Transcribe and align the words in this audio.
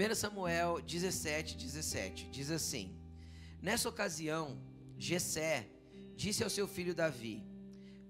1 0.00 0.14
Samuel 0.14 0.80
17, 0.80 1.58
17 1.58 2.30
diz 2.30 2.50
assim: 2.50 2.96
Nessa 3.60 3.86
ocasião, 3.86 4.58
Jessé 4.96 5.68
disse 6.16 6.42
ao 6.42 6.48
seu 6.48 6.66
filho 6.66 6.94
Davi: 6.94 7.44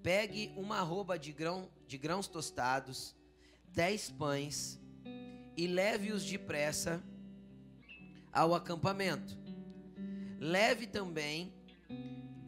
Pegue 0.01 0.53
uma 0.57 0.79
arroba 0.79 1.19
de, 1.19 1.33
grão, 1.33 1.69
de 1.89 1.99
grãos 1.99 2.29
tostados, 2.29 3.17
dez 3.67 4.09
pães, 4.09 4.79
e 5.57 5.67
leve-os 5.67 6.25
depressa 6.25 7.03
ao 8.33 8.55
acampamento. 8.55 9.37
Leve 10.39 10.87
também 10.87 11.53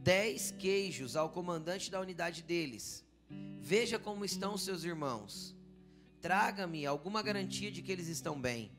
dez 0.05 0.52
queijos 0.52 1.16
ao 1.16 1.30
comandante 1.30 1.91
da 1.91 2.01
unidade 2.01 2.45
deles. 2.45 3.05
Veja 3.61 3.98
como 3.98 4.24
estão 4.24 4.56
seus 4.56 4.84
irmãos. 4.84 5.52
Traga-me 6.20 6.87
alguma 6.87 7.20
garantia 7.23 7.73
de 7.73 7.83
que 7.83 7.91
eles 7.91 8.06
estão 8.06 8.41
bem. 8.41 8.70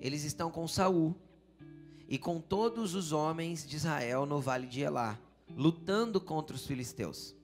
Eles 0.00 0.24
estão 0.24 0.50
com 0.50 0.66
Saul 0.68 1.14
e 2.08 2.18
com 2.18 2.40
todos 2.40 2.94
os 2.94 3.12
homens 3.12 3.66
de 3.66 3.76
Israel 3.76 4.24
no 4.24 4.40
vale 4.40 4.66
de 4.66 4.80
Elá, 4.80 5.18
lutando 5.54 6.20
contra 6.20 6.56
os 6.56 6.66
filisteus. 6.66 7.34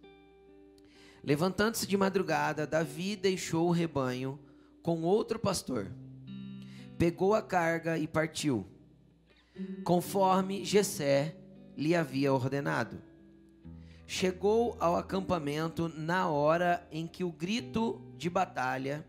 Levantando-se 1.22 1.86
de 1.86 1.96
madrugada, 1.96 2.66
Davi 2.66 3.16
deixou 3.16 3.68
o 3.68 3.72
rebanho 3.72 4.38
com 4.82 5.02
outro 5.02 5.38
pastor. 5.38 5.90
Pegou 6.98 7.34
a 7.34 7.42
carga 7.42 7.98
e 7.98 8.06
partiu, 8.06 8.66
conforme 9.82 10.64
Jessé 10.64 11.34
lhe 11.76 11.94
havia 11.94 12.32
ordenado. 12.32 13.02
Chegou 14.06 14.76
ao 14.78 14.96
acampamento 14.96 15.88
na 15.88 16.28
hora 16.28 16.86
em 16.92 17.06
que 17.06 17.24
o 17.24 17.32
grito 17.32 18.00
de 18.16 18.28
batalha, 18.28 19.04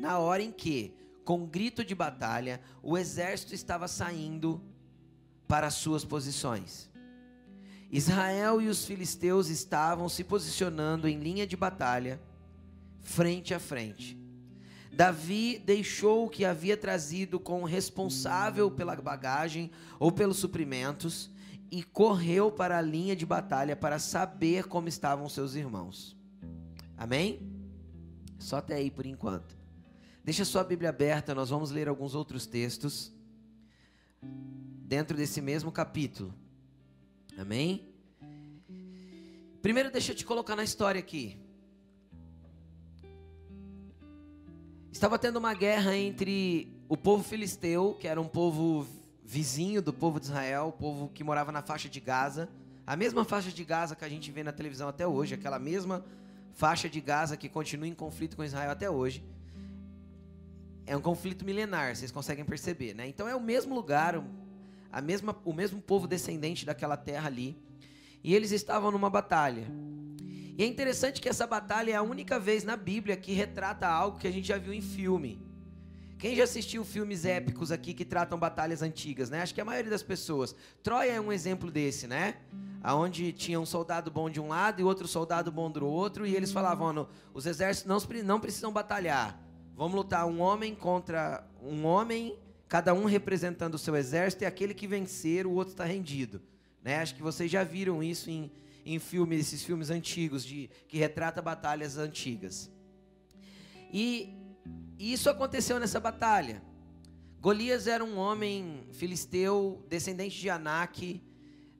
na 0.00 0.18
hora 0.18 0.42
em 0.42 0.50
que, 0.50 0.94
com 1.24 1.46
grito 1.46 1.84
de 1.84 1.94
batalha, 1.94 2.60
o 2.82 2.98
exército 2.98 3.54
estava 3.54 3.88
saindo 3.88 4.62
para 5.48 5.70
suas 5.70 6.04
posições. 6.04 6.90
Israel 7.90 8.60
e 8.60 8.68
os 8.68 8.84
filisteus 8.84 9.48
estavam 9.48 10.08
se 10.08 10.24
posicionando 10.24 11.08
em 11.08 11.18
linha 11.18 11.46
de 11.46 11.56
batalha, 11.56 12.20
frente 13.00 13.54
a 13.54 13.60
frente. 13.60 14.18
Davi 14.92 15.58
deixou 15.58 16.26
o 16.26 16.30
que 16.30 16.44
havia 16.44 16.76
trazido 16.76 17.40
com 17.40 17.62
o 17.62 17.66
responsável 17.66 18.70
pela 18.70 18.94
bagagem 18.94 19.70
ou 19.98 20.12
pelos 20.12 20.36
suprimentos 20.36 21.30
e 21.70 21.82
correu 21.82 22.52
para 22.52 22.78
a 22.78 22.82
linha 22.82 23.16
de 23.16 23.26
batalha 23.26 23.74
para 23.74 23.98
saber 23.98 24.68
como 24.68 24.88
estavam 24.88 25.28
seus 25.28 25.54
irmãos. 25.54 26.16
Amém? 26.96 27.40
Só 28.38 28.58
até 28.58 28.76
aí 28.76 28.90
por 28.90 29.06
enquanto. 29.06 29.63
Deixa 30.24 30.42
sua 30.42 30.64
Bíblia 30.64 30.88
aberta, 30.88 31.34
nós 31.34 31.50
vamos 31.50 31.70
ler 31.70 31.86
alguns 31.86 32.14
outros 32.14 32.46
textos 32.46 33.12
dentro 34.22 35.14
desse 35.14 35.42
mesmo 35.42 35.70
capítulo. 35.70 36.32
Amém? 37.36 37.92
Primeiro, 39.60 39.90
deixa 39.90 40.12
eu 40.12 40.16
te 40.16 40.24
colocar 40.24 40.56
na 40.56 40.64
história 40.64 40.98
aqui. 40.98 41.36
Estava 44.90 45.18
tendo 45.18 45.36
uma 45.36 45.52
guerra 45.52 45.94
entre 45.94 46.74
o 46.88 46.96
povo 46.96 47.22
filisteu, 47.22 47.94
que 48.00 48.08
era 48.08 48.18
um 48.18 48.28
povo 48.28 48.86
vizinho 49.22 49.82
do 49.82 49.92
povo 49.92 50.18
de 50.18 50.26
Israel, 50.26 50.68
o 50.68 50.72
povo 50.72 51.10
que 51.10 51.22
morava 51.22 51.52
na 51.52 51.60
faixa 51.60 51.86
de 51.86 52.00
Gaza, 52.00 52.48
a 52.86 52.96
mesma 52.96 53.26
faixa 53.26 53.50
de 53.50 53.62
Gaza 53.62 53.94
que 53.94 54.06
a 54.06 54.08
gente 54.08 54.32
vê 54.32 54.42
na 54.42 54.52
televisão 54.52 54.88
até 54.88 55.06
hoje, 55.06 55.34
aquela 55.34 55.58
mesma 55.58 56.02
faixa 56.54 56.88
de 56.88 57.00
Gaza 57.02 57.36
que 57.36 57.46
continua 57.46 57.86
em 57.86 57.94
conflito 57.94 58.36
com 58.36 58.42
Israel 58.42 58.70
até 58.70 58.88
hoje. 58.88 59.22
É 60.86 60.96
um 60.96 61.00
conflito 61.00 61.44
milenar, 61.44 61.96
vocês 61.96 62.10
conseguem 62.10 62.44
perceber, 62.44 62.94
né? 62.94 63.08
Então 63.08 63.26
é 63.26 63.34
o 63.34 63.40
mesmo 63.40 63.74
lugar, 63.74 64.22
a 64.92 65.00
mesma, 65.00 65.36
o 65.44 65.52
mesmo 65.52 65.80
povo 65.80 66.06
descendente 66.06 66.66
daquela 66.66 66.96
terra 66.96 67.26
ali. 67.26 67.56
E 68.22 68.34
eles 68.34 68.52
estavam 68.52 68.90
numa 68.90 69.08
batalha. 69.08 69.66
E 70.56 70.62
é 70.62 70.66
interessante 70.66 71.20
que 71.20 71.28
essa 71.28 71.46
batalha 71.46 71.92
é 71.92 71.94
a 71.94 72.02
única 72.02 72.38
vez 72.38 72.64
na 72.64 72.76
Bíblia 72.76 73.16
que 73.16 73.32
retrata 73.32 73.88
algo 73.88 74.18
que 74.18 74.28
a 74.28 74.30
gente 74.30 74.46
já 74.46 74.56
viu 74.56 74.72
em 74.72 74.80
filme. 74.80 75.42
Quem 76.18 76.36
já 76.36 76.44
assistiu 76.44 76.84
filmes 76.84 77.24
épicos 77.24 77.72
aqui 77.72 77.92
que 77.92 78.04
tratam 78.04 78.38
batalhas 78.38 78.80
antigas, 78.80 79.28
né? 79.28 79.42
Acho 79.42 79.54
que 79.54 79.60
a 79.60 79.64
maioria 79.64 79.90
das 79.90 80.02
pessoas. 80.02 80.54
Troia 80.82 81.12
é 81.12 81.20
um 81.20 81.32
exemplo 81.32 81.70
desse, 81.70 82.06
né? 82.06 82.36
Aonde 82.82 83.32
tinha 83.32 83.58
um 83.58 83.66
soldado 83.66 84.10
bom 84.10 84.30
de 84.30 84.40
um 84.40 84.48
lado 84.48 84.80
e 84.80 84.84
outro 84.84 85.08
soldado 85.08 85.50
bom 85.50 85.70
do 85.70 85.86
outro, 85.86 86.26
e 86.26 86.34
eles 86.34 86.52
falavam: 86.52 87.08
os 87.34 87.46
exércitos 87.46 87.88
não, 87.88 88.22
não 88.24 88.40
precisam 88.40 88.72
batalhar. 88.72 89.43
Vamos 89.76 89.96
lutar 89.96 90.26
um 90.26 90.40
homem 90.40 90.74
contra 90.74 91.44
um 91.60 91.84
homem 91.84 92.38
cada 92.68 92.92
um 92.94 93.04
representando 93.04 93.74
o 93.74 93.78
seu 93.78 93.94
exército, 93.94 94.44
e 94.44 94.46
aquele 94.46 94.74
que 94.74 94.86
vencer, 94.86 95.46
o 95.46 95.52
outro 95.52 95.72
está 95.72 95.84
rendido. 95.84 96.42
Né? 96.82 96.96
Acho 96.96 97.14
que 97.14 97.22
vocês 97.22 97.50
já 97.50 97.62
viram 97.62 98.02
isso 98.02 98.30
em, 98.30 98.50
em 98.84 98.98
filmes, 98.98 99.40
esses 99.40 99.62
filmes 99.62 99.90
antigos, 99.90 100.44
de, 100.44 100.68
que 100.88 100.98
retrata 100.98 101.40
batalhas 101.40 101.98
antigas. 101.98 102.70
E 103.92 104.34
isso 104.98 105.30
aconteceu 105.30 105.78
nessa 105.78 106.00
batalha. 106.00 106.62
Golias 107.40 107.86
era 107.86 108.04
um 108.04 108.16
homem 108.16 108.86
filisteu, 108.92 109.84
descendente 109.88 110.40
de 110.40 110.50
Anak. 110.50 111.22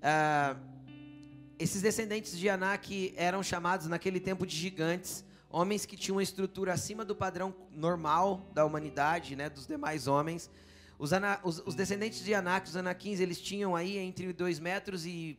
Ah, 0.02 0.56
esses 1.58 1.82
descendentes 1.82 2.38
de 2.38 2.48
Anak 2.48 3.14
eram 3.16 3.42
chamados 3.42 3.86
naquele 3.86 4.20
tempo 4.20 4.46
de 4.46 4.54
gigantes, 4.54 5.24
homens 5.54 5.86
que 5.86 5.96
tinham 5.96 6.16
uma 6.16 6.22
estrutura 6.22 6.72
acima 6.72 7.04
do 7.04 7.14
padrão 7.14 7.54
normal 7.70 8.50
da 8.52 8.64
humanidade, 8.64 9.36
né, 9.36 9.48
dos 9.48 9.68
demais 9.68 10.08
homens. 10.08 10.50
Os, 10.98 11.12
ana, 11.12 11.38
os, 11.44 11.62
os, 11.64 11.76
descendentes 11.76 12.24
de 12.24 12.34
Anak, 12.34 12.68
os 12.68 12.76
Anakins, 12.76 13.20
eles 13.20 13.40
tinham 13.40 13.76
aí 13.76 13.96
entre 13.98 14.32
2 14.32 14.58
metros 14.58 15.06
e, 15.06 15.38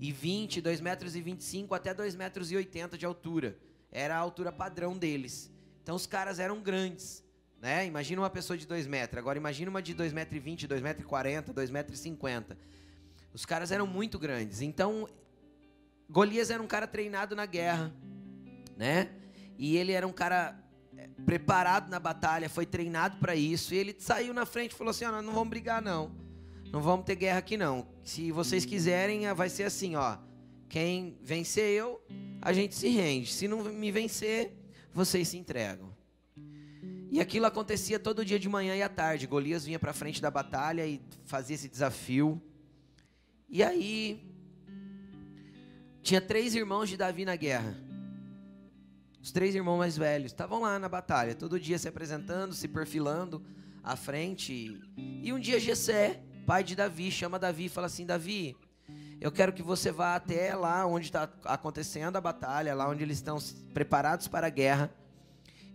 e 0.00 0.12
20, 0.12 0.60
2 0.60 0.80
metros 0.80 1.16
e 1.16 1.20
25 1.20 1.74
até 1.74 1.92
2 1.92 2.14
metros 2.14 2.52
e 2.52 2.56
80 2.56 2.96
de 2.96 3.04
altura. 3.04 3.58
Era 3.90 4.14
a 4.14 4.18
altura 4.18 4.52
padrão 4.52 4.96
deles. 4.96 5.50
Então 5.82 5.96
os 5.96 6.06
caras 6.06 6.38
eram 6.38 6.60
grandes. 6.60 7.24
Né? 7.60 7.86
Imagina 7.86 8.22
uma 8.22 8.30
pessoa 8.30 8.56
de 8.56 8.66
2 8.66 8.86
metros. 8.86 9.18
Agora 9.18 9.36
imagina 9.36 9.68
uma 9.68 9.82
de 9.82 9.94
2 9.94 10.12
metros 10.12 10.36
e 10.36 10.40
20, 10.40 10.68
2 10.68 10.80
metros 10.80 11.04
e 11.04 11.08
40, 11.08 11.52
2 11.52 11.70
metros 11.70 11.98
50. 11.98 12.56
Os 13.34 13.44
caras 13.44 13.72
eram 13.72 13.86
muito 13.86 14.16
grandes. 14.16 14.60
Então 14.60 15.08
Golias 16.08 16.50
era 16.50 16.62
um 16.62 16.68
cara 16.68 16.86
treinado 16.86 17.34
na 17.34 17.46
guerra, 17.46 17.92
né? 18.76 19.10
E 19.58 19.76
ele 19.76 19.92
era 19.92 20.06
um 20.06 20.12
cara 20.12 20.58
preparado 21.24 21.88
na 21.90 21.98
batalha, 21.98 22.48
foi 22.48 22.66
treinado 22.66 23.18
para 23.18 23.34
isso, 23.34 23.74
e 23.74 23.78
ele 23.78 23.96
saiu 23.98 24.32
na 24.32 24.46
frente 24.46 24.72
e 24.72 24.74
falou 24.74 24.90
assim: 24.90 25.04
ó, 25.04 25.22
não 25.22 25.32
vamos 25.32 25.48
brigar 25.48 25.82
não. 25.82 26.10
Não 26.72 26.80
vamos 26.82 27.06
ter 27.06 27.14
guerra 27.14 27.38
aqui 27.38 27.56
não. 27.56 27.86
Se 28.02 28.30
vocês 28.32 28.64
quiserem, 28.64 29.32
vai 29.34 29.48
ser 29.48 29.64
assim, 29.64 29.94
ó. 29.96 30.18
Quem 30.68 31.16
vencer 31.22 31.70
eu, 31.70 32.02
a 32.42 32.52
gente 32.52 32.74
se 32.74 32.88
rende. 32.88 33.32
Se 33.32 33.46
não 33.46 33.62
me 33.64 33.90
vencer, 33.90 34.52
vocês 34.92 35.28
se 35.28 35.38
entregam. 35.38 35.94
E 37.10 37.20
aquilo 37.20 37.46
acontecia 37.46 37.98
todo 37.98 38.24
dia 38.24 38.38
de 38.38 38.48
manhã 38.48 38.74
e 38.74 38.82
à 38.82 38.88
tarde. 38.88 39.26
Golias 39.26 39.64
vinha 39.64 39.78
para 39.78 39.92
frente 39.92 40.20
da 40.20 40.30
batalha 40.30 40.86
e 40.86 41.00
fazia 41.24 41.54
esse 41.54 41.68
desafio. 41.68 42.42
E 43.48 43.62
aí 43.62 44.20
tinha 46.02 46.20
três 46.20 46.54
irmãos 46.54 46.88
de 46.88 46.96
Davi 46.96 47.24
na 47.24 47.36
guerra. 47.36 47.85
Os 49.26 49.32
três 49.32 49.56
irmãos 49.56 49.78
mais 49.78 49.96
velhos 49.96 50.30
estavam 50.30 50.60
lá 50.60 50.78
na 50.78 50.88
batalha, 50.88 51.34
todo 51.34 51.58
dia 51.58 51.76
se 51.80 51.88
apresentando, 51.88 52.54
se 52.54 52.68
perfilando 52.68 53.44
à 53.82 53.96
frente. 53.96 54.80
E 54.96 55.32
um 55.32 55.40
dia 55.40 55.58
Jessé, 55.58 56.22
pai 56.46 56.62
de 56.62 56.76
Davi, 56.76 57.10
chama 57.10 57.36
Davi 57.36 57.64
e 57.64 57.68
fala 57.68 57.88
assim: 57.88 58.06
Davi, 58.06 58.56
eu 59.20 59.32
quero 59.32 59.52
que 59.52 59.64
você 59.64 59.90
vá 59.90 60.14
até 60.14 60.54
lá 60.54 60.86
onde 60.86 61.06
está 61.06 61.28
acontecendo 61.44 62.14
a 62.14 62.20
batalha, 62.20 62.72
lá 62.72 62.88
onde 62.88 63.02
eles 63.02 63.16
estão 63.16 63.36
preparados 63.74 64.28
para 64.28 64.46
a 64.46 64.50
guerra. 64.50 64.94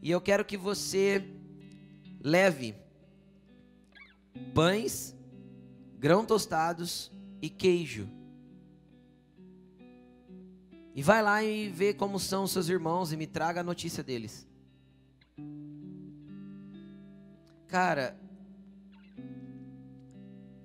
E 0.01 0.09
eu 0.09 0.21
quero 0.21 0.45
que 0.45 0.55
você 0.55 1.21
leve 2.23 2.73
pães, 4.53 5.13
grão 5.99 6.23
tostados 6.23 7.11
e 7.41 7.49
queijo 7.49 8.09
e 10.93 11.01
vai 11.01 11.21
lá 11.21 11.43
e 11.43 11.69
vê 11.69 11.93
como 11.93 12.19
são 12.19 12.43
os 12.43 12.51
seus 12.51 12.67
irmãos 12.67 13.11
e 13.11 13.17
me 13.17 13.25
traga 13.25 13.61
a 13.61 13.63
notícia 13.63 14.03
deles. 14.03 14.47
Cara, 17.67 18.19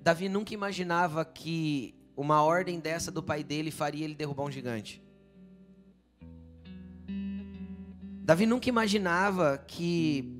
Davi 0.02 0.28
nunca 0.28 0.52
imaginava 0.52 1.24
que 1.24 1.94
uma 2.16 2.42
ordem 2.42 2.80
dessa 2.80 3.12
do 3.12 3.22
pai 3.22 3.44
dele 3.44 3.70
faria 3.70 4.04
ele 4.04 4.14
derrubar 4.14 4.44
um 4.44 4.50
gigante. 4.50 5.02
Davi 8.22 8.44
nunca 8.44 8.68
imaginava 8.68 9.56
que 9.56 10.32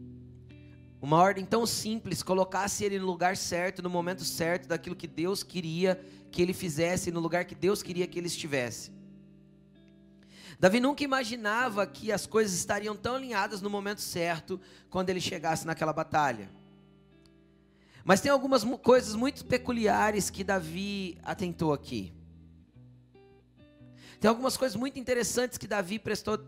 uma 1.01 1.19
ordem 1.19 1.45
tão 1.45 1.65
simples 1.65 2.21
colocasse 2.21 2.85
ele 2.85 2.99
no 2.99 3.07
lugar 3.07 3.37
certo, 3.37 3.81
no 3.81 3.89
momento 3.89 4.25
certo, 4.25 4.67
daquilo 4.67 4.97
que 4.97 5.07
Deus 5.07 5.45
queria 5.45 6.01
que 6.33 6.43
ele 6.43 6.53
fizesse, 6.53 7.13
no 7.13 7.21
lugar 7.21 7.45
que 7.45 7.55
Deus 7.55 7.85
queria 7.85 8.09
que 8.09 8.19
ele 8.19 8.27
estivesse. 8.27 8.96
Davi 10.59 10.81
nunca 10.81 11.05
imaginava 11.05 11.87
que 11.87 12.11
as 12.11 12.27
coisas 12.27 12.55
estariam 12.55 12.97
tão 12.97 13.17
alinhadas 13.17 13.61
no 13.61 13.69
momento 13.69 14.01
certo 14.01 14.59
quando 14.89 15.11
ele 15.11 15.21
chegasse 15.21 15.67
naquela 15.67 15.93
batalha. 15.93 16.51
Mas 18.05 18.21
tem 18.21 18.31
algumas 18.31 18.65
coisas 18.65 19.15
muito 19.15 19.45
peculiares 19.45 20.31
que 20.31 20.43
Davi 20.45 21.19
atentou 21.23 21.73
aqui. 21.73 22.13
Tem 24.19 24.29
algumas 24.29 24.57
coisas 24.57 24.77
muito 24.77 24.99
interessantes 24.99 25.59
que 25.59 25.67
Davi 25.67 25.99
prestou 25.99 26.41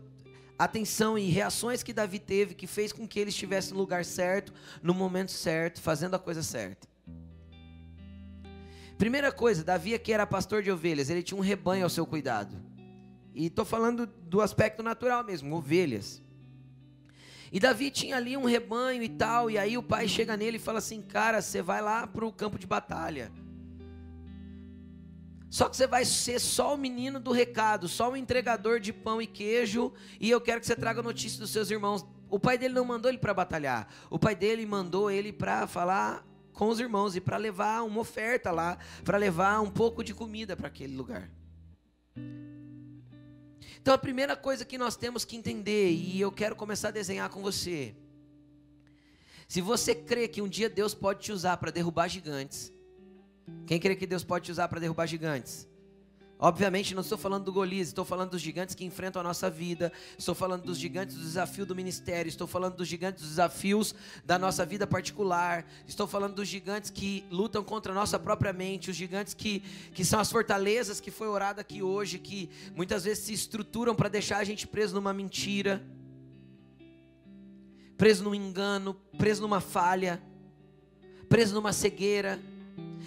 atenção 0.57 1.17
e 1.17 1.29
reações 1.29 1.83
que 1.83 1.93
Davi 1.93 2.17
teve 2.17 2.55
que 2.55 2.65
fez 2.65 2.91
com 2.91 3.07
que 3.07 3.19
ele 3.19 3.29
estivesse 3.29 3.73
no 3.73 3.79
lugar 3.79 4.03
certo, 4.03 4.53
no 4.81 4.93
momento 4.93 5.31
certo, 5.31 5.81
fazendo 5.81 6.15
a 6.15 6.19
coisa 6.19 6.41
certa. 6.41 6.87
Primeira 8.97 9.31
coisa, 9.31 9.63
Davi 9.63 9.93
aqui 9.93 10.11
era 10.11 10.25
pastor 10.25 10.63
de 10.63 10.71
ovelhas, 10.71 11.09
ele 11.09 11.23
tinha 11.23 11.37
um 11.37 11.41
rebanho 11.41 11.83
ao 11.83 11.89
seu 11.89 12.05
cuidado. 12.05 12.68
E 13.39 13.45
estou 13.45 13.63
falando 13.63 14.05
do 14.05 14.41
aspecto 14.41 14.83
natural 14.83 15.23
mesmo, 15.23 15.55
ovelhas. 15.55 16.21
E 17.53 17.57
Davi 17.57 17.89
tinha 17.89 18.17
ali 18.17 18.35
um 18.35 18.43
rebanho 18.43 19.01
e 19.01 19.07
tal, 19.07 19.49
e 19.49 19.57
aí 19.57 19.77
o 19.77 19.81
pai 19.81 20.09
chega 20.09 20.35
nele 20.35 20.57
e 20.57 20.59
fala 20.59 20.79
assim: 20.79 21.01
Cara, 21.01 21.41
você 21.41 21.61
vai 21.61 21.81
lá 21.81 22.05
para 22.05 22.25
o 22.25 22.33
campo 22.33 22.59
de 22.59 22.67
batalha. 22.67 23.31
Só 25.49 25.69
que 25.69 25.77
você 25.77 25.87
vai 25.87 26.03
ser 26.03 26.37
só 26.37 26.75
o 26.75 26.77
menino 26.77 27.17
do 27.17 27.31
recado, 27.31 27.87
só 27.87 28.11
o 28.11 28.17
entregador 28.17 28.77
de 28.77 28.91
pão 28.91 29.21
e 29.21 29.25
queijo, 29.25 29.93
e 30.19 30.29
eu 30.29 30.41
quero 30.41 30.59
que 30.59 30.67
você 30.67 30.75
traga 30.75 31.01
notícia 31.01 31.39
dos 31.39 31.49
seus 31.49 31.71
irmãos. 31.71 32.05
O 32.29 32.37
pai 32.37 32.57
dele 32.57 32.73
não 32.73 32.83
mandou 32.83 33.09
ele 33.09 33.17
para 33.17 33.33
batalhar, 33.33 33.87
o 34.09 34.19
pai 34.19 34.35
dele 34.35 34.65
mandou 34.65 35.09
ele 35.09 35.31
para 35.31 35.65
falar 35.65 36.27
com 36.51 36.67
os 36.67 36.77
irmãos 36.81 37.15
e 37.15 37.21
para 37.21 37.37
levar 37.37 37.83
uma 37.83 38.01
oferta 38.01 38.51
lá, 38.51 38.77
para 39.05 39.17
levar 39.17 39.61
um 39.61 39.71
pouco 39.71 40.03
de 40.03 40.13
comida 40.13 40.57
para 40.57 40.67
aquele 40.67 40.93
lugar. 40.93 41.38
Então 43.81 43.93
a 43.93 43.97
primeira 43.97 44.35
coisa 44.35 44.65
que 44.65 44.77
nós 44.77 44.95
temos 44.95 45.23
que 45.25 45.35
entender, 45.35 45.91
e 45.91 46.19
eu 46.19 46.31
quero 46.31 46.55
começar 46.55 46.89
a 46.89 46.91
desenhar 46.91 47.29
com 47.29 47.41
você. 47.41 47.95
Se 49.47 49.61
você 49.61 49.95
crê 49.95 50.27
que 50.27 50.41
um 50.41 50.47
dia 50.47 50.69
Deus 50.69 50.93
pode 50.93 51.21
te 51.21 51.31
usar 51.31 51.57
para 51.57 51.71
derrubar 51.71 52.07
gigantes, 52.07 52.71
quem 53.65 53.79
crê 53.79 53.95
que 53.95 54.05
Deus 54.05 54.23
pode 54.23 54.45
te 54.45 54.51
usar 54.51 54.67
para 54.67 54.79
derrubar 54.79 55.07
gigantes? 55.07 55.67
Obviamente, 56.41 56.95
não 56.95 57.01
estou 57.01 57.17
falando 57.17 57.43
do 57.43 57.51
Golias, 57.51 57.89
estou 57.89 58.05
falando 58.05 58.29
dos 58.29 58.39
gigantes 58.39 58.73
que 58.73 58.85
enfrentam 58.85 59.19
a 59.19 59.23
nossa 59.23 59.49
vida, 59.49 59.91
estou 60.17 60.33
falando 60.33 60.63
dos 60.63 60.77
gigantes 60.77 61.17
do 61.17 61.21
desafio 61.21 61.65
do 61.65 61.75
ministério, 61.75 62.29
estou 62.29 62.47
falando 62.47 62.77
dos 62.77 62.87
gigantes 62.87 63.21
dos 63.21 63.31
desafios 63.31 63.93
da 64.23 64.39
nossa 64.39 64.65
vida 64.65 64.87
particular, 64.87 65.65
estou 65.85 66.07
falando 66.07 66.35
dos 66.35 66.47
gigantes 66.47 66.89
que 66.89 67.25
lutam 67.29 67.61
contra 67.61 67.91
a 67.91 67.95
nossa 67.95 68.17
própria 68.17 68.53
mente, 68.53 68.89
os 68.89 68.95
gigantes 68.95 69.33
que, 69.33 69.59
que 69.93 70.05
são 70.05 70.17
as 70.17 70.31
fortalezas 70.31 71.01
que 71.01 71.11
foi 71.11 71.27
orado 71.27 71.59
aqui 71.59 71.83
hoje, 71.83 72.17
que 72.17 72.49
muitas 72.73 73.03
vezes 73.03 73.25
se 73.25 73.33
estruturam 73.33 73.93
para 73.93 74.07
deixar 74.07 74.37
a 74.37 74.43
gente 74.45 74.65
preso 74.65 74.95
numa 74.95 75.11
mentira, 75.11 75.85
preso 77.97 78.23
num 78.23 78.33
engano, 78.33 78.93
preso 79.17 79.41
numa 79.41 79.59
falha, 79.59 80.23
preso 81.27 81.53
numa 81.53 81.73
cegueira. 81.73 82.39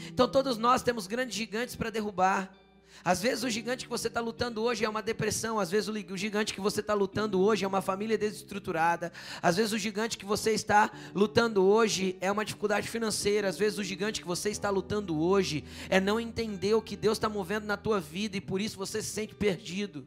Então, 0.09 0.31
todos 0.31 0.59
nós 0.59 0.83
temos 0.83 1.07
grandes 1.07 1.35
gigantes 1.35 1.75
para 1.75 1.89
derrubar. 1.89 2.55
Às 3.05 3.21
vezes 3.21 3.43
o 3.43 3.51
gigante 3.51 3.85
que 3.85 3.91
você 3.91 4.09
está 4.09 4.21
lutando 4.21 4.63
hoje 4.63 4.85
é 4.85 4.89
uma 4.89 5.03
depressão, 5.03 5.59
às 5.59 5.71
vezes 5.71 5.89
o 5.89 6.17
gigante 6.17 6.55
que 6.55 6.61
você 6.61 6.81
está 6.81 6.95
lutando 6.95 7.41
hoje 7.41 7.65
é 7.65 7.69
uma 7.69 7.83
família 7.83 8.17
desestruturada, 8.17 9.13
às 9.41 9.57
vezes 9.57 9.73
o 9.73 9.79
gigante 9.79 10.17
que 10.17 10.25
você 10.25 10.53
está 10.53 10.91
lutando 11.15 11.65
hoje 11.65 12.17
é 12.21 12.31
uma 12.31 12.45
dificuldade 12.45 12.89
financeira, 12.89 13.49
às 13.49 13.59
vezes 13.59 13.79
o 13.79 13.85
gigante 13.85 14.21
que 14.21 14.27
você 14.27 14.51
está 14.51 14.71
lutando 14.71 15.19
hoje 15.21 15.65
é 15.89 16.01
não 16.01 16.21
entender 16.21 16.75
o 16.75 16.83
que 16.83 16.97
Deus 16.97 17.19
está 17.19 17.29
movendo 17.29 17.67
na 17.67 17.77
tua 17.77 18.01
vida 18.01 18.37
e 18.37 18.41
por 18.41 18.61
isso 18.61 18.77
você 18.77 19.03
se 19.03 19.11
sente 19.11 19.35
perdido, 19.35 20.07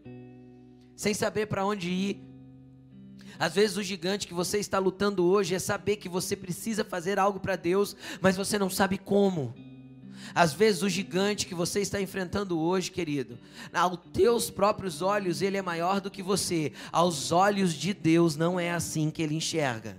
sem 0.95 1.13
saber 1.13 1.47
para 1.47 1.65
onde 1.65 1.89
ir. 1.89 2.35
Às 3.37 3.53
vezes 3.53 3.75
o 3.75 3.83
gigante 3.83 4.27
que 4.27 4.33
você 4.33 4.59
está 4.59 4.79
lutando 4.79 5.25
hoje 5.25 5.53
é 5.53 5.59
saber 5.59 5.97
que 5.97 6.07
você 6.07 6.35
precisa 6.35 6.85
fazer 6.85 7.19
algo 7.19 7.39
para 7.39 7.57
Deus, 7.57 7.95
mas 8.21 8.37
você 8.37 8.57
não 8.57 8.69
sabe 8.69 8.97
como. 8.97 9.53
Às 10.33 10.53
vezes 10.53 10.81
o 10.81 10.89
gigante 10.89 11.45
que 11.45 11.55
você 11.55 11.81
está 11.81 12.01
enfrentando 12.01 12.59
hoje, 12.59 12.91
querido, 12.91 13.37
aos 13.73 13.99
teus 14.13 14.49
próprios 14.49 15.01
olhos 15.01 15.41
ele 15.41 15.57
é 15.57 15.61
maior 15.61 16.01
do 16.01 16.09
que 16.11 16.23
você. 16.23 16.71
Aos 16.91 17.31
olhos 17.31 17.73
de 17.73 17.93
Deus 17.93 18.35
não 18.35 18.59
é 18.59 18.71
assim 18.71 19.11
que 19.11 19.21
ele 19.21 19.35
enxerga. 19.35 19.97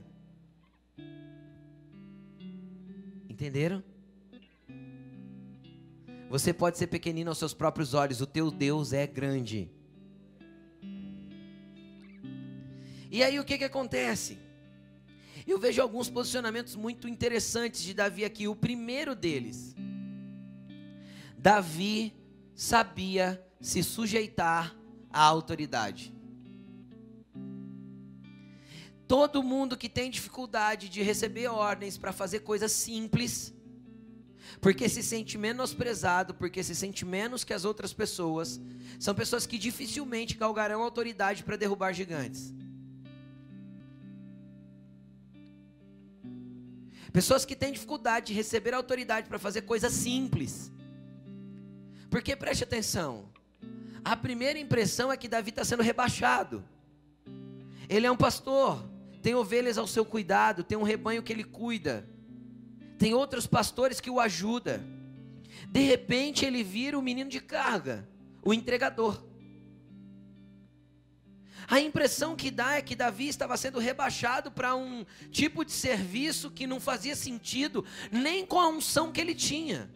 Entenderam? 3.28 3.82
Você 6.28 6.52
pode 6.52 6.76
ser 6.76 6.88
pequenino 6.88 7.30
aos 7.30 7.38
seus 7.38 7.54
próprios 7.54 7.94
olhos, 7.94 8.20
o 8.20 8.26
teu 8.26 8.50
Deus 8.50 8.92
é 8.92 9.06
grande. 9.06 9.70
E 13.10 13.22
aí 13.22 13.38
o 13.38 13.44
que, 13.44 13.56
que 13.56 13.64
acontece? 13.64 14.38
Eu 15.46 15.60
vejo 15.60 15.80
alguns 15.80 16.10
posicionamentos 16.10 16.74
muito 16.74 17.08
interessantes 17.08 17.82
de 17.82 17.94
Davi 17.94 18.24
aqui. 18.24 18.48
O 18.48 18.56
primeiro 18.56 19.14
deles 19.14 19.76
Davi 21.46 22.12
sabia 22.56 23.40
se 23.60 23.80
sujeitar 23.80 24.76
à 25.12 25.22
autoridade. 25.22 26.12
Todo 29.06 29.44
mundo 29.44 29.76
que 29.76 29.88
tem 29.88 30.10
dificuldade 30.10 30.88
de 30.88 31.04
receber 31.04 31.46
ordens 31.46 31.96
para 31.96 32.12
fazer 32.12 32.40
coisas 32.40 32.72
simples, 32.72 33.54
porque 34.60 34.88
se 34.88 35.04
sente 35.04 35.38
menosprezado, 35.38 36.34
porque 36.34 36.64
se 36.64 36.74
sente 36.74 37.04
menos 37.04 37.44
que 37.44 37.54
as 37.54 37.64
outras 37.64 37.92
pessoas, 37.92 38.60
são 38.98 39.14
pessoas 39.14 39.46
que 39.46 39.56
dificilmente 39.56 40.36
galgarão 40.36 40.82
autoridade 40.82 41.44
para 41.44 41.54
derrubar 41.54 41.92
gigantes. 41.92 42.52
Pessoas 47.12 47.44
que 47.44 47.54
têm 47.54 47.72
dificuldade 47.72 48.26
de 48.26 48.32
receber 48.32 48.74
autoridade 48.74 49.28
para 49.28 49.38
fazer 49.38 49.62
coisas 49.62 49.92
simples. 49.92 50.72
Porque 52.10 52.36
preste 52.36 52.64
atenção, 52.64 53.28
a 54.04 54.16
primeira 54.16 54.58
impressão 54.58 55.10
é 55.12 55.16
que 55.16 55.28
Davi 55.28 55.50
está 55.50 55.64
sendo 55.64 55.82
rebaixado. 55.82 56.64
Ele 57.88 58.06
é 58.06 58.10
um 58.10 58.16
pastor, 58.16 58.88
tem 59.22 59.34
ovelhas 59.34 59.78
ao 59.78 59.86
seu 59.86 60.04
cuidado, 60.04 60.62
tem 60.62 60.78
um 60.78 60.82
rebanho 60.82 61.22
que 61.22 61.32
ele 61.32 61.44
cuida, 61.44 62.08
tem 62.98 63.14
outros 63.14 63.46
pastores 63.46 64.00
que 64.00 64.10
o 64.10 64.20
ajudam. 64.20 64.80
De 65.68 65.80
repente 65.80 66.44
ele 66.44 66.62
vira 66.62 66.98
o 66.98 67.02
menino 67.02 67.28
de 67.28 67.40
carga, 67.40 68.08
o 68.44 68.54
entregador. 68.54 69.24
A 71.68 71.80
impressão 71.80 72.36
que 72.36 72.50
dá 72.50 72.76
é 72.76 72.82
que 72.82 72.94
Davi 72.94 73.26
estava 73.26 73.56
sendo 73.56 73.80
rebaixado 73.80 74.52
para 74.52 74.76
um 74.76 75.04
tipo 75.32 75.64
de 75.64 75.72
serviço 75.72 76.50
que 76.50 76.66
não 76.66 76.78
fazia 76.78 77.16
sentido 77.16 77.84
nem 78.12 78.46
com 78.46 78.60
a 78.60 78.68
unção 78.68 79.10
que 79.10 79.20
ele 79.20 79.34
tinha. 79.34 79.90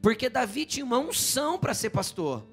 Porque 0.00 0.28
Davi 0.28 0.64
tinha 0.64 0.84
uma 0.84 0.98
unção 0.98 1.58
para 1.58 1.74
ser 1.74 1.90
pastor. 1.90 2.46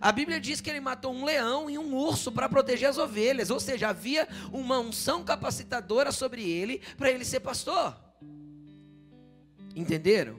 A 0.00 0.12
Bíblia 0.12 0.40
diz 0.40 0.60
que 0.60 0.70
ele 0.70 0.80
matou 0.80 1.12
um 1.12 1.24
leão 1.24 1.68
e 1.68 1.76
um 1.76 1.94
urso 1.94 2.32
para 2.32 2.48
proteger 2.48 2.88
as 2.88 2.96
ovelhas, 2.96 3.50
ou 3.50 3.60
seja, 3.60 3.88
havia 3.88 4.26
uma 4.52 4.78
unção 4.78 5.22
capacitadora 5.22 6.10
sobre 6.10 6.48
ele 6.48 6.80
para 6.96 7.10
ele 7.10 7.24
ser 7.24 7.40
pastor. 7.40 7.96
Entenderam? 9.76 10.38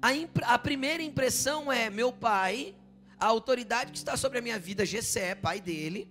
A, 0.00 0.14
imp 0.14 0.38
a, 0.42 0.58
primeira 0.58 1.02
impressão 1.02 1.72
é: 1.72 1.88
meu 1.88 2.12
pai, 2.12 2.74
a 3.18 3.26
autoridade 3.26 3.92
que 3.92 3.98
está 3.98 4.16
sobre 4.16 4.38
a 4.38 4.42
minha 4.42 4.58
vida, 4.58 4.84
Gessé, 4.84 5.34
pai 5.34 5.60
dele, 5.60 6.08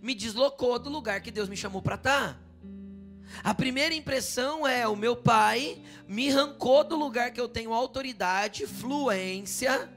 me 0.00 0.14
deslocou 0.14 0.78
do 0.78 0.88
lugar 0.88 1.20
que 1.20 1.30
Deus 1.30 1.48
me 1.48 1.56
chamou 1.56 1.82
para 1.82 1.96
estar. 1.96 2.41
A 3.42 3.54
primeira 3.54 3.94
impressão 3.94 4.66
é: 4.66 4.86
o 4.86 4.96
meu 4.96 5.16
pai 5.16 5.80
me 6.06 6.30
arrancou 6.30 6.84
do 6.84 6.96
lugar 6.96 7.32
que 7.32 7.40
eu 7.40 7.48
tenho 7.48 7.72
autoridade, 7.72 8.66
fluência, 8.66 9.90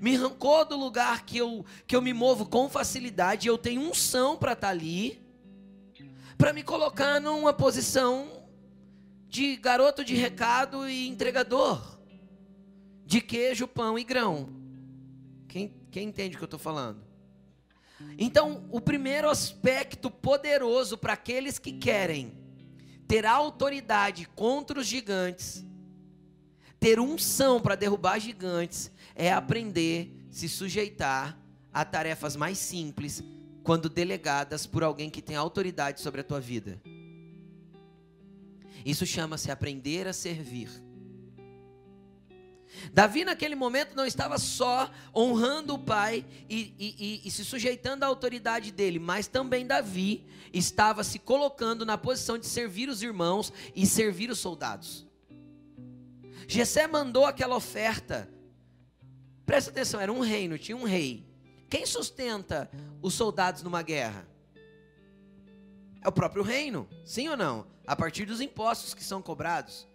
me 0.00 0.16
arrancou 0.16 0.64
do 0.64 0.76
lugar 0.76 1.24
que 1.24 1.38
eu, 1.38 1.64
que 1.86 1.94
eu 1.94 2.02
me 2.02 2.12
movo 2.12 2.46
com 2.46 2.68
facilidade, 2.68 3.48
eu 3.48 3.58
tenho 3.58 3.82
unção 3.82 4.36
para 4.36 4.52
estar 4.52 4.68
tá 4.68 4.72
ali, 4.72 5.20
para 6.38 6.52
me 6.52 6.62
colocar 6.62 7.20
numa 7.20 7.52
posição 7.52 8.46
de 9.28 9.56
garoto 9.56 10.04
de 10.04 10.14
recado 10.14 10.88
e 10.88 11.08
entregador 11.08 11.98
de 13.04 13.20
queijo, 13.20 13.66
pão 13.66 13.98
e 13.98 14.04
grão. 14.04 14.48
Quem, 15.48 15.74
quem 15.90 16.08
entende 16.08 16.36
o 16.36 16.38
que 16.38 16.44
eu 16.44 16.46
estou 16.46 16.60
falando? 16.60 17.02
Então, 18.16 18.64
o 18.70 18.80
primeiro 18.80 19.28
aspecto 19.28 20.10
poderoso 20.10 20.96
para 20.96 21.14
aqueles 21.14 21.58
que 21.58 21.72
querem 21.72 22.39
ter 23.10 23.26
autoridade 23.26 24.24
contra 24.36 24.78
os 24.78 24.86
gigantes, 24.86 25.66
ter 26.78 27.00
unção 27.00 27.60
para 27.60 27.74
derrubar 27.74 28.20
gigantes, 28.20 28.88
é 29.16 29.32
aprender 29.32 30.16
a 30.28 30.32
se 30.32 30.48
sujeitar 30.48 31.36
a 31.72 31.84
tarefas 31.84 32.36
mais 32.36 32.56
simples 32.56 33.20
quando 33.64 33.88
delegadas 33.88 34.64
por 34.64 34.84
alguém 34.84 35.10
que 35.10 35.20
tem 35.20 35.34
autoridade 35.34 36.00
sobre 36.00 36.20
a 36.20 36.24
tua 36.24 36.38
vida. 36.38 36.80
Isso 38.86 39.04
chama-se 39.04 39.50
aprender 39.50 40.06
a 40.06 40.12
servir. 40.12 40.68
Davi, 42.92 43.24
naquele 43.24 43.54
momento, 43.54 43.94
não 43.94 44.06
estava 44.06 44.38
só 44.38 44.90
honrando 45.14 45.74
o 45.74 45.78
pai 45.78 46.24
e, 46.48 46.74
e, 46.78 46.96
e, 46.98 47.28
e, 47.28 47.30
se 47.30 47.44
sujeitando 47.44 48.04
à 48.04 48.06
autoridade 48.06 48.70
dele, 48.70 48.98
mas 48.98 49.26
também 49.26 49.66
Davi 49.66 50.24
estava 50.52 51.04
se 51.04 51.18
colocando 51.18 51.84
na 51.84 51.98
posição 51.98 52.38
de 52.38 52.46
servir 52.46 52.88
os 52.88 53.02
irmãos 53.02 53.52
e 53.74 53.86
servir 53.86 54.30
os 54.30 54.38
soldados. 54.38 55.06
Jessé 56.46 56.86
mandou 56.86 57.24
aquela 57.24 57.56
oferta. 57.56 58.28
Presta 59.46 59.70
atenção, 59.70 60.00
era 60.00 60.12
um 60.12 60.20
reino, 60.20 60.58
tinha 60.58 60.76
um 60.76 60.84
rei. 60.84 61.26
Quem 61.68 61.86
sustenta 61.86 62.70
os 63.02 63.14
soldados 63.14 63.62
numa 63.62 63.82
guerra? 63.82 64.28
É 66.02 66.08
o 66.08 66.12
próprio 66.12 66.42
reino, 66.42 66.88
sim 67.04 67.28
ou 67.28 67.36
não? 67.36 67.66
A 67.86 67.94
partir 67.94 68.24
dos 68.24 68.40
impostos 68.40 68.94
que 68.94 69.04
são 69.04 69.20
cobrados. 69.20 69.86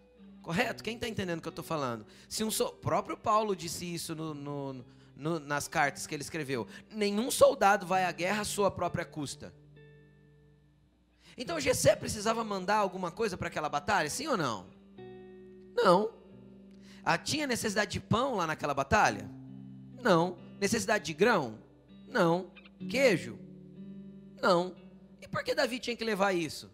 Correto? 0.45 0.83
Quem 0.83 0.93
está 0.93 1.07
entendendo 1.07 1.39
o 1.39 1.41
que 1.41 1.47
eu 1.47 1.49
estou 1.49 1.65
falando? 1.65 2.05
Se 2.29 2.43
um 2.43 2.51
so... 2.51 2.69
próprio 2.69 3.17
Paulo 3.17 3.55
disse 3.55 3.91
isso 3.91 4.13
no, 4.13 4.35
no, 4.35 4.85
no, 5.17 5.39
nas 5.39 5.67
cartas 5.67 6.05
que 6.05 6.13
ele 6.13 6.21
escreveu. 6.21 6.67
Nenhum 6.91 7.31
soldado 7.31 7.87
vai 7.87 8.05
à 8.05 8.11
guerra 8.11 8.41
à 8.41 8.45
sua 8.45 8.69
própria 8.69 9.03
custa. 9.03 9.51
Então 11.35 11.59
Gessé 11.59 11.95
precisava 11.95 12.43
mandar 12.43 12.75
alguma 12.75 13.09
coisa 13.09 13.35
para 13.35 13.47
aquela 13.47 13.67
batalha, 13.67 14.07
sim 14.07 14.27
ou 14.27 14.37
não? 14.37 14.67
Não. 15.75 16.13
Ah, 17.03 17.17
tinha 17.17 17.47
necessidade 17.47 17.93
de 17.93 17.99
pão 17.99 18.35
lá 18.35 18.45
naquela 18.45 18.75
batalha? 18.75 19.27
Não. 19.99 20.37
Necessidade 20.61 21.05
de 21.05 21.13
grão? 21.15 21.57
Não. 22.07 22.51
Queijo? 22.87 23.39
Não. 24.39 24.75
E 25.19 25.27
por 25.27 25.43
que 25.43 25.55
Davi 25.55 25.79
tinha 25.79 25.95
que 25.97 26.03
levar 26.03 26.33
isso? 26.33 26.71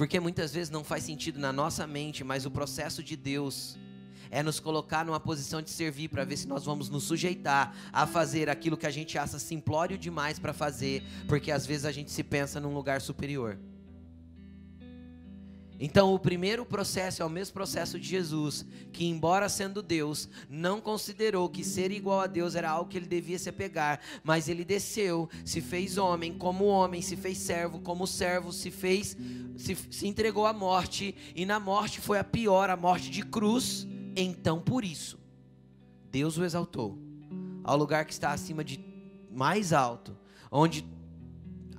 Porque 0.00 0.18
muitas 0.18 0.54
vezes 0.54 0.70
não 0.70 0.82
faz 0.82 1.04
sentido 1.04 1.38
na 1.38 1.52
nossa 1.52 1.86
mente, 1.86 2.24
mas 2.24 2.46
o 2.46 2.50
processo 2.50 3.02
de 3.02 3.14
Deus 3.16 3.76
é 4.30 4.42
nos 4.42 4.58
colocar 4.58 5.04
numa 5.04 5.20
posição 5.20 5.60
de 5.60 5.68
servir 5.68 6.08
para 6.08 6.24
ver 6.24 6.38
se 6.38 6.48
nós 6.48 6.64
vamos 6.64 6.88
nos 6.88 7.04
sujeitar 7.04 7.76
a 7.92 8.06
fazer 8.06 8.48
aquilo 8.48 8.78
que 8.78 8.86
a 8.86 8.90
gente 8.90 9.18
acha 9.18 9.38
simplório 9.38 9.98
demais 9.98 10.38
para 10.38 10.54
fazer, 10.54 11.02
porque 11.28 11.50
às 11.52 11.66
vezes 11.66 11.84
a 11.84 11.92
gente 11.92 12.10
se 12.10 12.22
pensa 12.22 12.58
num 12.58 12.72
lugar 12.72 13.02
superior. 13.02 13.58
Então, 15.82 16.12
o 16.12 16.18
primeiro 16.18 16.66
processo 16.66 17.22
é 17.22 17.24
o 17.24 17.30
mesmo 17.30 17.54
processo 17.54 17.98
de 17.98 18.06
Jesus, 18.06 18.66
que, 18.92 19.06
embora 19.06 19.48
sendo 19.48 19.82
Deus, 19.82 20.28
não 20.46 20.78
considerou 20.78 21.48
que 21.48 21.64
ser 21.64 21.90
igual 21.90 22.20
a 22.20 22.26
Deus 22.26 22.54
era 22.54 22.70
algo 22.70 22.90
que 22.90 22.98
ele 22.98 23.06
devia 23.06 23.38
se 23.38 23.48
apegar, 23.48 23.98
mas 24.22 24.46
ele 24.46 24.62
desceu, 24.62 25.26
se 25.42 25.62
fez 25.62 25.96
homem, 25.96 26.36
como 26.36 26.66
homem, 26.66 27.00
se 27.00 27.16
fez 27.16 27.38
servo, 27.38 27.80
como 27.80 28.06
servo, 28.06 28.52
se 28.52 28.70
fez, 28.70 29.16
se, 29.56 29.74
se 29.90 30.06
entregou 30.06 30.44
à 30.44 30.52
morte, 30.52 31.14
e 31.34 31.46
na 31.46 31.58
morte 31.58 31.98
foi 31.98 32.18
a 32.18 32.24
pior, 32.24 32.68
a 32.68 32.76
morte 32.76 33.10
de 33.10 33.22
cruz. 33.22 33.88
Então, 34.14 34.60
por 34.60 34.84
isso, 34.84 35.18
Deus 36.10 36.36
o 36.36 36.44
exaltou 36.44 36.98
ao 37.64 37.78
lugar 37.78 38.04
que 38.04 38.12
está 38.12 38.32
acima 38.32 38.62
de 38.62 38.84
mais 39.30 39.72
alto, 39.72 40.14
onde 40.50 40.84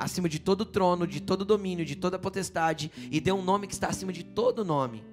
acima 0.04 0.28
de 0.28 0.40
todo 0.40 0.66
trono, 0.66 1.06
de 1.06 1.22
todo 1.22 1.46
domínio, 1.46 1.86
de 1.86 1.96
toda 1.96 2.18
potestade, 2.18 2.92
e 3.12 3.20
deu 3.20 3.36
um 3.36 3.44
nome 3.44 3.68
que 3.68 3.74
está 3.74 3.88
acima 3.88 4.12
de 4.12 4.24
todo 4.24 4.66
nome. 4.66 5.04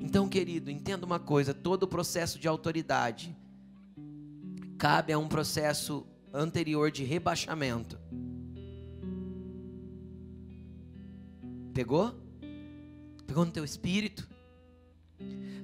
Então, 0.00 0.28
querido, 0.28 0.70
entenda 0.70 1.04
uma 1.04 1.18
coisa: 1.18 1.52
todo 1.52 1.82
o 1.82 1.88
processo 1.88 2.38
de 2.38 2.46
autoridade 2.46 3.36
cabe 4.78 5.12
a 5.12 5.18
um 5.18 5.26
processo 5.26 6.06
anterior 6.32 6.90
de 6.90 7.02
rebaixamento. 7.02 7.98
Pegou? 11.72 12.14
Pegou 13.26 13.44
no 13.44 13.50
teu 13.50 13.64
espírito? 13.64 14.28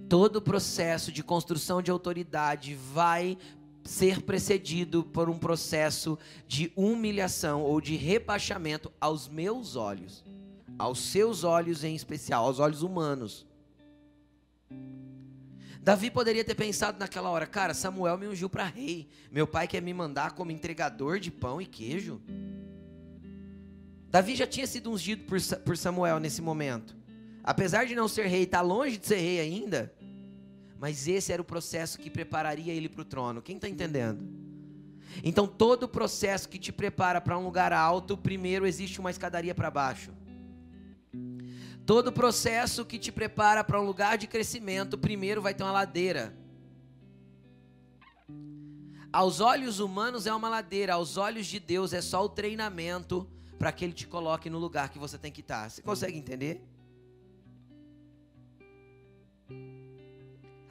Todo 0.09 0.37
o 0.37 0.43
processo 0.43 1.11
de 1.13 1.23
construção 1.23 1.81
de 1.81 1.91
autoridade 1.91 2.75
vai 2.75 3.39
ser 3.85 4.23
precedido 4.23 5.03
por 5.03 5.29
um 5.29 5.39
processo 5.39 6.19
de 6.47 6.73
humilhação 6.77 7.63
ou 7.63 7.81
de 7.81 7.97
rebaixamento 7.97 8.93
aos 9.01 9.29
meus 9.29 9.77
olhos, 9.77 10.25
aos 10.79 11.01
seus 11.01 11.45
olhos 11.45 11.85
em 11.85 11.95
especial, 11.95 12.45
aos 12.45 12.59
olhos 12.59 12.83
humanos. 12.83 13.47
Davi 15.81 16.11
poderia 16.11 16.45
ter 16.45 16.55
pensado 16.55 16.99
naquela 16.99 17.29
hora, 17.29 17.45
cara, 17.45 17.75
Samuel 17.75 18.17
me 18.17 18.29
ungiu 18.29 18.49
para 18.49 18.65
rei, 18.65 19.09
meu 19.33 19.49
pai 19.49 19.67
quer 19.67 19.83
me 19.83 19.93
mandar 19.93 20.33
como 20.33 20.53
entregador 20.53 21.19
de 21.19 21.31
pão 21.31 21.61
e 21.61 21.67
queijo. 21.67 22.23
Davi 24.09 24.37
já 24.37 24.47
tinha 24.47 24.67
sido 24.67 24.91
ungido 24.91 25.25
por 25.65 25.77
Samuel 25.77 26.21
nesse 26.21 26.41
momento. 26.41 26.95
Apesar 27.43 27.87
de 27.87 27.95
não 27.95 28.07
ser 28.07 28.27
rei, 28.27 28.45
está 28.45 28.61
longe 28.61 28.97
de 28.97 29.07
ser 29.07 29.17
rei 29.17 29.41
ainda. 29.41 29.93
Mas 30.83 31.07
esse 31.07 31.33
era 31.33 31.41
o 31.41 31.45
processo 31.45 31.97
que 31.97 32.11
prepararia 32.11 32.73
ele 32.73 32.89
para 32.89 33.03
o 33.03 33.05
trono. 33.05 33.41
Quem 33.41 33.55
está 33.55 33.69
entendendo? 33.69 34.29
Então, 35.23 35.47
todo 35.47 35.85
o 35.85 35.89
processo 35.89 36.49
que 36.49 36.59
te 36.59 36.73
prepara 36.73 37.21
para 37.21 37.39
um 37.39 37.45
lugar 37.45 37.73
alto, 37.73 38.17
primeiro 38.17 38.67
existe 38.67 38.99
uma 38.99 39.09
escadaria 39.09 39.55
para 39.55 39.71
baixo. 39.71 40.11
Todo 41.87 42.09
o 42.09 42.13
processo 42.13 42.85
que 42.85 42.99
te 42.99 43.13
prepara 43.13 43.63
para 43.63 43.81
um 43.81 43.85
lugar 43.85 44.19
de 44.19 44.27
crescimento, 44.27 44.99
primeiro 44.99 45.41
vai 45.41 45.55
ter 45.55 45.63
uma 45.63 45.71
ladeira. 45.71 46.37
Aos 49.13 49.39
olhos 49.39 49.79
humanos 49.79 50.27
é 50.27 50.35
uma 50.35 50.49
ladeira, 50.49 50.95
aos 50.95 51.17
olhos 51.17 51.47
de 51.47 51.61
Deus 51.61 51.93
é 51.93 52.01
só 52.01 52.25
o 52.25 52.29
treinamento 52.29 53.31
para 53.57 53.71
que 53.71 53.85
Ele 53.85 53.93
te 53.93 54.09
coloque 54.09 54.51
no 54.51 54.59
lugar 54.59 54.89
que 54.89 54.99
você 54.99 55.17
tem 55.17 55.31
que 55.31 55.43
estar. 55.43 55.71
Você 55.71 55.81
consegue 55.81 56.19
entender? 56.19 56.61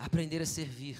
Aprender 0.01 0.41
a 0.41 0.45
servir. 0.45 0.97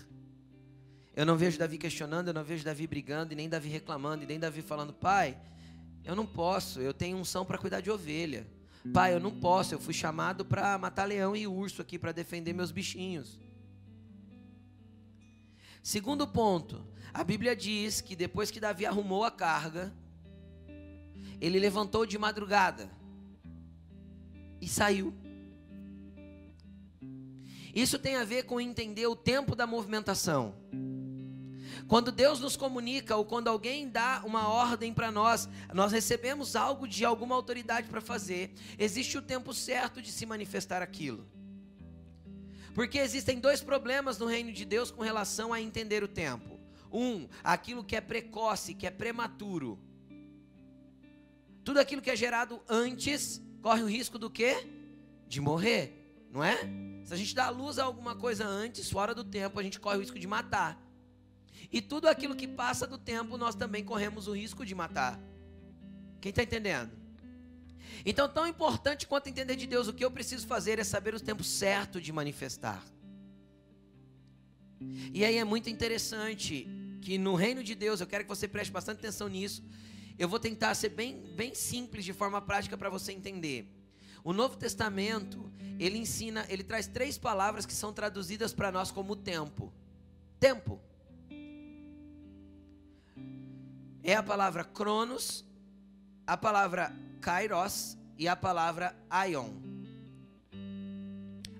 Eu 1.15 1.25
não 1.25 1.35
vejo 1.35 1.57
Davi 1.57 1.77
questionando, 1.77 2.29
eu 2.29 2.33
não 2.33 2.43
vejo 2.43 2.63
Davi 2.63 2.87
brigando, 2.87 3.33
e 3.33 3.35
nem 3.35 3.49
Davi 3.49 3.67
reclamando, 3.67 4.23
e 4.23 4.27
nem 4.27 4.39
Davi 4.39 4.61
falando, 4.61 4.93
pai, 4.93 5.37
eu 6.05 6.15
não 6.15 6.25
posso, 6.25 6.79
eu 6.79 6.93
tenho 6.93 7.17
unção 7.17 7.45
para 7.45 7.57
cuidar 7.57 7.81
de 7.81 7.91
ovelha. 7.91 8.47
Pai, 8.93 9.13
eu 9.13 9.19
não 9.19 9.31
posso, 9.31 9.73
eu 9.73 9.79
fui 9.79 9.93
chamado 9.93 10.45
para 10.45 10.77
matar 10.77 11.05
leão 11.05 11.35
e 11.35 11.45
urso 11.45 11.81
aqui 11.81 11.99
para 11.99 12.11
defender 12.11 12.53
meus 12.53 12.71
bichinhos. 12.71 13.39
Segundo 15.83 16.27
ponto, 16.27 16.85
a 17.13 17.23
Bíblia 17.23 17.55
diz 17.55 18.01
que 18.01 18.15
depois 18.15 18.49
que 18.49 18.59
Davi 18.59 18.85
arrumou 18.85 19.23
a 19.23 19.31
carga, 19.31 19.93
ele 21.39 21.59
levantou 21.59 22.05
de 22.05 22.17
madrugada 22.17 22.89
e 24.59 24.67
saiu. 24.67 25.13
Isso 27.73 27.97
tem 27.97 28.15
a 28.15 28.23
ver 28.23 28.43
com 28.43 28.59
entender 28.59 29.07
o 29.07 29.15
tempo 29.15 29.55
da 29.55 29.65
movimentação. 29.65 30.55
Quando 31.87 32.11
Deus 32.11 32.39
nos 32.39 32.55
comunica 32.55 33.15
ou 33.15 33.25
quando 33.25 33.49
alguém 33.49 33.89
dá 33.89 34.21
uma 34.25 34.47
ordem 34.47 34.93
para 34.93 35.11
nós, 35.11 35.49
nós 35.73 35.91
recebemos 35.91 36.55
algo 36.55 36.87
de 36.87 37.03
alguma 37.03 37.35
autoridade 37.35 37.89
para 37.89 37.99
fazer, 37.99 38.53
existe 38.77 39.17
o 39.17 39.21
tempo 39.21 39.53
certo 39.53 40.01
de 40.01 40.11
se 40.11 40.25
manifestar 40.25 40.81
aquilo. 40.81 41.27
Porque 42.73 42.97
existem 42.97 43.39
dois 43.39 43.61
problemas 43.61 44.17
no 44.17 44.25
reino 44.25 44.53
de 44.53 44.63
Deus 44.63 44.89
com 44.89 45.01
relação 45.01 45.51
a 45.51 45.59
entender 45.59 46.03
o 46.03 46.07
tempo. 46.07 46.59
Um, 46.91 47.27
aquilo 47.43 47.83
que 47.83 47.95
é 47.95 48.01
precoce, 48.01 48.73
que 48.73 48.87
é 48.87 48.91
prematuro. 48.91 49.77
Tudo 51.63 51.79
aquilo 51.79 52.01
que 52.01 52.09
é 52.09 52.15
gerado 52.15 52.61
antes 52.69 53.41
corre 53.61 53.83
o 53.83 53.89
risco 53.89 54.17
do 54.17 54.29
quê? 54.29 54.65
De 55.27 55.39
morrer, 55.39 56.00
não 56.31 56.43
é? 56.43 56.57
Se 57.03 57.13
a 57.13 57.17
gente 57.17 57.35
dá 57.35 57.49
luz 57.49 57.77
a 57.77 57.83
alguma 57.83 58.15
coisa 58.15 58.45
antes, 58.45 58.89
fora 58.89 59.13
do 59.13 59.23
tempo, 59.23 59.59
a 59.59 59.63
gente 59.63 59.79
corre 59.79 59.97
o 59.97 59.99
risco 59.99 60.17
de 60.17 60.27
matar. 60.27 60.81
E 61.71 61.81
tudo 61.81 62.07
aquilo 62.07 62.35
que 62.35 62.47
passa 62.47 62.87
do 62.87 62.97
tempo, 62.97 63.37
nós 63.37 63.55
também 63.55 63.83
corremos 63.83 64.27
o 64.27 64.33
risco 64.33 64.65
de 64.65 64.73
matar. 64.73 65.19
Quem 66.19 66.29
está 66.29 66.43
entendendo? 66.43 66.91
Então, 68.05 68.27
tão 68.29 68.47
importante 68.47 69.05
quanto 69.07 69.27
entender 69.27 69.55
de 69.55 69.67
Deus, 69.67 69.87
o 69.87 69.93
que 69.93 70.03
eu 70.03 70.11
preciso 70.11 70.47
fazer 70.47 70.79
é 70.79 70.83
saber 70.83 71.13
o 71.13 71.19
tempo 71.19 71.43
certo 71.43 71.99
de 71.99 72.11
manifestar. 72.11 72.83
E 75.13 75.23
aí 75.23 75.37
é 75.37 75.43
muito 75.43 75.69
interessante 75.69 76.67
que 77.01 77.17
no 77.17 77.35
reino 77.35 77.63
de 77.63 77.75
Deus, 77.75 77.99
eu 77.99 78.07
quero 78.07 78.23
que 78.23 78.29
você 78.29 78.47
preste 78.47 78.71
bastante 78.71 78.99
atenção 78.99 79.27
nisso. 79.27 79.63
Eu 80.17 80.27
vou 80.27 80.39
tentar 80.39 80.73
ser 80.75 80.89
bem, 80.89 81.21
bem 81.35 81.53
simples 81.53 82.05
de 82.05 82.13
forma 82.13 82.41
prática 82.41 82.77
para 82.77 82.89
você 82.89 83.11
entender. 83.11 83.67
O 84.23 84.33
Novo 84.33 84.55
Testamento, 84.55 85.51
ele 85.79 85.97
ensina, 85.97 86.45
ele 86.49 86.63
traz 86.63 86.87
três 86.87 87.17
palavras 87.17 87.65
que 87.65 87.73
são 87.73 87.91
traduzidas 87.91 88.53
para 88.53 88.71
nós 88.71 88.91
como 88.91 89.15
tempo. 89.15 89.73
Tempo. 90.39 90.79
É 94.03 94.15
a 94.15 94.23
palavra 94.23 94.63
cronos, 94.63 95.45
a 96.25 96.37
palavra 96.37 96.91
kairos 97.19 97.97
e 98.17 98.27
a 98.27 98.35
palavra 98.35 98.95
aion. 99.09 99.49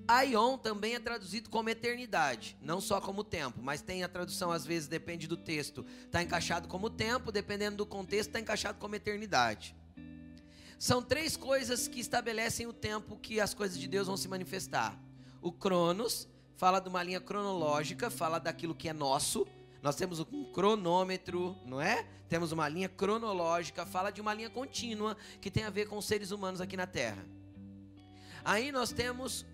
Aion 0.07 0.57
também 0.57 0.95
é 0.95 0.99
traduzido 0.99 1.49
como 1.49 1.69
eternidade, 1.69 2.57
não 2.61 2.81
só 2.81 2.99
como 2.99 3.23
tempo, 3.23 3.59
mas 3.61 3.81
tem 3.81 4.03
a 4.03 4.09
tradução 4.09 4.51
às 4.51 4.65
vezes 4.65 4.87
depende 4.89 5.25
do 5.25 5.37
texto, 5.37 5.85
está 6.05 6.21
encaixado 6.21 6.67
como 6.67 6.89
tempo, 6.89 7.31
dependendo 7.31 7.77
do 7.77 7.85
contexto 7.85 8.29
está 8.29 8.39
encaixado 8.39 8.77
como 8.77 8.95
eternidade. 8.95 9.75
São 10.81 10.99
três 10.99 11.37
coisas 11.37 11.87
que 11.87 11.99
estabelecem 11.99 12.65
o 12.65 12.73
tempo 12.73 13.15
que 13.15 13.39
as 13.39 13.53
coisas 13.53 13.77
de 13.77 13.87
Deus 13.87 14.07
vão 14.07 14.17
se 14.17 14.27
manifestar. 14.27 14.99
O 15.39 15.51
Cronos 15.51 16.27
fala 16.55 16.79
de 16.79 16.89
uma 16.89 17.03
linha 17.03 17.21
cronológica, 17.21 18.09
fala 18.09 18.39
daquilo 18.39 18.73
que 18.73 18.89
é 18.89 18.93
nosso, 18.93 19.47
Nós 19.83 19.95
temos 19.95 20.19
um 20.19 20.43
cronômetro, 20.51 21.55
não 21.67 21.79
é? 21.79 22.03
Temos 22.27 22.51
uma 22.51 22.67
linha 22.67 22.89
cronológica, 22.89 23.85
fala 23.85 24.09
de 24.09 24.21
uma 24.21 24.33
linha 24.33 24.49
contínua 24.49 25.15
que 25.39 25.51
tem 25.51 25.65
a 25.65 25.69
ver 25.69 25.87
com 25.87 25.99
os 25.99 26.05
seres 26.05 26.31
humanos 26.31 26.59
aqui 26.59 26.75
na 26.75 26.87
Terra. 26.87 27.23
Aí 28.43 28.71
nós 28.71 28.91
temos 28.91 29.45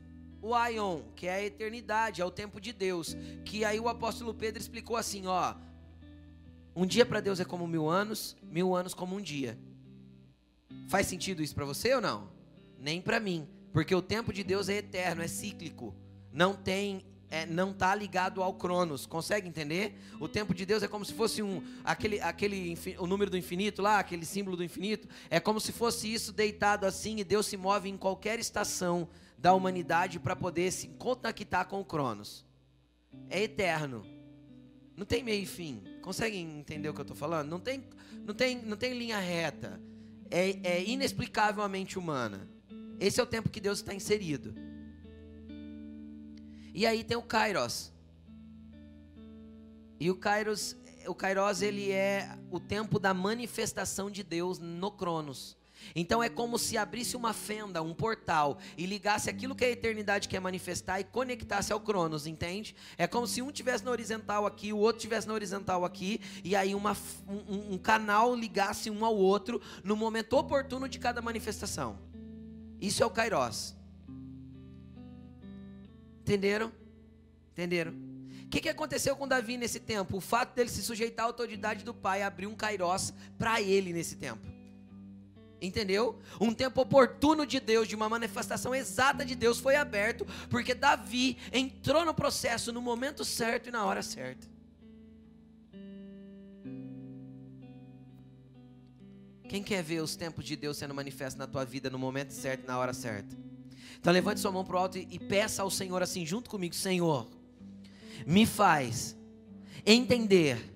o 0.42 0.56
Aion, 0.56 1.02
que 1.14 1.28
é 1.28 1.34
a 1.34 1.44
eternidade, 1.44 2.22
é 2.22 2.26
o 2.26 2.32
tempo 2.32 2.62
de 2.62 2.72
Deus. 2.72 3.18
Que 3.44 3.66
aí 3.66 3.82
o 3.82 3.90
apóstolo 3.90 4.34
Pedro 4.34 4.62
explicou 4.62 4.96
assim: 4.96 5.28
ó, 5.28 5.56
um 6.74 6.86
dia 6.86 7.06
para 7.06 7.20
Deus 7.20 7.42
é 7.42 7.46
como 7.46 7.68
mil 7.68 7.90
anos, 7.90 8.38
mil 8.44 8.74
anos 8.74 8.94
como 8.94 9.18
um 9.18 9.22
dia. 9.22 9.58
Faz 10.88 11.08
sentido 11.08 11.42
isso 11.42 11.56
para 11.56 11.66
você 11.66 11.94
ou 11.94 12.02
não? 12.02 12.30
Nem 12.80 13.02
para 13.02 13.20
mim, 13.20 13.48
porque 13.74 13.94
o 13.94 14.02
tempo 14.02 14.32
de 14.32 14.44
Deus 14.44 14.70
é 14.70 14.78
eterno, 14.78 15.22
é 15.22 15.28
cíclico, 15.28 15.96
não 16.32 16.54
tem 16.54 17.04
é, 17.30 17.46
não 17.46 17.72
está 17.72 17.94
ligado 17.94 18.42
ao 18.42 18.54
Cronos. 18.54 19.06
Consegue 19.06 19.48
entender? 19.48 19.98
O 20.20 20.28
tempo 20.28 20.54
de 20.54 20.66
Deus 20.66 20.82
é 20.84 20.88
como 20.88 21.04
se 21.04 21.14
fosse 21.14 21.42
um 21.44 21.62
aquele, 21.84 22.20
aquele 22.22 22.78
o 22.98 23.06
número 23.06 23.30
do 23.30 23.38
infinito 23.38 23.82
lá, 23.82 24.00
aquele 24.00 24.26
símbolo 24.26 24.56
do 24.56 24.64
infinito. 24.64 25.08
É 25.30 25.40
como 25.40 25.60
se 25.60 25.72
fosse 25.72 26.12
isso 26.12 26.32
deitado 26.32 26.86
assim 26.86 27.20
e 27.20 27.24
Deus 27.24 27.46
se 27.46 27.58
move 27.58 27.90
em 27.90 27.98
qualquer 27.98 28.40
estação 28.40 29.10
da 29.38 29.54
humanidade 29.54 30.20
para 30.20 30.36
poder 30.36 30.72
se 30.72 30.88
conectar 30.88 31.66
com 31.66 31.82
o 31.82 31.86
Cronos. 31.86 32.46
É 33.30 33.44
eterno. 33.44 34.06
Não 34.96 35.06
tem 35.06 35.22
meio 35.22 35.44
e 35.44 35.46
fim. 35.46 35.84
Conseguem 36.02 36.60
entender 36.60 36.90
o 36.90 36.94
que 36.94 37.02
eu 37.02 37.04
estou 37.04 37.18
falando? 37.18 37.50
Não 37.50 37.60
tem, 37.60 37.84
não 38.26 38.34
tem, 38.34 38.58
não 38.64 38.78
tem 38.78 38.98
linha 38.98 39.20
reta. 39.20 39.80
É, 40.30 40.76
é 40.76 40.84
inexplicavelmente 40.84 41.98
humana. 41.98 42.48
Esse 43.00 43.20
é 43.20 43.24
o 43.24 43.28
tempo 43.28 43.50
que 43.50 43.60
Deus 43.60 43.80
está 43.80 43.94
inserido. 43.94 44.54
E 46.74 46.86
aí 46.86 47.04
tem 47.04 47.18
o 47.18 47.24
Kairos. 47.24 47.92
E 50.00 50.12
o 50.12 50.16
Kairos, 50.16 50.76
o 51.08 51.16
Kairos 51.16 51.62
ele 51.62 51.92
é 51.92 52.38
o 52.52 52.60
tempo 52.60 53.00
da 53.00 53.14
manifestação 53.14 54.12
de 54.12 54.22
Deus 54.22 54.60
no 54.60 54.92
Cronos. 54.92 55.57
Então 55.96 56.22
é 56.22 56.30
como 56.30 56.58
se 56.58 56.78
abrisse 56.78 57.16
uma 57.16 57.34
fenda, 57.34 57.82
um 57.82 57.94
portal 57.94 58.58
e 58.78 58.86
ligasse 58.86 59.30
aquilo 59.30 59.56
que 59.56 59.66
a 59.66 59.70
eternidade 59.70 60.28
quer 60.28 60.40
manifestar 60.40 61.00
e 61.00 61.04
conectasse 61.04 61.74
ao 61.74 61.80
Cronos, 61.80 62.28
entende? 62.28 62.76
É 62.98 63.08
como 63.08 63.28
se 63.28 63.42
um 63.42 63.52
tivesse 63.52 63.84
na 63.84 63.92
horizontal 63.92 64.46
aqui, 64.46 64.74
o 64.74 64.78
outro 64.78 65.02
tivesse 65.02 65.28
na 65.28 65.34
horizontal 65.34 65.86
aqui 65.86 66.20
e 66.44 66.56
aí 66.56 66.76
uma, 66.76 66.96
um, 67.28 67.74
um 67.74 67.78
canal 67.78 68.36
ligasse 68.36 68.90
um 68.90 69.06
ao 69.06 69.16
outro 69.16 69.62
no 69.84 69.96
momento 69.96 70.34
oportuno 70.34 70.88
de 70.88 71.00
cada 71.00 71.22
manifestação. 71.22 72.00
Isso 72.80 73.02
é 73.02 73.06
o 73.06 73.10
Kairos. 73.10 73.76
Entenderam? 76.22 76.72
Entenderam? 77.54 77.94
O 78.48 78.50
que, 78.50 78.62
que 78.62 78.70
aconteceu 78.70 79.16
com 79.16 79.28
Davi 79.28 79.58
nesse 79.58 79.80
tempo? 79.80 80.18
O 80.18 80.22
fato 80.22 80.56
dele 80.56 80.70
se 80.70 80.82
sujeitar 80.82 81.26
à 81.26 81.28
autoridade 81.28 81.84
do 81.84 81.94
pai 81.94 82.22
abriu 82.24 82.50
um 82.50 82.56
kairós 82.56 83.14
para 83.38 83.62
ele 83.62 83.92
nesse 83.92 84.16
tempo. 84.16 84.57
Entendeu? 85.60 86.20
Um 86.40 86.54
tempo 86.54 86.82
oportuno 86.82 87.46
de 87.46 87.60
Deus, 87.60 87.88
de 87.88 87.96
uma 87.96 88.08
manifestação 88.08 88.76
exata 88.76 89.26
de 89.26 89.36
Deus 89.36 89.60
foi 89.60 89.76
aberto, 89.76 90.26
porque 90.50 90.76
Davi 90.76 91.38
entrou 91.52 92.06
no 92.06 92.14
processo 92.14 92.72
no 92.72 92.82
momento 92.82 93.26
certo 93.26 93.70
e 93.70 93.72
na 93.72 93.84
hora 93.84 94.04
certa. 94.04 94.48
Quem 99.50 99.64
quer 99.64 99.82
ver 99.82 100.02
os 100.02 100.16
tempos 100.16 100.46
de 100.46 100.56
Deus 100.56 100.78
sendo 100.78 100.94
manifestos 100.94 101.40
na 101.40 101.48
tua 101.48 101.64
vida 101.64 101.90
no 101.90 101.98
momento 101.98 102.32
certo 102.32 102.66
e 102.66 102.68
na 102.68 102.78
hora 102.78 102.94
certa? 102.94 103.36
Então 104.00 104.14
levante 104.14 104.40
sua 104.40 104.52
mão 104.52 104.64
para 104.64 104.76
o 104.76 104.80
alto 104.80 104.98
e, 104.98 105.20
peça 105.20 105.64
ao 105.64 105.72
Senhor 105.72 106.04
assim, 106.04 106.26
junto 106.26 106.50
comigo: 106.50 106.76
Senhor, 106.76 107.28
me 108.26 108.46
faz 108.46 109.16
entender 109.86 110.74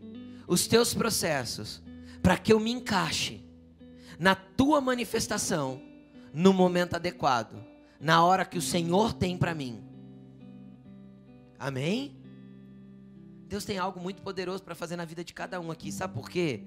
os 0.47 0.67
teus 0.67 0.93
processos, 0.93 1.81
para 2.23 2.37
que 2.37 2.51
eu 2.51 2.59
me 2.59 2.71
encaixe 2.71 3.40
na 4.21 4.35
tua 4.35 4.79
manifestação 4.79 5.81
no 6.31 6.53
momento 6.53 6.93
adequado, 6.93 7.55
na 7.99 8.23
hora 8.23 8.45
que 8.45 8.55
o 8.55 8.61
Senhor 8.61 9.13
tem 9.13 9.35
para 9.35 9.55
mim. 9.55 9.83
Amém? 11.57 12.15
Deus 13.47 13.65
tem 13.65 13.79
algo 13.79 13.99
muito 13.99 14.21
poderoso 14.21 14.61
para 14.61 14.75
fazer 14.75 14.95
na 14.95 15.05
vida 15.05 15.23
de 15.23 15.33
cada 15.33 15.59
um 15.59 15.71
aqui, 15.71 15.91
sabe 15.91 16.13
por 16.13 16.29
quê? 16.29 16.63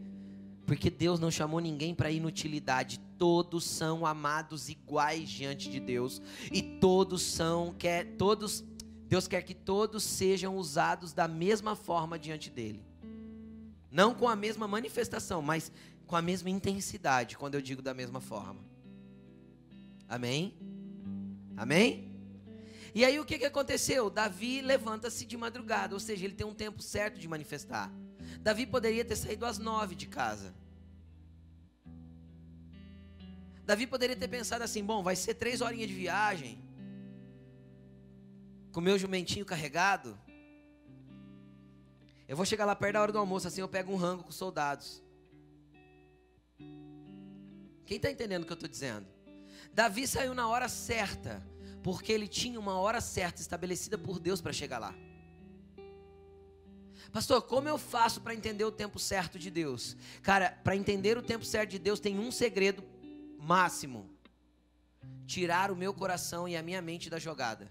Porque 0.67 0.91
Deus 0.91 1.21
não 1.21 1.31
chamou 1.31 1.61
ninguém 1.61 1.95
para 1.95 2.11
inutilidade. 2.11 2.99
Todos 3.17 3.63
são 3.63 4.05
amados 4.05 4.69
iguais 4.69 5.29
diante 5.29 5.71
de 5.71 5.79
Deus 5.79 6.21
e 6.51 6.61
todos 6.61 7.23
são 7.23 7.73
quer 7.79 8.17
todos 8.17 8.65
Deus 9.07 9.29
quer 9.29 9.43
que 9.43 9.55
todos 9.55 10.03
sejam 10.03 10.57
usados 10.57 11.13
da 11.13 11.29
mesma 11.29 11.77
forma 11.77 12.19
diante 12.19 12.51
dele. 12.51 12.83
Não 13.95 14.13
com 14.13 14.29
a 14.29 14.35
mesma 14.35 14.67
manifestação, 14.67 15.41
mas 15.41 15.71
com 16.05 16.17
a 16.17 16.21
mesma 16.21 16.51
intensidade, 16.51 17.39
quando 17.39 17.55
eu 17.55 17.63
digo 17.63 17.81
da 17.81 17.95
mesma 17.95 18.21
forma. 18.21 18.61
Amém? 20.09 20.59
Amém? 21.57 22.13
E 22.93 23.05
aí 23.05 23.21
o 23.21 23.25
que, 23.25 23.39
que 23.39 23.45
aconteceu? 23.45 24.11
Davi 24.11 24.61
levanta-se 24.61 25.25
de 25.25 25.37
madrugada, 25.37 25.95
ou 25.95 26.01
seja, 26.01 26.25
ele 26.25 26.35
tem 26.35 26.45
um 26.45 26.53
tempo 26.53 26.83
certo 26.83 27.21
de 27.21 27.29
manifestar. 27.29 27.89
Davi 28.41 28.67
poderia 28.67 29.05
ter 29.05 29.15
saído 29.15 29.47
às 29.47 29.59
nove 29.59 29.95
de 29.95 30.09
casa. 30.09 30.53
Davi 33.65 33.87
poderia 33.87 34.17
ter 34.17 34.27
pensado 34.27 34.65
assim: 34.65 34.85
bom, 34.85 35.05
vai 35.05 35.15
ser 35.15 35.35
três 35.35 35.61
horinhas 35.61 35.89
de 35.89 35.95
viagem, 35.95 36.59
com 38.73 38.81
meu 38.81 38.99
jumentinho 38.99 39.47
carregado. 39.47 40.19
Eu 42.27 42.37
vou 42.37 42.47
chegar 42.47 42.65
lá 42.65 42.75
perto 42.75 42.95
da 42.95 43.03
hora 43.03 43.13
do 43.13 43.19
almoço, 43.19 43.47
assim 43.47 43.61
eu 43.61 43.69
pego 43.69 43.93
um 43.93 43.97
rango 43.97 44.23
com 44.23 44.31
os 44.31 44.37
soldados. 44.37 45.03
Quem 47.85 47.97
está 47.97 48.11
entendendo 48.11 48.43
o 48.43 48.47
que 48.47 48.53
eu 48.53 48.55
estou 48.55 48.69
dizendo? 48.69 49.07
Davi 49.73 50.07
saiu 50.07 50.35
na 50.35 50.49
hora 50.49 50.69
certa, 50.69 51.47
porque 51.83 52.13
ele 52.13 52.27
tinha 52.27 52.59
uma 52.59 52.79
hora 52.79 53.01
certa 53.01 53.43
estabelecida 53.43 53.99
por 53.99 54.19
Deus 54.19 54.41
para 54.41 54.53
chegar 54.53 54.79
lá. 54.79 54.95
Pastor, 57.13 57.43
como 57.43 57.69
eu 57.69 57.77
faço 57.77 58.21
para 58.23 58.35
entender 58.35 58.65
o 58.65 58.73
tempo 58.73 58.99
certo 58.99 59.39
de 59.39 59.51
Deus? 59.51 59.97
Cara, 60.23 60.51
para 60.65 60.75
entender 60.75 61.19
o 61.19 61.23
tempo 61.23 61.45
certo 61.45 61.71
de 61.71 61.79
Deus 61.79 62.01
tem 62.01 62.19
um 62.19 62.33
segredo 62.33 62.83
máximo: 63.39 64.11
tirar 65.27 65.71
o 65.71 65.77
meu 65.77 65.93
coração 65.93 66.49
e 66.49 66.57
a 66.57 66.63
minha 66.63 66.81
mente 66.81 67.11
da 67.11 67.19
jogada. 67.19 67.71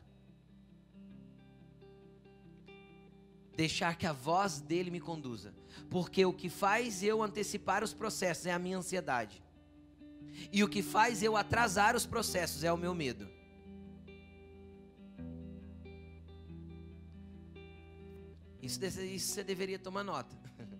Deixar 3.55 3.95
que 3.97 4.05
a 4.05 4.13
voz 4.13 4.59
dele 4.59 4.89
me 4.89 4.99
conduza. 4.99 5.53
Porque 5.89 6.25
o 6.25 6.33
que 6.33 6.49
faz 6.49 7.03
eu 7.03 7.21
antecipar 7.21 7.83
os 7.83 7.93
processos 7.93 8.45
é 8.45 8.51
a 8.51 8.59
minha 8.59 8.77
ansiedade. 8.77 9.43
E 10.51 10.63
o 10.63 10.69
que 10.69 10.81
faz 10.81 11.21
eu 11.21 11.37
atrasar 11.37 11.95
os 11.95 12.05
processos 12.05 12.63
é 12.63 12.71
o 12.71 12.77
meu 12.77 12.95
medo. 12.95 13.29
Isso, 18.61 18.83
isso 18.85 19.33
você 19.33 19.43
deveria 19.43 19.77
tomar 19.77 20.03
nota. 20.03 20.35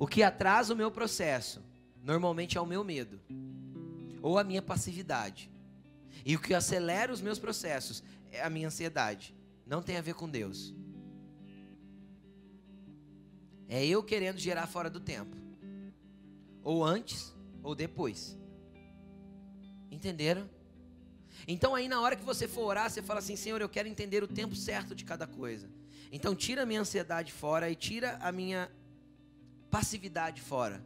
O 0.00 0.06
que 0.06 0.22
atrasa 0.22 0.72
o 0.72 0.76
meu 0.76 0.92
processo, 0.92 1.60
normalmente 2.04 2.56
é 2.56 2.60
o 2.60 2.66
meu 2.66 2.84
medo, 2.84 3.20
ou 4.22 4.38
a 4.38 4.44
minha 4.44 4.62
passividade. 4.62 5.50
E 6.24 6.36
o 6.36 6.40
que 6.40 6.54
acelera 6.54 7.12
os 7.12 7.20
meus 7.20 7.40
processos 7.40 8.04
é 8.30 8.40
a 8.40 8.48
minha 8.48 8.68
ansiedade. 8.68 9.34
Não 9.66 9.82
tem 9.82 9.96
a 9.96 10.00
ver 10.00 10.14
com 10.14 10.28
Deus. 10.28 10.72
É 13.68 13.84
eu 13.84 14.02
querendo 14.02 14.38
gerar 14.38 14.66
fora 14.66 14.88
do 14.88 14.98
tempo. 14.98 15.36
Ou 16.64 16.84
antes, 16.84 17.34
ou 17.62 17.74
depois. 17.74 18.36
Entenderam? 19.90 20.48
Então 21.46 21.74
aí 21.74 21.88
na 21.88 22.00
hora 22.00 22.16
que 22.16 22.24
você 22.24 22.48
for 22.48 22.64
orar, 22.64 22.90
você 22.90 23.02
fala 23.02 23.20
assim: 23.20 23.36
Senhor, 23.36 23.60
eu 23.60 23.68
quero 23.68 23.88
entender 23.88 24.22
o 24.22 24.28
tempo 24.28 24.56
certo 24.56 24.94
de 24.94 25.04
cada 25.04 25.26
coisa. 25.26 25.68
Então 26.10 26.34
tira 26.34 26.62
a 26.62 26.66
minha 26.66 26.80
ansiedade 26.80 27.32
fora 27.32 27.70
e 27.70 27.74
tira 27.74 28.18
a 28.20 28.32
minha 28.32 28.70
passividade 29.70 30.40
fora. 30.40 30.82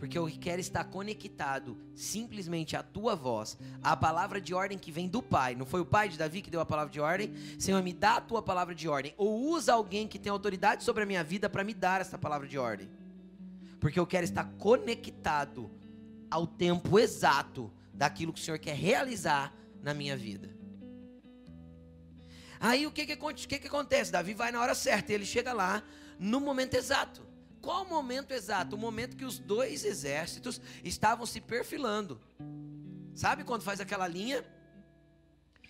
Porque 0.00 0.16
eu 0.16 0.26
quero 0.40 0.62
estar 0.62 0.82
conectado 0.84 1.76
simplesmente 1.94 2.74
à 2.74 2.82
tua 2.82 3.14
voz, 3.14 3.58
à 3.82 3.94
palavra 3.94 4.40
de 4.40 4.54
ordem 4.54 4.78
que 4.78 4.90
vem 4.90 5.06
do 5.06 5.20
Pai. 5.20 5.54
Não 5.54 5.66
foi 5.66 5.82
o 5.82 5.84
Pai 5.84 6.08
de 6.08 6.16
Davi 6.16 6.40
que 6.40 6.50
deu 6.50 6.58
a 6.58 6.64
palavra 6.64 6.90
de 6.90 6.98
ordem? 6.98 7.34
Senhor, 7.58 7.82
me 7.82 7.92
dá 7.92 8.16
a 8.16 8.20
tua 8.22 8.40
palavra 8.40 8.74
de 8.74 8.88
ordem. 8.88 9.12
Ou 9.18 9.50
usa 9.50 9.74
alguém 9.74 10.08
que 10.08 10.18
tem 10.18 10.32
autoridade 10.32 10.84
sobre 10.84 11.02
a 11.02 11.06
minha 11.06 11.22
vida 11.22 11.50
para 11.50 11.62
me 11.62 11.74
dar 11.74 12.00
essa 12.00 12.16
palavra 12.16 12.48
de 12.48 12.56
ordem. 12.56 12.88
Porque 13.78 14.00
eu 14.00 14.06
quero 14.06 14.24
estar 14.24 14.44
conectado 14.56 15.70
ao 16.30 16.46
tempo 16.46 16.98
exato 16.98 17.70
daquilo 17.92 18.32
que 18.32 18.40
o 18.40 18.42
Senhor 18.42 18.58
quer 18.58 18.74
realizar 18.74 19.54
na 19.82 19.92
minha 19.92 20.16
vida. 20.16 20.48
Aí 22.58 22.86
o 22.86 22.90
que 22.90 23.04
que, 23.04 23.16
que 23.16 23.58
que 23.58 23.66
acontece? 23.66 24.10
Davi 24.10 24.32
vai 24.32 24.50
na 24.50 24.62
hora 24.62 24.74
certa, 24.74 25.12
ele 25.12 25.26
chega 25.26 25.52
lá 25.52 25.82
no 26.18 26.40
momento 26.40 26.72
exato. 26.72 27.29
Qual 27.60 27.84
momento 27.84 28.32
exato? 28.32 28.76
O 28.76 28.78
momento 28.78 29.16
que 29.16 29.24
os 29.24 29.38
dois 29.38 29.84
exércitos 29.84 30.60
estavam 30.82 31.26
se 31.26 31.40
perfilando. 31.40 32.20
Sabe 33.14 33.44
quando 33.44 33.62
faz 33.62 33.80
aquela 33.80 34.08
linha? 34.08 34.44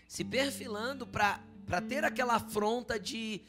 Se 0.07 0.24
perfilando 0.24 1.07
para 1.07 1.81
ter 1.88 2.05
aquela 2.05 2.37
afronta 2.37 2.98
de, 2.98 3.42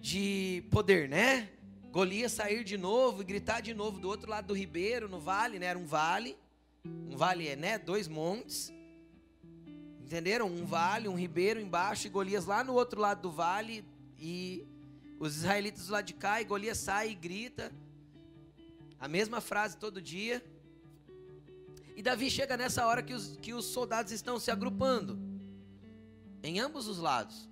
de 0.00 0.64
poder, 0.70 1.08
né? 1.08 1.50
Golias 1.90 2.32
sair 2.32 2.62
de 2.62 2.78
novo 2.78 3.22
e 3.22 3.24
gritar 3.24 3.60
de 3.60 3.74
novo 3.74 3.98
do 3.98 4.08
outro 4.08 4.30
lado 4.30 4.46
do 4.46 4.54
ribeiro, 4.54 5.08
no 5.08 5.18
vale, 5.18 5.58
né? 5.58 5.66
Era 5.66 5.78
um 5.78 5.86
vale. 5.86 6.36
Um 6.84 7.16
vale 7.16 7.48
é, 7.48 7.56
né? 7.56 7.78
Dois 7.78 8.06
montes. 8.06 8.72
Entenderam? 10.00 10.46
Um 10.46 10.64
vale, 10.64 11.08
um 11.08 11.16
ribeiro 11.16 11.60
embaixo 11.60 12.06
e 12.06 12.10
Golias 12.10 12.46
lá 12.46 12.62
no 12.62 12.74
outro 12.74 13.00
lado 13.00 13.22
do 13.22 13.30
vale 13.30 13.84
e 14.18 14.64
os 15.20 15.36
israelitas 15.36 15.88
lado 15.88 16.06
de 16.06 16.14
cá 16.14 16.40
e 16.40 16.44
Golias 16.46 16.78
sai 16.78 17.10
e 17.10 17.14
grita 17.14 17.70
a 18.98 19.06
mesma 19.06 19.38
frase 19.42 19.76
todo 19.76 20.00
dia. 20.00 20.42
E 21.94 22.00
Davi 22.00 22.30
chega 22.30 22.56
nessa 22.56 22.86
hora 22.86 23.02
que 23.02 23.12
os, 23.12 23.36
que 23.36 23.52
os 23.52 23.66
soldados 23.66 24.12
estão 24.12 24.40
se 24.40 24.50
agrupando 24.50 25.18
em 26.42 26.58
ambos 26.58 26.88
os 26.88 26.96
lados. 26.96 27.46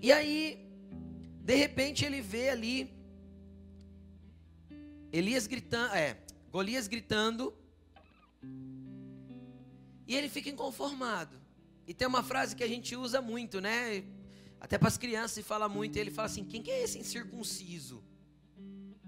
E 0.00 0.12
aí, 0.12 0.70
de 1.42 1.56
repente, 1.56 2.04
ele 2.04 2.20
vê 2.20 2.50
ali 2.50 2.96
Elias 5.12 5.48
gritando, 5.48 5.94
é, 5.94 6.16
Golias 6.52 6.86
gritando, 6.86 7.52
e 10.06 10.14
ele 10.14 10.28
fica 10.28 10.48
inconformado. 10.48 11.36
E 11.88 11.92
tem 11.92 12.06
uma 12.06 12.22
frase 12.22 12.54
que 12.54 12.62
a 12.62 12.68
gente 12.68 12.94
usa 12.94 13.20
muito, 13.20 13.60
né? 13.60 14.04
Até 14.60 14.76
para 14.76 14.88
as 14.88 14.98
crianças 14.98 15.32
se 15.32 15.42
fala 15.42 15.68
muito, 15.68 15.96
ele 15.96 16.10
fala 16.10 16.26
assim: 16.26 16.44
quem 16.44 16.62
que 16.62 16.70
é 16.70 16.82
esse 16.82 16.98
incircunciso? 16.98 18.02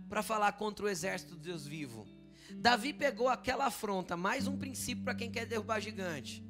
Para 0.09 0.23
falar 0.23 0.53
contra 0.53 0.87
o 0.87 0.89
exército 0.89 1.35
de 1.35 1.41
Deus 1.41 1.67
vivo. 1.67 2.07
Davi 2.53 2.93
pegou 2.93 3.29
aquela 3.29 3.67
afronta, 3.67 4.17
mais 4.17 4.47
um 4.47 4.57
princípio 4.57 5.05
para 5.05 5.15
quem 5.15 5.31
quer 5.31 5.47
derrubar 5.47 5.81
gigante. 5.81 6.45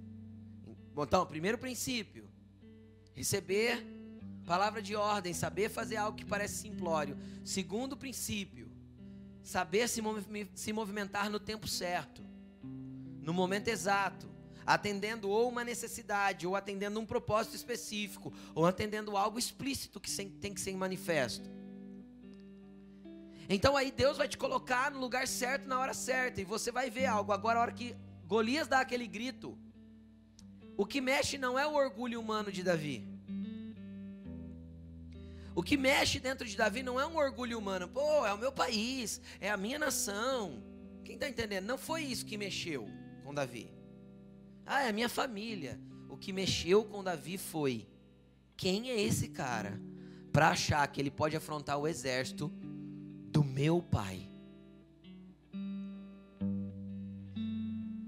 Então, 0.96 1.26
primeiro 1.26 1.58
princípio: 1.58 2.28
receber 3.12 3.84
palavra 4.46 4.80
de 4.82 4.96
ordem, 4.96 5.32
saber 5.32 5.68
fazer 5.68 5.96
algo 5.96 6.16
que 6.16 6.24
parece 6.24 6.62
simplório. 6.62 7.18
Segundo 7.44 7.96
princípio: 7.96 8.70
saber 9.42 9.88
se 9.88 10.72
movimentar 10.72 11.28
no 11.28 11.40
tempo 11.40 11.68
certo, 11.68 12.22
no 12.62 13.34
momento 13.34 13.68
exato, 13.68 14.29
atendendo 14.66 15.28
ou 15.28 15.48
uma 15.48 15.64
necessidade, 15.64 16.46
ou 16.46 16.54
atendendo 16.56 17.00
um 17.00 17.06
propósito 17.06 17.56
específico, 17.56 18.32
ou 18.54 18.66
atendendo 18.66 19.16
algo 19.16 19.38
explícito 19.38 20.00
que 20.00 20.10
tem 20.26 20.54
que 20.54 20.60
ser 20.60 20.76
manifesto. 20.76 21.50
Então 23.48 23.76
aí 23.76 23.90
Deus 23.90 24.16
vai 24.16 24.28
te 24.28 24.38
colocar 24.38 24.90
no 24.92 25.00
lugar 25.00 25.26
certo 25.26 25.66
na 25.66 25.78
hora 25.80 25.92
certa, 25.92 26.40
e 26.40 26.44
você 26.44 26.70
vai 26.70 26.88
ver 26.88 27.06
algo. 27.06 27.32
Agora, 27.32 27.58
a 27.58 27.62
hora 27.62 27.72
que 27.72 27.96
Golias 28.26 28.68
dá 28.68 28.80
aquele 28.80 29.08
grito, 29.08 29.58
o 30.76 30.86
que 30.86 31.00
mexe 31.00 31.36
não 31.36 31.58
é 31.58 31.66
o 31.66 31.74
orgulho 31.74 32.20
humano 32.20 32.52
de 32.52 32.62
Davi. 32.62 33.04
O 35.52 35.64
que 35.64 35.76
mexe 35.76 36.20
dentro 36.20 36.46
de 36.46 36.56
Davi 36.56 36.82
não 36.82 36.98
é 36.98 37.04
um 37.04 37.16
orgulho 37.16 37.58
humano. 37.58 37.88
Pô, 37.88 38.24
é 38.24 38.32
o 38.32 38.38
meu 38.38 38.52
país, 38.52 39.20
é 39.40 39.50
a 39.50 39.56
minha 39.56 39.78
nação. 39.78 40.62
Quem 41.04 41.16
está 41.16 41.28
entendendo? 41.28 41.66
Não 41.66 41.76
foi 41.76 42.04
isso 42.04 42.24
que 42.24 42.38
mexeu 42.38 42.88
com 43.24 43.34
Davi. 43.34 43.79
Ah, 44.72 44.84
é 44.84 44.88
a 44.88 44.92
minha 44.92 45.08
família. 45.08 45.80
O 46.08 46.16
que 46.16 46.32
mexeu 46.32 46.84
com 46.84 47.02
Davi 47.02 47.36
foi: 47.36 47.88
quem 48.56 48.88
é 48.88 49.00
esse 49.00 49.30
cara 49.30 49.82
para 50.32 50.50
achar 50.50 50.86
que 50.86 51.00
ele 51.00 51.10
pode 51.10 51.36
afrontar 51.36 51.76
o 51.76 51.88
exército 51.88 52.52
do 53.32 53.42
meu 53.42 53.82
pai. 53.82 54.30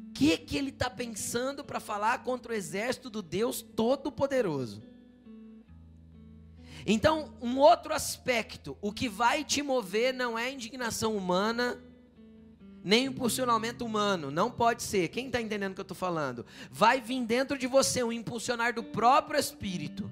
O 0.08 0.12
que, 0.14 0.38
que 0.38 0.56
ele 0.56 0.68
está 0.68 0.88
pensando 0.88 1.64
para 1.64 1.80
falar 1.80 2.22
contra 2.22 2.52
o 2.52 2.54
exército 2.54 3.10
do 3.10 3.22
Deus 3.22 3.60
Todo-Poderoso? 3.60 4.84
Então, 6.86 7.36
um 7.42 7.58
outro 7.58 7.92
aspecto, 7.92 8.78
o 8.80 8.92
que 8.92 9.08
vai 9.08 9.42
te 9.42 9.62
mover 9.62 10.14
não 10.14 10.38
é 10.38 10.52
indignação 10.52 11.16
humana, 11.16 11.76
nem 12.84 13.06
impulsionamento 13.06 13.84
humano, 13.84 14.30
não 14.30 14.50
pode 14.50 14.82
ser. 14.82 15.08
Quem 15.08 15.26
está 15.26 15.40
entendendo 15.40 15.72
o 15.72 15.74
que 15.74 15.80
eu 15.80 15.84
estou 15.84 15.96
falando? 15.96 16.44
Vai 16.70 17.00
vir 17.00 17.24
dentro 17.24 17.56
de 17.56 17.66
você 17.66 18.02
um 18.02 18.12
impulsionar 18.12 18.74
do 18.74 18.82
próprio 18.82 19.38
Espírito 19.38 20.10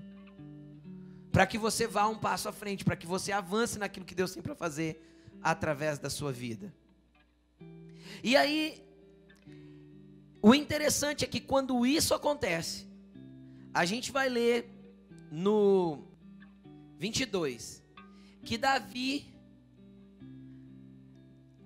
para 1.33 1.47
que 1.47 1.59
você 1.59 1.87
vá 1.87 2.07
um 2.09 2.17
passo 2.17 2.49
à 2.49 2.53
frente, 2.53 2.85
para 2.85 2.97
que 2.97 3.07
você 3.07 3.33
avance 3.33 3.79
naquilo 3.79 4.07
que 4.07 4.15
Deus 4.15 4.33
tem 4.33 4.43
para 4.43 4.55
fazer 4.55 5.01
através 5.43 5.99
da 5.99 6.11
sua 6.11 6.33
vida. 6.33 6.73
E 8.23 8.37
aí, 8.37 8.83
o 10.43 10.55
interessante 10.55 11.25
é 11.25 11.29
que 11.29 11.41
quando 11.41 11.87
isso 11.87 12.15
acontece, 12.15 12.87
a 13.73 13.85
gente 13.85 14.11
vai 14.11 14.29
ler 14.29 14.69
no 15.31 16.05
22 16.99 17.83
que 18.43 18.59
Davi 18.59 19.30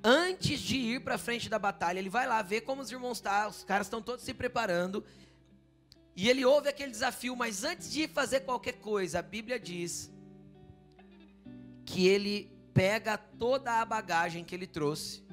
antes 0.05 0.61
de 0.61 0.77
ir 0.77 1.01
para 1.01 1.17
frente 1.17 1.49
da 1.49 1.59
batalha, 1.59 1.99
ele 1.99 2.11
vai 2.11 2.27
lá 2.27 2.43
ver 2.43 2.61
como 2.61 2.83
os 2.83 2.91
irmãos 2.93 3.17
estão, 3.17 3.33
tá, 3.33 3.49
os 3.49 3.65
caras 3.65 3.87
estão 3.87 4.03
todos 4.03 4.23
se 4.23 4.35
preparando, 4.35 5.03
e 6.15 6.29
ele 6.29 6.45
ouve 6.45 6.69
aquele 6.69 6.93
desafio, 6.93 7.35
mas 7.35 7.65
antes 7.65 7.91
de 7.91 8.07
fazer 8.07 8.41
qualquer 8.41 8.75
coisa, 8.75 9.19
a 9.19 9.23
Bíblia 9.23 9.59
diz 9.59 10.13
que 11.87 12.07
ele 12.07 12.53
pega 12.73 13.17
toda 13.17 13.81
a 13.81 13.85
bagagem 13.85 14.45
que 14.45 14.55
ele 14.55 14.67
trouxe 14.67 15.25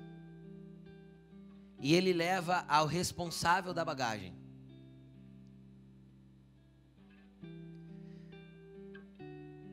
e 1.79 1.93
ele 1.93 2.13
leva 2.13 2.65
ao 2.67 2.85
responsável 2.85 3.73
da 3.73 3.83
bagagem. 3.83 4.33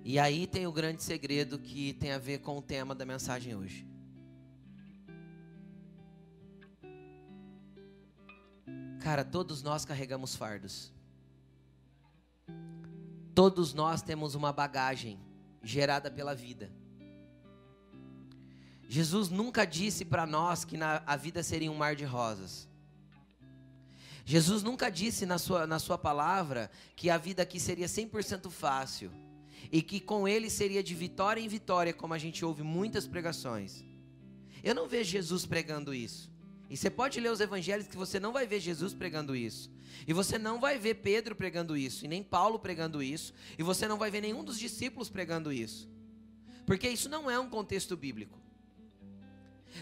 E 0.04 0.18
aí 0.18 0.46
tem 0.46 0.66
o 0.66 0.72
grande 0.72 1.02
segredo 1.02 1.58
que 1.58 1.92
tem 1.94 2.12
a 2.12 2.18
ver 2.18 2.38
com 2.38 2.56
o 2.56 2.62
tema 2.62 2.94
da 2.94 3.04
mensagem 3.04 3.54
hoje. 3.54 3.87
Cara, 9.00 9.24
todos 9.24 9.62
nós 9.62 9.84
carregamos 9.84 10.34
fardos. 10.34 10.92
Todos 13.34 13.72
nós 13.72 14.02
temos 14.02 14.34
uma 14.34 14.52
bagagem 14.52 15.18
gerada 15.62 16.10
pela 16.10 16.34
vida. 16.34 16.72
Jesus 18.88 19.28
nunca 19.28 19.64
disse 19.64 20.04
para 20.04 20.26
nós 20.26 20.64
que 20.64 20.76
na, 20.76 21.02
a 21.06 21.14
vida 21.14 21.42
seria 21.42 21.70
um 21.70 21.76
mar 21.76 21.94
de 21.94 22.04
rosas. 22.04 22.66
Jesus 24.24 24.62
nunca 24.62 24.90
disse 24.90 25.24
na 25.24 25.38
sua, 25.38 25.66
na 25.66 25.78
sua 25.78 25.96
palavra 25.96 26.70
que 26.96 27.08
a 27.08 27.16
vida 27.16 27.42
aqui 27.42 27.60
seria 27.60 27.86
100% 27.86 28.50
fácil 28.50 29.10
e 29.70 29.82
que 29.82 30.00
com 30.00 30.26
ele 30.26 30.50
seria 30.50 30.82
de 30.82 30.94
vitória 30.94 31.40
em 31.40 31.48
vitória, 31.48 31.94
como 31.94 32.14
a 32.14 32.18
gente 32.18 32.44
ouve 32.44 32.62
muitas 32.62 33.06
pregações. 33.06 33.84
Eu 34.62 34.74
não 34.74 34.88
vejo 34.88 35.10
Jesus 35.10 35.46
pregando 35.46 35.94
isso. 35.94 36.30
E 36.70 36.76
você 36.76 36.90
pode 36.90 37.18
ler 37.18 37.32
os 37.32 37.40
evangelhos 37.40 37.86
que 37.86 37.96
você 37.96 38.20
não 38.20 38.32
vai 38.32 38.46
ver 38.46 38.60
Jesus 38.60 38.92
pregando 38.92 39.34
isso. 39.34 39.70
E 40.06 40.12
você 40.12 40.38
não 40.38 40.60
vai 40.60 40.78
ver 40.78 40.96
Pedro 40.96 41.34
pregando 41.34 41.76
isso, 41.76 42.04
e 42.04 42.08
nem 42.08 42.22
Paulo 42.22 42.58
pregando 42.58 43.02
isso, 43.02 43.32
e 43.58 43.62
você 43.62 43.88
não 43.88 43.96
vai 43.96 44.10
ver 44.10 44.20
nenhum 44.20 44.44
dos 44.44 44.58
discípulos 44.58 45.08
pregando 45.08 45.52
isso. 45.52 45.88
Porque 46.66 46.88
isso 46.88 47.08
não 47.08 47.30
é 47.30 47.38
um 47.38 47.48
contexto 47.48 47.96
bíblico. 47.96 48.38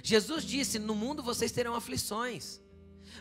Jesus 0.03 0.44
disse: 0.44 0.79
"No 0.79 0.94
mundo 0.94 1.22
vocês 1.22 1.51
terão 1.51 1.75
aflições, 1.75 2.61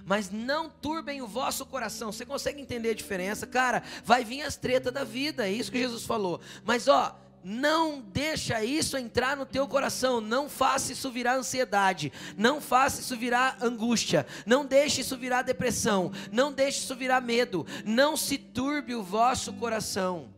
mas 0.06 0.30
não 0.30 0.70
turbem 0.70 1.22
o 1.24 1.28
vosso 1.28 1.66
coração". 1.66 2.12
Você 2.12 2.26
consegue 2.26 2.62
entender 2.62 2.90
a 2.90 2.96
diferença? 2.96 3.48
Cara, 3.48 3.82
vai 4.04 4.24
vir 4.24 4.44
as 4.44 4.56
tretas 4.56 4.94
da 4.94 5.04
vida, 5.04 5.48
é 5.48 5.52
isso 5.52 5.72
que 5.72 5.80
Jesus 5.80 6.04
falou. 6.04 6.40
Mas 6.64 6.88
ó, 6.88 7.20
não 7.48 8.02
deixa 8.02 8.66
isso 8.66 8.98
entrar 8.98 9.38
no 9.38 9.46
teu 9.46 9.68
coração, 9.68 10.20
não 10.20 10.50
faça 10.50 10.92
isso 10.92 11.12
virar 11.12 11.36
ansiedade, 11.36 12.12
não 12.36 12.60
faça 12.60 13.02
isso 13.02 13.16
virar 13.16 13.60
angústia, 13.62 14.26
não 14.48 14.66
deixe 14.66 15.02
isso 15.02 15.16
virar 15.16 15.44
depressão, 15.44 16.12
não 16.32 16.52
deixe 16.52 16.80
isso 16.80 16.96
virar 16.96 17.22
medo, 17.22 17.64
não 17.86 18.18
se 18.18 18.40
turbe 18.40 18.96
o 18.96 19.04
vosso 19.04 19.54
coração. 19.54 20.34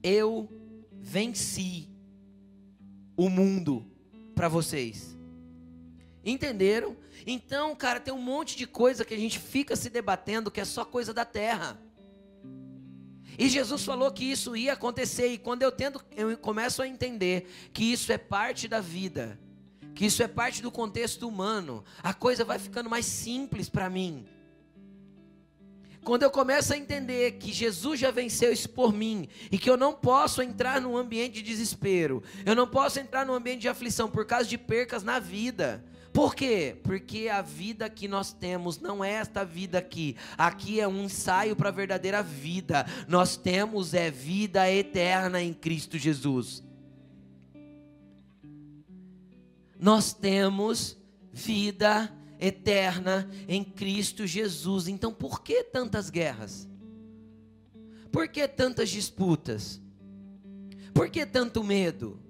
Eu 0.00 0.48
venci 0.92 1.90
o 3.16 3.28
mundo 3.28 3.84
para 4.32 4.46
vocês. 4.46 5.16
Entenderam? 6.24 6.96
Então, 7.26 7.74
cara, 7.74 7.98
tem 7.98 8.14
um 8.14 8.22
monte 8.22 8.56
de 8.56 8.64
coisa 8.64 9.04
que 9.04 9.12
a 9.12 9.18
gente 9.18 9.40
fica 9.40 9.74
se 9.74 9.90
debatendo 9.90 10.52
que 10.52 10.60
é 10.60 10.64
só 10.64 10.84
coisa 10.84 11.12
da 11.12 11.24
terra. 11.24 11.83
E 13.38 13.48
Jesus 13.48 13.84
falou 13.84 14.10
que 14.10 14.24
isso 14.24 14.56
ia 14.56 14.72
acontecer, 14.72 15.28
e 15.28 15.38
quando 15.38 15.62
eu 15.62 15.72
tento, 15.72 16.04
eu 16.16 16.36
começo 16.36 16.82
a 16.82 16.88
entender 16.88 17.48
que 17.72 17.84
isso 17.84 18.12
é 18.12 18.18
parte 18.18 18.68
da 18.68 18.80
vida, 18.80 19.38
que 19.94 20.06
isso 20.06 20.22
é 20.22 20.28
parte 20.28 20.62
do 20.62 20.70
contexto 20.70 21.28
humano, 21.28 21.84
a 22.02 22.14
coisa 22.14 22.44
vai 22.44 22.58
ficando 22.58 22.88
mais 22.88 23.06
simples 23.06 23.68
para 23.68 23.90
mim. 23.90 24.26
Quando 26.04 26.22
eu 26.22 26.30
começo 26.30 26.74
a 26.74 26.76
entender 26.76 27.32
que 27.32 27.50
Jesus 27.50 27.98
já 27.98 28.10
venceu 28.10 28.52
isso 28.52 28.68
por 28.68 28.92
mim 28.92 29.26
e 29.50 29.56
que 29.56 29.70
eu 29.70 29.76
não 29.76 29.94
posso 29.94 30.42
entrar 30.42 30.78
num 30.78 30.98
ambiente 30.98 31.36
de 31.36 31.42
desespero, 31.42 32.22
eu 32.44 32.54
não 32.54 32.68
posso 32.68 33.00
entrar 33.00 33.24
num 33.24 33.32
ambiente 33.32 33.62
de 33.62 33.68
aflição 33.68 34.10
por 34.10 34.26
causa 34.26 34.46
de 34.46 34.58
percas 34.58 35.02
na 35.02 35.18
vida, 35.18 35.82
Por 36.14 36.32
quê? 36.36 36.76
Porque 36.84 37.28
a 37.28 37.42
vida 37.42 37.90
que 37.90 38.06
nós 38.06 38.32
temos 38.32 38.78
não 38.78 39.04
é 39.04 39.10
esta 39.10 39.44
vida 39.44 39.78
aqui. 39.78 40.16
Aqui 40.38 40.78
é 40.78 40.86
um 40.86 41.02
ensaio 41.02 41.56
para 41.56 41.70
a 41.70 41.72
verdadeira 41.72 42.22
vida. 42.22 42.86
Nós 43.08 43.36
temos 43.36 43.92
é 43.94 44.12
vida 44.12 44.70
eterna 44.70 45.42
em 45.42 45.52
Cristo 45.52 45.98
Jesus. 45.98 46.62
Nós 49.76 50.12
temos 50.12 50.96
vida 51.32 52.08
eterna 52.38 53.28
em 53.48 53.64
Cristo 53.64 54.24
Jesus. 54.24 54.86
Então, 54.86 55.12
por 55.12 55.42
que 55.42 55.64
tantas 55.64 56.10
guerras? 56.10 56.68
Por 58.12 58.28
que 58.28 58.46
tantas 58.46 58.88
disputas? 58.88 59.82
Por 60.94 61.10
que 61.10 61.26
tanto 61.26 61.64
medo? 61.64 62.20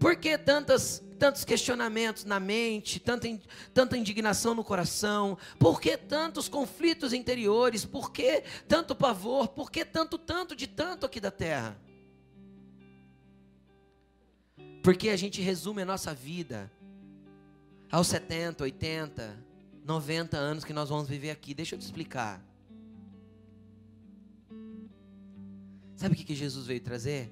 Por 0.00 0.16
que 0.16 0.36
tantas, 0.36 1.00
tantos 1.22 1.44
questionamentos 1.44 2.24
na 2.24 2.40
mente, 2.40 2.98
tanta, 2.98 3.28
tanta 3.72 3.96
indignação 3.96 4.56
no 4.56 4.64
coração? 4.64 5.38
Por 5.56 5.80
que 5.80 5.96
tantos 5.96 6.48
conflitos 6.48 7.12
interiores? 7.12 7.84
Por 7.84 8.10
que 8.10 8.42
tanto 8.66 8.92
pavor? 8.92 9.46
Por 9.46 9.70
que 9.70 9.84
tanto, 9.84 10.18
tanto 10.18 10.56
de 10.56 10.66
tanto 10.66 11.06
aqui 11.06 11.20
da 11.20 11.30
terra? 11.30 11.80
Porque 14.82 15.10
a 15.10 15.16
gente 15.16 15.40
resume 15.40 15.82
a 15.82 15.84
nossa 15.84 16.12
vida 16.12 16.68
aos 17.88 18.08
70, 18.08 18.64
80, 18.64 19.46
90 19.84 20.36
anos 20.36 20.64
que 20.64 20.72
nós 20.72 20.88
vamos 20.88 21.06
viver 21.08 21.30
aqui. 21.30 21.54
Deixa 21.54 21.76
eu 21.76 21.78
te 21.78 21.82
explicar. 21.82 22.44
Sabe 25.94 26.16
o 26.16 26.18
que 26.18 26.34
Jesus 26.34 26.66
veio 26.66 26.80
trazer? 26.80 27.30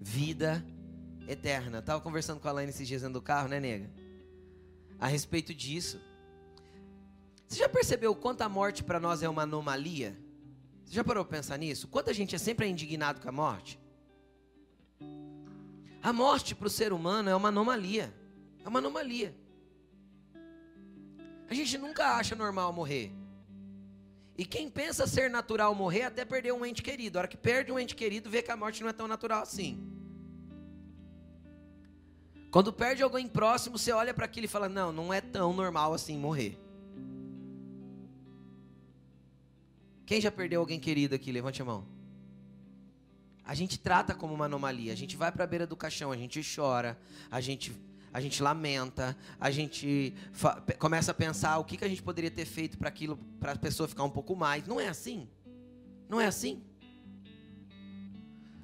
Vida 0.00 0.64
eterna. 1.28 1.78
Estava 1.78 2.00
conversando 2.00 2.40
com 2.40 2.48
a 2.48 2.52
Laine 2.52 2.70
esses 2.70 2.86
dias 2.86 3.02
dentro 3.02 3.14
do 3.14 3.22
carro, 3.22 3.48
né, 3.48 3.60
nega? 3.60 3.90
A 4.98 5.06
respeito 5.06 5.54
disso. 5.54 6.00
Você 7.48 7.58
já 7.58 7.68
percebeu 7.68 8.14
quanto 8.14 8.42
a 8.42 8.48
morte 8.48 8.82
para 8.82 8.98
nós 8.98 9.22
é 9.22 9.28
uma 9.28 9.42
anomalia? 9.42 10.18
Você 10.84 10.94
já 10.94 11.04
parou 11.04 11.24
para 11.24 11.38
pensar 11.38 11.56
nisso? 11.58 11.88
Quanta 11.88 12.12
gente 12.14 12.34
é 12.34 12.38
sempre 12.38 12.66
indignado 12.66 13.20
com 13.20 13.28
a 13.28 13.32
morte? 13.32 13.78
A 16.02 16.12
morte 16.12 16.54
para 16.54 16.66
o 16.66 16.70
ser 16.70 16.92
humano 16.92 17.28
é 17.28 17.36
uma 17.36 17.48
anomalia. 17.48 18.12
É 18.64 18.68
uma 18.68 18.78
anomalia. 18.78 19.34
A 21.48 21.54
gente 21.54 21.76
nunca 21.76 22.16
acha 22.16 22.34
normal 22.34 22.72
morrer. 22.72 23.12
E 24.36 24.44
quem 24.44 24.70
pensa 24.70 25.06
ser 25.06 25.28
natural 25.28 25.74
morrer 25.74 26.04
até 26.04 26.24
perdeu 26.24 26.56
um 26.56 26.64
ente 26.64 26.82
querido. 26.82 27.18
A 27.18 27.20
hora 27.20 27.28
que 27.28 27.36
perde 27.36 27.70
um 27.70 27.78
ente 27.78 27.94
querido, 27.94 28.30
vê 28.30 28.40
que 28.40 28.50
a 28.50 28.56
morte 28.56 28.82
não 28.82 28.88
é 28.88 28.92
tão 28.92 29.06
natural 29.06 29.42
assim. 29.42 30.01
Quando 32.52 32.70
perde 32.70 33.02
alguém 33.02 33.26
próximo, 33.26 33.78
você 33.78 33.92
olha 33.92 34.12
para 34.12 34.26
aquilo 34.26 34.44
e 34.44 34.48
fala: 34.48 34.68
Não, 34.68 34.92
não 34.92 35.12
é 35.12 35.22
tão 35.22 35.54
normal 35.54 35.94
assim 35.94 36.18
morrer. 36.18 36.58
Quem 40.04 40.20
já 40.20 40.30
perdeu 40.30 40.60
alguém 40.60 40.78
querido 40.78 41.14
aqui? 41.14 41.32
Levante 41.32 41.62
a 41.62 41.64
mão. 41.64 41.86
A 43.42 43.54
gente 43.54 43.78
trata 43.78 44.14
como 44.14 44.34
uma 44.34 44.44
anomalia. 44.44 44.92
A 44.92 44.96
gente 44.96 45.16
vai 45.16 45.32
para 45.32 45.44
a 45.44 45.46
beira 45.46 45.66
do 45.66 45.74
caixão, 45.74 46.12
a 46.12 46.16
gente 46.16 46.42
chora, 46.54 46.98
a 47.30 47.40
gente, 47.40 47.72
a 48.12 48.20
gente 48.20 48.42
lamenta, 48.42 49.16
a 49.40 49.50
gente 49.50 50.14
começa 50.78 51.12
a 51.12 51.14
pensar 51.14 51.58
o 51.58 51.64
que, 51.64 51.78
que 51.78 51.84
a 51.86 51.88
gente 51.88 52.02
poderia 52.02 52.30
ter 52.30 52.44
feito 52.44 52.76
para 52.76 52.90
aquilo, 52.90 53.16
para 53.40 53.52
a 53.52 53.56
pessoa 53.56 53.88
ficar 53.88 54.04
um 54.04 54.10
pouco 54.10 54.36
mais. 54.36 54.66
Não 54.66 54.78
é 54.78 54.88
assim? 54.88 55.26
Não 56.06 56.20
é 56.20 56.26
assim? 56.26 56.62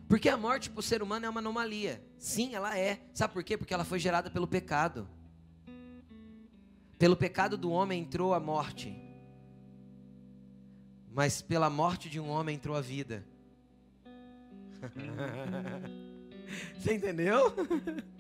Porque 0.09 0.29
a 0.29 0.37
morte 0.37 0.71
para 0.71 0.81
o 0.81 0.83
ser 0.83 1.03
humano 1.03 1.27
é 1.27 1.29
uma 1.29 1.41
anomalia. 1.41 2.03
Sim, 2.17 2.55
ela 2.55 2.77
é. 2.79 3.01
Sabe 3.13 3.35
por 3.35 3.45
quê? 3.45 3.59
Porque 3.59 3.75
ela 3.75 3.85
foi 3.85 3.99
gerada 3.99 4.31
pelo 4.31 4.49
pecado. 4.49 5.07
Pelo 6.99 7.15
pecado 7.17 7.59
do 7.59 7.71
homem 7.71 8.01
entrou 8.03 8.33
a 8.33 8.41
morte. 8.41 8.97
Mas 11.13 11.43
pela 11.43 11.69
morte 11.69 12.09
de 12.09 12.19
um 12.19 12.29
homem 12.29 12.57
entrou 12.57 12.75
a 12.75 12.81
vida. 12.81 13.25
Você 16.75 16.95
entendeu? 16.95 17.53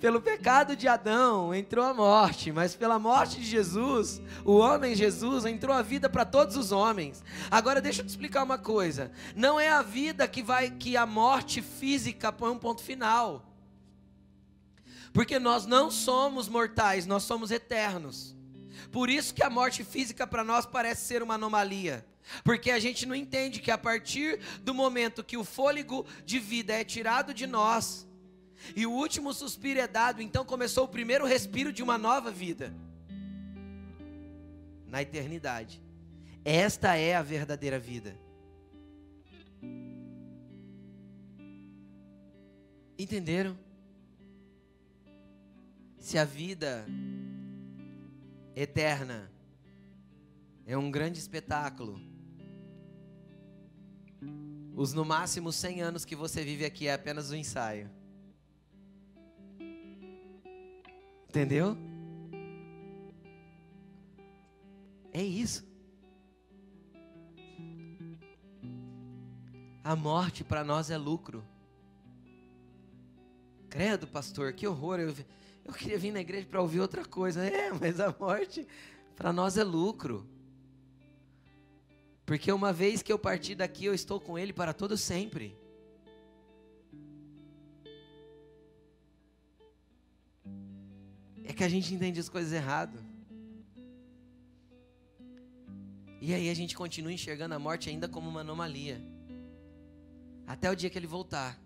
Pelo 0.00 0.20
pecado 0.20 0.74
de 0.74 0.88
Adão 0.88 1.54
entrou 1.54 1.84
a 1.84 1.94
morte, 1.94 2.52
mas 2.52 2.74
pela 2.74 2.98
morte 2.98 3.40
de 3.40 3.46
Jesus, 3.46 4.20
o 4.44 4.56
homem 4.56 4.94
Jesus 4.94 5.44
entrou 5.44 5.74
a 5.74 5.82
vida 5.82 6.08
para 6.08 6.24
todos 6.24 6.56
os 6.56 6.72
homens. 6.72 7.22
Agora 7.50 7.80
deixa 7.80 8.02
eu 8.02 8.06
te 8.06 8.10
explicar 8.10 8.42
uma 8.42 8.58
coisa: 8.58 9.12
não 9.34 9.58
é 9.58 9.68
a 9.68 9.82
vida 9.82 10.26
que 10.28 10.42
vai 10.42 10.70
que 10.70 10.96
a 10.96 11.06
morte 11.06 11.62
física 11.62 12.32
põe 12.32 12.50
um 12.50 12.58
ponto 12.58 12.82
final. 12.82 13.48
Porque 15.12 15.38
nós 15.38 15.66
não 15.66 15.90
somos 15.90 16.48
mortais, 16.48 17.06
nós 17.06 17.22
somos 17.22 17.50
eternos. 17.50 18.34
Por 18.90 19.10
isso 19.10 19.34
que 19.34 19.42
a 19.42 19.50
morte 19.50 19.84
física 19.84 20.26
para 20.26 20.42
nós 20.42 20.64
parece 20.64 21.04
ser 21.04 21.22
uma 21.22 21.34
anomalia. 21.34 22.06
Porque 22.44 22.70
a 22.70 22.78
gente 22.78 23.04
não 23.04 23.14
entende 23.14 23.60
que 23.60 23.70
a 23.70 23.76
partir 23.76 24.40
do 24.60 24.72
momento 24.72 25.24
que 25.24 25.36
o 25.36 25.44
fôlego 25.44 26.06
de 26.24 26.38
vida 26.38 26.72
é 26.72 26.84
tirado 26.84 27.34
de 27.34 27.46
nós, 27.46 28.06
e 28.74 28.86
o 28.86 28.92
último 28.92 29.32
suspiro 29.32 29.80
é 29.80 29.86
dado, 29.86 30.22
então 30.22 30.44
começou 30.44 30.84
o 30.84 30.88
primeiro 30.88 31.26
respiro 31.26 31.72
de 31.72 31.82
uma 31.82 31.98
nova 31.98 32.30
vida 32.30 32.72
na 34.86 35.00
eternidade. 35.00 35.82
Esta 36.44 36.96
é 36.96 37.14
a 37.14 37.22
verdadeira 37.22 37.78
vida. 37.78 38.16
Entenderam? 42.98 43.58
Se 45.98 46.18
a 46.18 46.24
vida 46.24 46.84
eterna 48.54 49.30
é 50.66 50.76
um 50.76 50.90
grande 50.90 51.18
espetáculo, 51.18 52.00
os 54.74 54.92
no 54.92 55.04
máximo 55.04 55.52
100 55.52 55.80
anos 55.80 56.04
que 56.04 56.16
você 56.16 56.44
vive 56.44 56.64
aqui 56.64 56.88
é 56.88 56.92
apenas 56.92 57.30
um 57.30 57.36
ensaio. 57.36 57.90
Entendeu? 61.32 61.78
É 65.14 65.22
isso. 65.22 65.66
A 69.82 69.96
morte 69.96 70.44
para 70.44 70.62
nós 70.62 70.90
é 70.90 70.98
lucro. 70.98 71.42
Credo, 73.70 74.06
pastor, 74.06 74.52
que 74.52 74.68
horror. 74.68 75.00
Eu, 75.00 75.14
eu 75.64 75.72
queria 75.72 75.98
vir 75.98 76.12
na 76.12 76.20
igreja 76.20 76.46
para 76.46 76.60
ouvir 76.60 76.80
outra 76.80 77.02
coisa. 77.02 77.40
É, 77.48 77.72
mas 77.72 77.98
a 77.98 78.14
morte 78.20 78.68
para 79.16 79.32
nós 79.32 79.56
é 79.56 79.64
lucro. 79.64 80.28
Porque 82.26 82.52
uma 82.52 82.74
vez 82.74 83.00
que 83.00 83.10
eu 83.10 83.18
partir 83.18 83.54
daqui, 83.54 83.86
eu 83.86 83.94
estou 83.94 84.20
com 84.20 84.38
Ele 84.38 84.52
para 84.52 84.74
todo 84.74 84.98
sempre. 84.98 85.56
É 91.44 91.52
que 91.52 91.64
a 91.64 91.68
gente 91.68 91.94
entende 91.94 92.18
as 92.18 92.28
coisas 92.28 92.52
errado. 92.52 92.98
E 96.20 96.32
aí 96.32 96.48
a 96.48 96.54
gente 96.54 96.76
continua 96.76 97.12
enxergando 97.12 97.54
a 97.54 97.58
morte 97.58 97.90
ainda 97.90 98.08
como 98.08 98.28
uma 98.28 98.40
anomalia. 98.40 99.00
Até 100.46 100.70
o 100.70 100.74
dia 100.74 100.88
que 100.88 100.98
ele 100.98 101.06
voltar. 101.06 101.61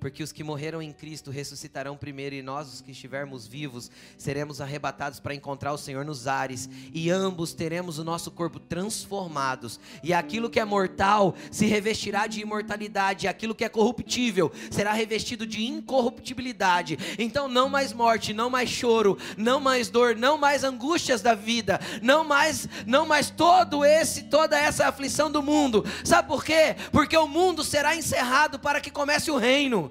Porque 0.00 0.22
os 0.22 0.32
que 0.32 0.42
morreram 0.42 0.80
em 0.80 0.92
Cristo 0.92 1.30
ressuscitarão 1.30 1.96
primeiro, 1.96 2.34
e 2.34 2.42
nós, 2.42 2.72
os 2.72 2.80
que 2.80 2.90
estivermos 2.90 3.46
vivos, 3.46 3.90
seremos 4.16 4.60
arrebatados 4.60 5.20
para 5.20 5.34
encontrar 5.34 5.74
o 5.74 5.78
Senhor 5.78 6.04
nos 6.06 6.26
ares, 6.26 6.70
e 6.94 7.10
ambos 7.10 7.52
teremos 7.52 7.98
o 7.98 8.04
nosso 8.04 8.30
corpo 8.30 8.58
transformados, 8.58 9.78
e 10.02 10.14
aquilo 10.14 10.48
que 10.48 10.58
é 10.58 10.64
mortal 10.64 11.34
se 11.50 11.66
revestirá 11.66 12.26
de 12.26 12.40
imortalidade, 12.40 13.26
e 13.26 13.28
aquilo 13.28 13.54
que 13.54 13.64
é 13.64 13.68
corruptível 13.68 14.50
será 14.70 14.92
revestido 14.94 15.46
de 15.46 15.66
incorruptibilidade. 15.66 16.98
Então, 17.18 17.46
não 17.46 17.68
mais 17.68 17.92
morte, 17.92 18.32
não 18.32 18.48
mais 18.48 18.70
choro, 18.70 19.18
não 19.36 19.60
mais 19.60 19.90
dor, 19.90 20.16
não 20.16 20.38
mais 20.38 20.64
angústias 20.64 21.20
da 21.20 21.34
vida, 21.34 21.78
não 22.00 22.24
mais, 22.24 22.66
não 22.86 23.04
mais 23.04 23.28
todo 23.28 23.84
esse, 23.84 24.24
toda 24.24 24.58
essa 24.58 24.88
aflição 24.88 25.30
do 25.30 25.42
mundo. 25.42 25.84
Sabe 26.04 26.26
por 26.26 26.42
quê? 26.42 26.74
Porque 26.90 27.16
o 27.16 27.28
mundo 27.28 27.62
será 27.62 27.94
encerrado 27.94 28.58
para 28.58 28.80
que 28.80 28.90
comece 28.90 29.30
o 29.30 29.36
reino. 29.36 29.89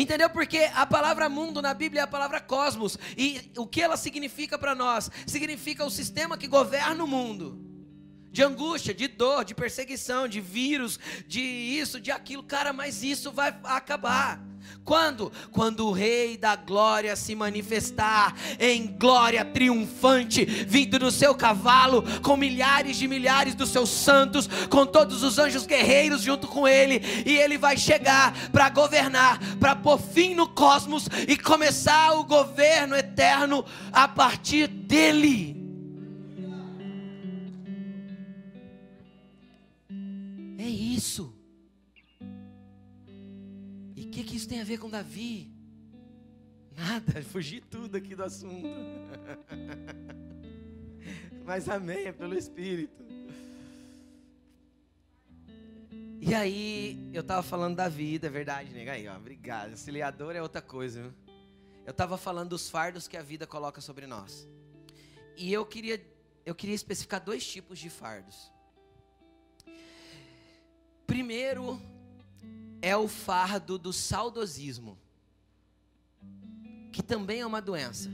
Entendeu? 0.00 0.30
Porque 0.30 0.70
a 0.74 0.86
palavra 0.86 1.28
mundo 1.28 1.60
na 1.60 1.74
Bíblia 1.74 2.02
é 2.02 2.04
a 2.04 2.06
palavra 2.06 2.40
cosmos. 2.40 2.96
E 3.16 3.50
o 3.56 3.66
que 3.66 3.82
ela 3.82 3.96
significa 3.96 4.56
para 4.56 4.74
nós? 4.74 5.10
Significa 5.26 5.84
o 5.84 5.90
sistema 5.90 6.38
que 6.38 6.46
governa 6.46 7.02
o 7.02 7.08
mundo. 7.08 7.58
De 8.30 8.42
angústia, 8.42 8.94
de 8.94 9.08
dor, 9.08 9.44
de 9.44 9.56
perseguição, 9.56 10.28
de 10.28 10.40
vírus, 10.40 11.00
de 11.26 11.40
isso, 11.40 12.00
de 12.00 12.12
aquilo. 12.12 12.44
Cara, 12.44 12.72
mas 12.72 13.02
isso 13.02 13.32
vai 13.32 13.48
acabar. 13.64 14.40
Quando? 14.84 15.30
Quando 15.52 15.86
o 15.86 15.92
Rei 15.92 16.36
da 16.36 16.56
Glória 16.56 17.14
se 17.14 17.34
manifestar 17.34 18.34
em 18.58 18.86
glória 18.86 19.44
triunfante, 19.44 20.44
vindo 20.44 20.98
no 20.98 21.10
seu 21.10 21.34
cavalo, 21.34 22.02
com 22.22 22.36
milhares 22.36 22.96
de 22.96 23.06
milhares 23.06 23.54
dos 23.54 23.68
seus 23.68 23.90
santos, 23.90 24.48
com 24.70 24.86
todos 24.86 25.22
os 25.22 25.38
anjos 25.38 25.66
guerreiros 25.66 26.22
junto 26.22 26.46
com 26.46 26.66
ele, 26.66 27.02
e 27.26 27.36
ele 27.36 27.58
vai 27.58 27.76
chegar 27.76 28.32
para 28.50 28.70
governar, 28.70 29.38
para 29.56 29.76
pôr 29.76 29.98
fim 29.98 30.34
no 30.34 30.48
cosmos 30.48 31.06
e 31.26 31.36
começar 31.36 32.12
o 32.12 32.24
governo 32.24 32.96
eterno 32.96 33.64
a 33.92 34.08
partir 34.08 34.66
dele. 34.68 35.56
É 40.58 40.66
isso 40.66 41.37
que, 44.18 44.24
que 44.24 44.36
isso 44.36 44.48
tem 44.48 44.60
a 44.60 44.64
ver 44.64 44.78
com 44.78 44.90
Davi? 44.90 45.48
Nada, 46.76 47.22
fugi 47.30 47.60
tudo 47.60 47.96
aqui 47.96 48.14
do 48.16 48.24
assunto. 48.24 48.66
Mas 51.44 51.68
amém, 51.68 52.06
é 52.06 52.12
pelo 52.12 52.36
Espírito. 52.36 53.06
E 56.20 56.34
aí, 56.34 57.10
eu 57.12 57.22
tava 57.22 57.42
falando 57.44 57.76
da 57.76 57.88
vida, 57.88 58.26
é 58.26 58.30
verdade, 58.30 58.72
nega 58.72 58.92
aí, 58.92 59.06
ó, 59.06 59.16
obrigado. 59.16 59.70
Auxiliador 59.70 60.34
é 60.34 60.42
outra 60.42 60.60
coisa, 60.60 61.02
viu? 61.02 61.14
Eu 61.86 61.94
tava 61.94 62.18
falando 62.18 62.50
dos 62.50 62.68
fardos 62.68 63.06
que 63.06 63.16
a 63.16 63.22
vida 63.22 63.46
coloca 63.46 63.80
sobre 63.80 64.06
nós. 64.06 64.48
E 65.36 65.52
eu 65.52 65.64
queria, 65.64 66.04
eu 66.44 66.54
queria 66.56 66.74
especificar 66.74 67.24
dois 67.24 67.46
tipos 67.46 67.78
de 67.78 67.88
fardos. 67.88 68.52
Primeiro, 71.06 71.80
é 72.80 72.96
o 72.96 73.08
fardo 73.08 73.78
do 73.78 73.92
saudosismo, 73.92 74.98
que 76.92 77.02
também 77.02 77.40
é 77.40 77.46
uma 77.46 77.60
doença. 77.60 78.10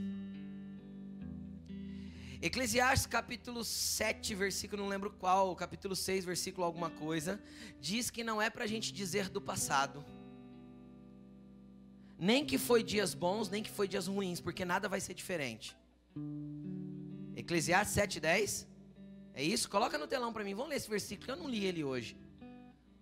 Eclesiastes 2.41 3.07
capítulo 3.07 3.63
7, 3.63 4.35
versículo 4.35 4.83
não 4.83 4.89
lembro 4.89 5.09
qual, 5.09 5.55
capítulo 5.55 5.95
6, 5.95 6.25
versículo 6.25 6.65
alguma 6.65 6.89
coisa, 6.89 7.41
diz 7.79 8.09
que 8.09 8.23
não 8.23 8.41
é 8.41 8.49
para 8.49 8.65
a 8.65 8.67
gente 8.67 8.93
dizer 8.93 9.29
do 9.29 9.41
passado, 9.41 10.05
nem 12.17 12.45
que 12.45 12.57
foi 12.57 12.83
dias 12.83 13.13
bons, 13.13 13.49
nem 13.49 13.63
que 13.63 13.69
foi 13.69 13.87
dias 13.87 14.07
ruins, 14.07 14.39
porque 14.39 14.63
nada 14.63 14.87
vai 14.87 14.99
ser 14.99 15.13
diferente. 15.13 15.75
Eclesiastes 17.35 17.93
7, 17.95 18.19
10, 18.19 18.67
é 19.33 19.43
isso? 19.43 19.69
Coloca 19.69 19.97
no 19.97 20.07
telão 20.07 20.31
para 20.31 20.43
mim, 20.43 20.53
vamos 20.53 20.69
ler 20.69 20.77
esse 20.77 20.89
versículo, 20.89 21.25
que 21.25 21.31
eu 21.31 21.35
não 21.35 21.49
li 21.49 21.65
ele 21.65 21.83
hoje. 21.83 22.17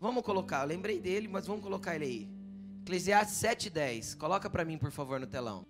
Vamos 0.04 0.22
colocar, 0.22 0.64
eu 0.64 0.68
lembrei 0.68 1.00
dele, 1.00 1.30
mas 1.30 1.48
vamos 1.48 1.64
colocar 1.64 1.96
ele 1.96 2.04
aí. 2.04 2.30
Eclesiastes 2.82 3.38
7:10. 3.38 4.16
Coloca 4.16 4.50
para 4.50 4.66
mim, 4.66 4.78
por 4.78 4.92
favor, 4.92 5.18
no 5.18 5.26
telão. 5.26 5.66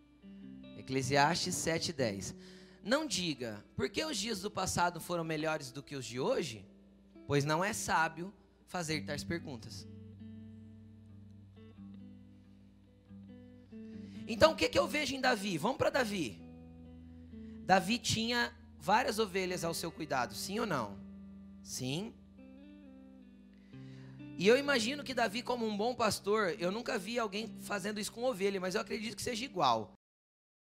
Eclesiastes 0.76 1.54
7:10. 1.54 2.34
Não 2.84 3.06
diga, 3.06 3.64
porque 3.76 4.04
os 4.04 4.18
dias 4.18 4.42
do 4.42 4.50
passado 4.50 5.00
foram 5.00 5.24
melhores 5.24 5.72
do 5.72 5.84
que 5.84 5.96
os 5.96 6.04
de 6.04 6.20
hoje? 6.20 6.66
Pois 7.28 7.46
não 7.46 7.64
é 7.64 7.74
sábio 7.74 8.34
fazer 8.66 9.06
tais 9.06 9.24
perguntas. 9.24 9.88
Então 14.28 14.54
o 14.54 14.56
que, 14.56 14.68
que 14.68 14.80
eu 14.80 14.88
vejo 14.88 15.14
em 15.14 15.22
Davi? 15.22 15.60
Vamos 15.60 15.78
para 15.78 15.92
Davi. 15.92 16.42
Davi 17.68 18.00
tinha 18.00 18.52
várias 18.80 19.20
ovelhas 19.20 19.64
ao 19.64 19.76
seu 19.76 19.92
cuidado, 19.92 20.34
sim 20.34 20.60
ou 20.60 20.66
não? 20.66 20.98
Sim. 21.62 22.16
E 24.44 24.48
eu 24.50 24.58
imagino 24.58 25.06
que 25.06 25.14
Davi, 25.14 25.42
como 25.42 25.66
um 25.66 25.78
bom 25.78 25.96
pastor, 25.96 26.54
eu 26.60 26.70
nunca 26.70 26.98
vi 26.98 27.18
alguém 27.18 27.48
fazendo 27.62 27.98
isso 27.98 28.12
com 28.12 28.26
ovelha, 28.26 28.60
mas 28.60 28.76
eu 28.76 28.82
acredito 28.82 29.16
que 29.16 29.22
seja 29.22 29.46
igual. 29.46 29.94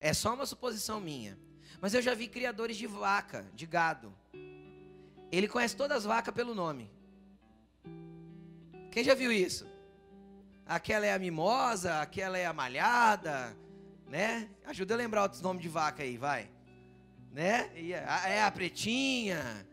É 0.01 0.15
só 0.15 0.33
uma 0.33 0.47
suposição 0.47 1.01
minha. 1.01 1.37
Mas 1.81 1.93
eu 1.93 2.01
já 2.01 2.15
vi 2.15 2.29
criadores 2.29 2.77
de 2.77 2.87
vaca, 2.87 3.45
de 3.53 3.67
gado. 3.67 4.15
Ele 5.33 5.49
conhece 5.49 5.75
todas 5.75 5.97
as 5.97 6.05
vacas 6.05 6.33
pelo 6.33 6.55
nome. 6.55 6.89
Quem 8.93 9.03
já 9.03 9.13
viu 9.13 9.33
isso? 9.33 9.67
Aquela 10.65 11.07
é 11.07 11.13
a 11.13 11.19
mimosa, 11.19 12.01
aquela 12.01 12.39
é 12.39 12.47
a 12.47 12.53
malhada, 12.53 13.57
né? 14.07 14.49
Ajuda 14.67 14.95
a 14.95 14.99
lembrar 14.99 15.23
outros 15.23 15.43
nomes 15.43 15.65
de 15.65 15.69
vaca 15.69 16.05
aí, 16.05 16.17
vai. 16.17 16.49
Né? 17.33 17.73
É 18.25 18.41
a 18.41 18.53
pretinha, 18.53 19.67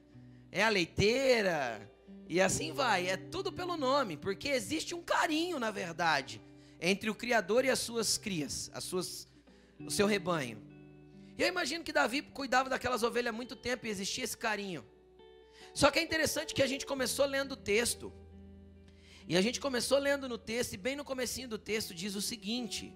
é 0.51 0.63
a 0.63 0.69
leiteira, 0.69 1.87
e 2.31 2.39
assim 2.39 2.71
vai, 2.71 3.09
é 3.09 3.17
tudo 3.17 3.51
pelo 3.51 3.75
nome, 3.75 4.15
porque 4.15 4.47
existe 4.47 4.95
um 4.95 5.01
carinho, 5.01 5.59
na 5.59 5.69
verdade, 5.69 6.41
entre 6.79 7.09
o 7.09 7.13
Criador 7.13 7.65
e 7.65 7.69
as 7.69 7.79
suas 7.79 8.17
crias, 8.17 8.71
as 8.73 8.85
suas, 8.85 9.27
o 9.77 9.91
seu 9.91 10.07
rebanho. 10.07 10.57
E 11.37 11.41
eu 11.41 11.47
imagino 11.49 11.83
que 11.83 11.91
Davi 11.91 12.21
cuidava 12.21 12.69
daquelas 12.69 13.03
ovelhas 13.03 13.33
há 13.33 13.35
muito 13.35 13.53
tempo 13.53 13.85
e 13.85 13.89
existia 13.89 14.23
esse 14.23 14.37
carinho. 14.37 14.81
Só 15.73 15.91
que 15.91 15.99
é 15.99 16.01
interessante 16.01 16.53
que 16.53 16.63
a 16.63 16.67
gente 16.67 16.85
começou 16.85 17.25
lendo 17.25 17.51
o 17.51 17.57
texto. 17.57 18.13
E 19.27 19.35
a 19.35 19.41
gente 19.41 19.59
começou 19.59 19.99
lendo 19.99 20.29
no 20.29 20.37
texto, 20.37 20.71
e 20.71 20.77
bem 20.77 20.95
no 20.95 21.03
comecinho 21.03 21.49
do 21.49 21.57
texto 21.57 21.93
diz 21.93 22.15
o 22.15 22.21
seguinte, 22.21 22.95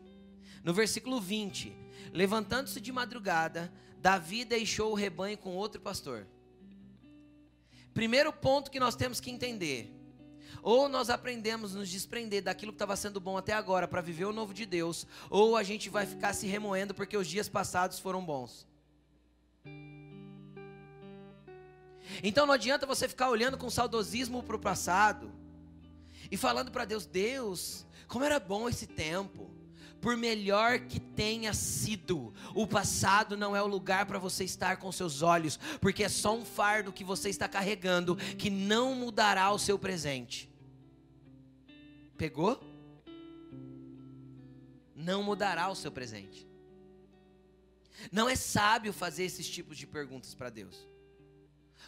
no 0.63 0.73
versículo 0.73 1.19
20: 1.19 1.75
Levantando-se 2.13 2.79
de 2.79 2.91
madrugada, 2.93 3.69
Davi 3.97 4.45
deixou 4.45 4.93
o 4.93 4.95
rebanho 4.95 5.37
com 5.37 5.57
outro 5.57 5.81
pastor. 5.81 6.25
Primeiro 7.95 8.33
ponto 8.33 8.69
que 8.69 8.77
nós 8.77 8.93
temos 8.93 9.21
que 9.21 9.31
entender. 9.31 9.89
Ou 10.61 10.89
nós 10.89 11.09
aprendemos 11.09 11.73
a 11.73 11.79
nos 11.79 11.89
desprender 11.89 12.43
daquilo 12.43 12.73
que 12.73 12.75
estava 12.75 12.93
sendo 12.97 13.21
bom 13.21 13.37
até 13.37 13.53
agora 13.53 13.87
para 13.87 14.01
viver 14.01 14.25
o 14.25 14.33
novo 14.33 14.53
de 14.53 14.65
Deus, 14.65 15.07
ou 15.29 15.55
a 15.55 15.63
gente 15.63 15.89
vai 15.89 16.05
ficar 16.05 16.33
se 16.33 16.45
remoendo 16.45 16.93
porque 16.93 17.15
os 17.15 17.25
dias 17.25 17.47
passados 17.47 17.97
foram 17.97 18.25
bons. 18.25 18.67
Então 22.21 22.45
não 22.45 22.53
adianta 22.53 22.85
você 22.85 23.07
ficar 23.07 23.29
olhando 23.29 23.57
com 23.57 23.69
saudosismo 23.69 24.43
para 24.43 24.57
o 24.57 24.59
passado 24.59 25.31
e 26.29 26.35
falando 26.35 26.71
para 26.71 26.83
Deus: 26.83 27.05
Deus, 27.05 27.85
como 28.09 28.25
era 28.25 28.41
bom 28.41 28.67
esse 28.67 28.87
tempo 28.87 29.54
por 30.05 30.15
melhor 30.15 30.81
que 30.81 30.99
tenha 30.99 31.51
sido, 31.51 32.31
o 32.53 32.67
passado 32.67 33.35
não 33.35 33.55
é 33.55 33.61
o 33.63 33.65
lugar 33.65 34.05
para 34.05 34.19
você 34.19 34.43
estar 34.43 34.77
com 34.77 34.91
seus 34.91 35.23
olhos, 35.23 35.57
porque 35.81 36.03
é 36.03 36.09
só 36.09 36.35
um 36.35 36.45
fardo 36.45 36.93
que 36.93 37.03
você 37.03 37.27
está 37.27 37.49
carregando 37.49 38.15
que 38.15 38.51
não 38.51 38.93
mudará 38.93 39.51
o 39.51 39.57
seu 39.57 39.79
presente. 39.79 40.47
Pegou? 42.15 42.61
Não 44.95 45.23
mudará 45.23 45.71
o 45.71 45.75
seu 45.75 45.91
presente. 45.91 46.47
Não 48.11 48.29
é 48.29 48.35
sábio 48.35 48.93
fazer 48.93 49.23
esses 49.23 49.49
tipos 49.49 49.75
de 49.75 49.87
perguntas 49.87 50.35
para 50.35 50.51
Deus. 50.51 50.87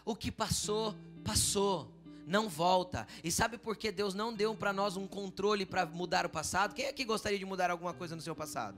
O 0.03 0.15
que 0.15 0.31
passou, 0.31 0.95
passou 1.23 1.93
não 2.27 2.49
volta. 2.49 3.07
E 3.23 3.31
sabe 3.31 3.57
por 3.57 3.77
que 3.77 3.89
Deus 3.89 4.13
não 4.13 4.33
deu 4.33 4.53
para 4.53 4.73
nós 4.73 4.97
um 4.97 5.07
controle 5.07 5.65
para 5.65 5.85
mudar 5.85 6.25
o 6.25 6.29
passado? 6.29 6.75
Quem 6.75 6.87
aqui 6.87 7.05
gostaria 7.05 7.39
de 7.39 7.45
mudar 7.45 7.71
alguma 7.71 7.93
coisa 7.93 8.15
no 8.15 8.21
seu 8.21 8.35
passado? 8.35 8.77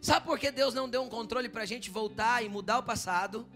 Sabe 0.00 0.26
por 0.26 0.38
que 0.38 0.50
Deus 0.50 0.72
não 0.74 0.88
deu 0.88 1.02
um 1.02 1.08
controle 1.08 1.48
para 1.48 1.62
a 1.62 1.66
gente 1.66 1.90
voltar 1.90 2.42
e 2.42 2.48
mudar 2.48 2.78
o 2.78 2.82
passado? 2.82 3.46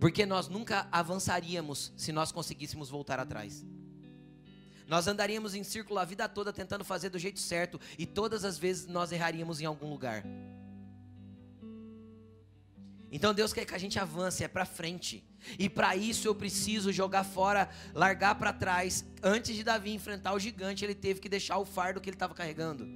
Porque 0.00 0.24
nós 0.24 0.48
nunca 0.48 0.88
avançaríamos 0.90 1.92
se 1.96 2.12
nós 2.12 2.32
conseguíssemos 2.32 2.88
voltar 2.88 3.20
atrás. 3.20 3.64
Nós 4.86 5.06
andaríamos 5.06 5.54
em 5.54 5.62
círculo 5.62 5.98
a 5.98 6.04
vida 6.06 6.26
toda 6.26 6.52
tentando 6.52 6.84
fazer 6.84 7.10
do 7.10 7.18
jeito 7.18 7.38
certo 7.38 7.78
e 7.98 8.06
todas 8.06 8.44
as 8.44 8.58
vezes 8.58 8.86
nós 8.86 9.12
erraríamos 9.12 9.60
em 9.60 9.66
algum 9.66 9.90
lugar. 9.90 10.24
Então 13.10 13.34
Deus 13.34 13.52
quer 13.52 13.64
que 13.64 13.74
a 13.74 13.78
gente 13.78 13.98
avance, 13.98 14.44
é 14.44 14.48
para 14.48 14.64
frente. 14.64 15.24
E 15.58 15.68
para 15.68 15.96
isso 15.96 16.28
eu 16.28 16.34
preciso 16.34 16.92
jogar 16.92 17.24
fora, 17.24 17.68
largar 17.92 18.36
para 18.36 18.52
trás. 18.52 19.04
Antes 19.22 19.56
de 19.56 19.64
Davi 19.64 19.92
enfrentar 19.92 20.32
o 20.32 20.38
gigante, 20.38 20.84
ele 20.84 20.94
teve 20.94 21.20
que 21.20 21.28
deixar 21.28 21.58
o 21.58 21.64
fardo 21.64 22.00
que 22.00 22.08
ele 22.08 22.16
estava 22.16 22.34
carregando. 22.34 22.86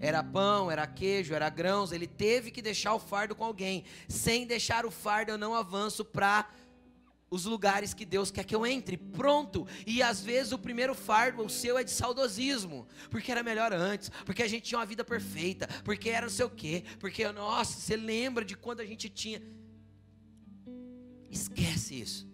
Era 0.00 0.22
pão, 0.22 0.70
era 0.70 0.86
queijo, 0.86 1.34
era 1.34 1.48
grãos. 1.48 1.92
Ele 1.92 2.06
teve 2.06 2.50
que 2.50 2.62
deixar 2.62 2.94
o 2.94 2.98
fardo 2.98 3.34
com 3.34 3.44
alguém. 3.44 3.84
Sem 4.08 4.46
deixar 4.46 4.86
o 4.86 4.90
fardo, 4.90 5.32
eu 5.32 5.38
não 5.38 5.54
avanço 5.54 6.04
para 6.04 6.48
os 7.30 7.44
lugares 7.44 7.92
que 7.92 8.04
Deus 8.04 8.30
quer 8.30 8.44
que 8.44 8.54
eu 8.54 8.66
entre. 8.66 8.96
Pronto. 8.96 9.66
E 9.86 10.02
às 10.02 10.20
vezes 10.20 10.52
o 10.52 10.58
primeiro 10.58 10.94
fardo, 10.94 11.44
o 11.44 11.50
seu, 11.50 11.76
é 11.78 11.84
de 11.84 11.90
saudosismo. 11.90 12.86
Porque 13.10 13.30
era 13.30 13.42
melhor 13.42 13.72
antes. 13.72 14.10
Porque 14.24 14.42
a 14.42 14.48
gente 14.48 14.64
tinha 14.64 14.78
uma 14.78 14.86
vida 14.86 15.04
perfeita. 15.04 15.68
Porque 15.84 16.08
era 16.08 16.26
não 16.26 16.32
sei 16.32 16.46
o 16.46 16.50
quê. 16.50 16.84
Porque, 16.98 17.30
nossa, 17.32 17.78
você 17.80 17.96
lembra 17.96 18.44
de 18.44 18.56
quando 18.56 18.80
a 18.80 18.86
gente 18.86 19.08
tinha. 19.08 19.42
Esquece 21.30 22.00
isso. 22.00 22.28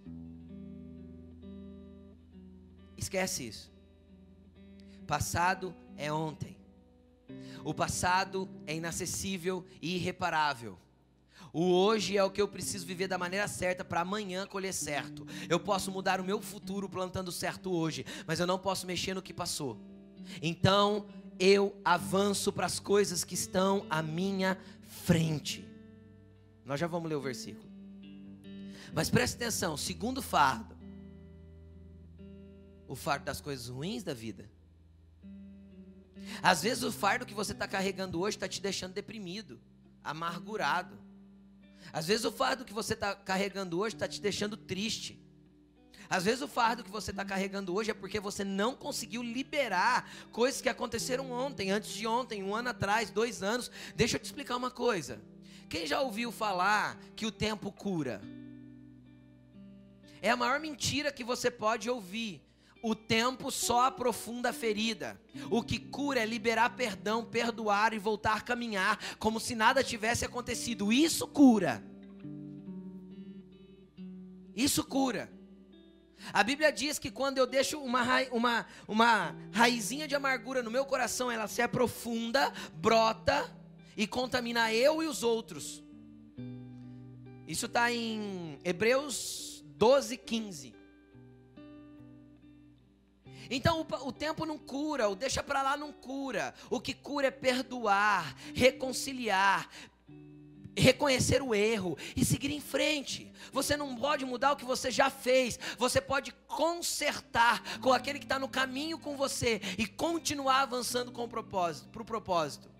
Esquece 2.97 3.49
isso. 3.49 3.72
Passado 5.07 5.74
é 5.97 6.12
ontem. 6.12 6.57
O 7.64 7.74
passado 7.74 8.49
é 8.66 8.74
inacessível 8.74 9.64
e 9.82 9.97
irreparável. 9.97 10.78
O 11.55 11.70
hoje 11.72 12.18
é 12.18 12.24
o 12.24 12.32
que 12.32 12.42
eu 12.42 12.48
preciso 12.48 12.84
viver 12.84 13.07
da 13.07 13.16
maneira 13.16 13.46
certa 13.46 13.84
para 13.84 14.00
amanhã 14.00 14.44
colher 14.44 14.74
certo. 14.74 15.24
Eu 15.48 15.61
posso 15.61 15.92
mudar 15.92 16.20
o 16.20 16.24
meu 16.24 16.42
futuro 16.42 16.88
plantando 16.88 17.30
certo 17.30 17.72
hoje, 17.72 18.05
mas 18.26 18.40
eu 18.40 18.46
não 18.46 18.59
posso 18.59 18.88
mexer 18.88 19.14
no 19.14 19.22
que 19.22 19.32
passou. 19.32 19.78
Então, 20.42 21.07
eu 21.38 21.80
avanço 21.84 22.52
para 22.52 22.66
as 22.66 22.80
coisas 22.80 23.22
que 23.22 23.34
estão 23.34 23.86
à 23.88 24.02
minha 24.02 24.59
frente. 25.05 25.64
Nós 26.64 26.80
já 26.80 26.88
vamos 26.88 27.09
ler 27.09 27.14
o 27.14 27.20
versículo. 27.20 27.70
Mas 28.92 29.09
preste 29.09 29.36
atenção, 29.36 29.76
segundo 29.76 30.20
fardo, 30.20 30.76
o 32.88 32.96
fardo 32.96 33.26
das 33.26 33.40
coisas 33.40 33.68
ruins 33.68 34.02
da 34.02 34.12
vida. 34.12 34.50
Às 36.42 36.62
vezes 36.62 36.82
o 36.82 36.90
fardo 36.90 37.24
que 37.24 37.32
você 37.32 37.52
está 37.52 37.68
carregando 37.68 38.18
hoje 38.20 38.36
está 38.36 38.48
te 38.48 38.61
deixando 38.61 38.92
deprimido, 38.92 39.61
amargurado. 40.02 41.03
Às 41.95 42.09
vezes 42.09 42.24
o 42.24 42.32
fardo 42.32 42.64
que 42.64 42.72
você 42.72 42.92
está 42.92 43.14
carregando 43.14 43.78
hoje 43.78 43.95
está 43.95 44.09
te 44.09 44.20
deixando 44.20 44.57
triste. 44.57 45.16
Às 46.11 46.24
vezes 46.24 46.42
o 46.42 46.49
fardo 46.49 46.82
que 46.82 46.90
você 46.90 47.12
está 47.12 47.24
carregando 47.24 47.72
hoje 47.72 47.92
é 47.92 47.95
porque 47.95 48.18
você 48.18 48.42
não 48.42 48.74
conseguiu 48.74 49.22
liberar 49.22 50.11
coisas 50.32 50.61
que 50.61 50.68
aconteceram 50.68 51.30
ontem, 51.30 51.70
antes 51.70 51.92
de 51.92 52.05
ontem, 52.05 52.42
um 52.42 52.53
ano 52.53 52.70
atrás, 52.70 53.11
dois 53.11 53.45
anos. 53.45 53.70
Deixa 53.95 54.16
eu 54.16 54.20
te 54.20 54.24
explicar 54.24 54.57
uma 54.57 54.72
coisa. 54.72 55.22
Quem 55.68 55.86
já 55.86 56.01
ouviu 56.01 56.32
falar 56.32 56.99
que 57.14 57.26
o 57.26 57.30
tempo 57.30 57.70
cura? 57.70 58.20
É 60.20 60.30
a 60.30 60.36
maior 60.36 60.59
mentira 60.59 61.12
que 61.12 61.22
você 61.22 61.49
pode 61.49 61.88
ouvir. 61.88 62.42
O 62.87 62.95
tempo 62.95 63.51
só 63.51 63.87
aprofunda 63.87 64.51
a 64.51 64.53
ferida. 64.53 65.18
O 65.51 65.62
que 65.62 65.78
cura 65.78 66.20
é 66.20 66.26
liberar 66.26 66.76
perdão, 66.76 67.24
perdoar 67.24 67.95
e 67.95 67.99
voltar 67.99 68.37
a 68.37 68.41
caminhar 68.43 68.99
como 69.18 69.41
se 69.41 69.55
nada 69.55 69.82
tivesse 69.82 70.26
acontecido. 70.26 70.93
Isso 70.93 71.26
cura. 71.26 71.82
Isso 74.55 74.85
cura. 74.85 75.32
A 76.30 76.43
Bíblia 76.43 76.70
diz 76.70 76.99
que 76.99 77.11
quando 77.11 77.39
eu 77.39 77.47
deixo 77.47 77.80
uma, 77.80 78.05
uma, 78.30 78.66
uma 78.87 79.35
raizinha 79.51 80.07
de 80.07 80.14
amargura 80.14 80.62
no 80.62 80.70
meu 80.70 80.85
coração, 80.85 81.30
ela 81.30 81.49
se 81.49 81.62
aprofunda, 81.62 82.53
brota 82.74 83.51
e 83.97 84.07
contamina 84.07 84.74
eu 84.74 85.03
e 85.03 85.07
os 85.07 85.22
outros. 85.22 85.82
Isso 87.49 87.64
está 87.64 87.91
em 87.91 88.59
Hebreus 88.62 89.64
12, 89.78 90.18
15. 90.18 90.73
Então 93.51 93.80
o, 93.80 94.09
o, 94.09 94.12
tempo 94.12 94.47
não 94.47 94.59
cura, 94.59 95.09
o 95.09 95.14
deixa 95.14 95.42
para 95.42 95.62
lá 95.62 95.76
não 95.76 95.92
cura. 95.92 96.55
O 96.70 96.80
que 96.80 96.95
cura 96.95 97.28
é 97.28 97.30
perdoar, 97.30 98.36
reconciliar, 98.55 99.68
reconhecer 100.76 101.42
o 101.42 101.55
erro 101.55 101.97
e 102.16 102.24
seguir 102.24 102.51
em 102.51 102.61
frente. 102.61 103.32
Você 103.53 103.76
não 103.76 103.95
pode 103.97 104.24
mudar 104.24 104.53
o 104.53 104.57
que 104.57 104.64
você 104.64 104.90
já 104.90 105.11
fez, 105.11 105.59
você 105.78 106.01
pode 106.01 106.32
consertar 106.49 107.78
com 107.80 107.92
aquele 107.92 108.18
que 108.18 108.24
está 108.24 108.38
no 108.38 108.49
caminho 108.49 108.99
com 108.99 109.16
você 109.16 109.61
e 109.78 109.86
continuar 109.86 110.62
avançando 110.62 111.12
com 111.12 111.24
o 111.24 111.28
propósito, 111.28 111.88
para 111.88 112.03
o 112.03 112.05
propósito. 112.05 112.73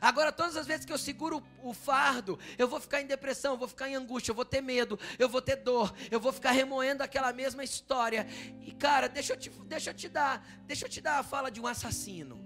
Agora, 0.00 0.32
todas 0.32 0.56
as 0.56 0.66
vezes 0.66 0.84
que 0.84 0.92
eu 0.92 0.98
seguro 0.98 1.42
o 1.62 1.72
fardo, 1.72 2.38
eu 2.58 2.68
vou 2.68 2.80
ficar 2.80 3.00
em 3.00 3.06
depressão, 3.06 3.52
eu 3.52 3.58
vou 3.58 3.68
ficar 3.68 3.88
em 3.88 3.94
angústia, 3.94 4.30
eu 4.30 4.34
vou 4.34 4.44
ter 4.44 4.60
medo, 4.60 4.98
eu 5.18 5.28
vou 5.28 5.42
ter 5.42 5.56
dor, 5.56 5.94
eu 6.10 6.20
vou 6.20 6.32
ficar 6.32 6.50
remoendo 6.50 7.02
aquela 7.02 7.32
mesma 7.32 7.64
história. 7.64 8.26
E 8.60 8.72
cara, 8.72 9.08
deixa 9.08 9.32
eu 9.32 9.36
te, 9.36 9.50
deixa 9.50 9.90
eu 9.90 9.94
te 9.94 10.08
dar, 10.08 10.46
deixa 10.64 10.86
eu 10.86 10.88
te 10.88 11.00
dar 11.00 11.18
a 11.18 11.22
fala 11.22 11.50
de 11.50 11.60
um 11.60 11.66
assassino. 11.66 12.44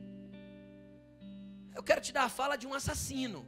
Eu 1.75 1.83
quero 1.83 2.01
te 2.01 2.13
dar 2.13 2.25
a 2.25 2.29
fala 2.29 2.57
de 2.57 2.67
um 2.67 2.75
assassino. 2.75 3.47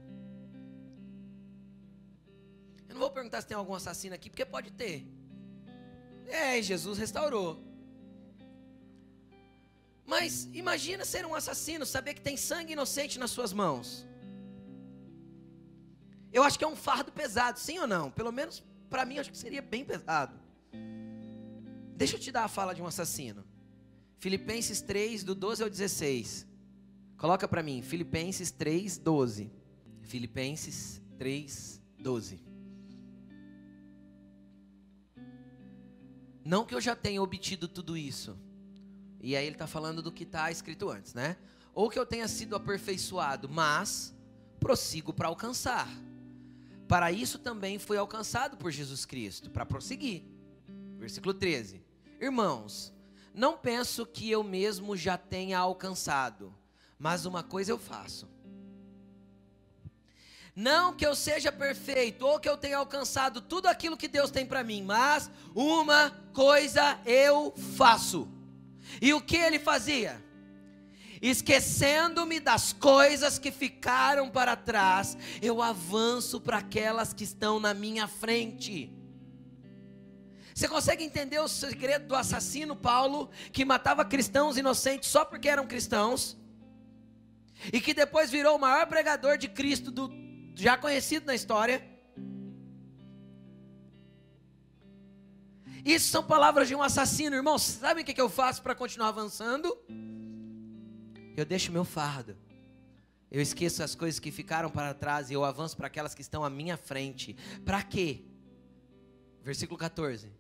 Eu 2.89 2.95
não 2.95 3.01
vou 3.01 3.11
perguntar 3.11 3.41
se 3.41 3.47
tem 3.47 3.57
algum 3.57 3.75
assassino 3.75 4.15
aqui, 4.15 4.29
porque 4.29 4.45
pode 4.45 4.71
ter. 4.71 5.07
É, 6.27 6.61
Jesus 6.63 6.99
restaurou. 6.99 7.72
Mas 10.07 10.49
imagina 10.53 11.05
ser 11.05 11.25
um 11.25 11.35
assassino, 11.35 11.87
saber 11.87 12.15
que 12.15 12.21
tem 12.21 12.37
sangue 12.37 12.73
inocente 12.73 13.19
nas 13.19 13.31
suas 13.31 13.53
mãos. 13.53 14.07
Eu 16.33 16.43
acho 16.43 16.59
que 16.59 16.65
é 16.65 16.69
um 16.69 16.77
fardo 16.77 17.13
pesado, 17.13 17.59
sim 17.59 17.79
ou 17.79 17.87
não? 17.87 18.11
Pelo 18.11 18.33
menos 18.33 18.63
para 18.89 19.07
mim, 19.07 19.19
acho 19.19 19.31
que 19.31 19.39
seria 19.39 19.63
bem 19.63 19.85
pesado. 19.85 20.39
Deixa 21.97 22.17
eu 22.17 22.21
te 22.21 22.31
dar 22.31 22.45
a 22.45 22.49
fala 22.49 22.75
de 22.75 22.83
um 22.83 22.87
assassino. 22.87 23.45
Filipenses 24.19 24.81
3, 24.83 25.25
do 25.25 25.35
12 25.35 25.63
ao 25.63 25.71
16. 25.71 26.47
Coloca 27.17 27.49
para 27.49 27.63
mim, 27.63 27.81
Filipenses 27.81 28.51
3, 28.51 28.99
12. 28.99 29.51
Filipenses 30.03 31.01
3, 31.17 31.81
12. 31.99 32.45
Não 36.45 36.67
que 36.67 36.75
eu 36.75 36.81
já 36.81 36.97
tenha 36.97 37.23
obtido 37.23 37.69
tudo 37.69 37.97
isso 37.97 38.37
e 39.23 39.37
aí 39.37 39.47
ele 39.47 39.55
está 39.55 39.69
falando 39.69 40.03
do 40.03 40.11
que 40.11 40.25
está 40.25 40.51
escrito 40.51 40.91
antes, 40.91 41.15
né? 41.15 41.37
Ou 41.73 41.89
que 41.89 41.99
eu 41.99 42.05
tenha 42.05 42.27
sido 42.27 42.57
aperfeiçoado, 42.57 43.49
mas 43.49 44.13
prossigo 44.59 45.13
para 45.13 45.29
alcançar. 45.29 45.89
Para 46.89 47.13
isso 47.13 47.39
também 47.39 47.79
fui 47.79 47.97
alcançado 47.97 48.57
por 48.57 48.73
Jesus 48.73 49.05
Cristo, 49.05 49.49
para 49.49 49.65
prosseguir. 49.65 50.25
Versículo 50.99 51.33
13. 51.33 51.81
Irmãos, 52.21 52.93
não 53.33 53.57
penso 53.57 54.05
que 54.05 54.29
eu 54.29 54.43
mesmo 54.43 54.97
já 54.97 55.17
tenha 55.17 55.59
alcançado, 55.59 56.53
mas 56.99 57.25
uma 57.25 57.45
coisa 57.45 57.71
eu 57.71 57.79
faço. 57.79 58.29
Não 60.55 60.95
que 60.95 61.07
eu 61.07 61.15
seja 61.15 61.51
perfeito 61.51 62.27
ou 62.27 62.39
que 62.39 62.49
eu 62.49 62.59
tenha 62.59 62.77
alcançado 62.77 63.41
tudo 63.41 63.69
aquilo 63.69 63.97
que 63.97 64.09
Deus 64.09 64.31
tem 64.31 64.45
para 64.45 64.63
mim, 64.63 64.83
mas 64.83 65.31
uma 65.55 66.11
coisa 66.35 67.01
eu 67.07 67.55
faço 67.77 68.29
e 69.01 69.15
o 69.15 69.21
que 69.21 69.37
ele 69.37 69.59
fazia? 69.59 70.23
Esquecendo-me 71.21 72.41
das 72.41 72.73
coisas 72.73 73.39
que 73.39 73.53
ficaram 73.53 74.29
para 74.29 74.57
trás, 74.57 75.17
eu 75.41 75.63
avanço 75.63 76.41
para 76.41 76.59
aquelas 76.59 77.13
que 77.13 77.23
estão 77.23 77.61
na 77.61 77.73
minha 77.73 78.09
frente. 78.09 78.93
Você 80.55 80.69
consegue 80.69 81.05
entender 81.05 81.39
o 81.39 81.49
segredo 81.49 82.09
do 82.09 82.17
assassino 82.17 82.75
Paulo, 82.75 83.31
que 83.53 83.65
matava 83.65 84.05
cristãos 84.05 84.57
inocentes 84.57 85.09
só 85.09 85.25
porque 85.25 85.49
eram 85.49 85.67
cristãos, 85.67 86.37
e 87.73 87.81
que 87.81 87.95
depois 87.95 88.31
virou 88.31 88.57
o 88.57 88.61
maior 88.61 88.87
pregador 88.87 89.39
de 89.39 89.49
Cristo 89.49 89.91
do, 89.91 90.11
já 90.55 90.77
conhecido 90.77 91.27
na 91.27 91.35
história? 91.35 91.92
Isso 95.85 96.09
são 96.09 96.23
palavras 96.23 96.69
de 96.69 96.75
um 96.75 96.83
assassino, 96.83 97.35
irmão. 97.35 97.59
Sabe 97.59 98.03
o 98.03 98.05
que 98.05 98.21
eu 98.21 98.29
faço 98.29 98.63
para 98.63 98.75
continuar 98.75 99.09
avançando? 99.09 99.77
Eu 101.37 101.45
deixo 101.45 101.73
meu 101.73 101.85
fardo. 101.85 102.37
Eu 103.31 103.41
esqueço 103.41 103.83
as 103.83 103.95
coisas 103.95 104.21
que 104.21 104.31
ficaram 104.31 104.71
para 104.71 104.93
trás 104.93 105.31
e 105.31 105.35
eu 105.35 105.45
avanço 105.45 105.77
para 105.77 105.87
aquelas 105.87 106.15
que 106.15 106.21
estão 106.21 106.45
à 106.45 106.51
minha 106.51 106.77
frente. 106.77 107.35
Para 107.65 107.83
quê? 107.83 108.25
Versículo 109.43 109.79
14. 109.79 110.31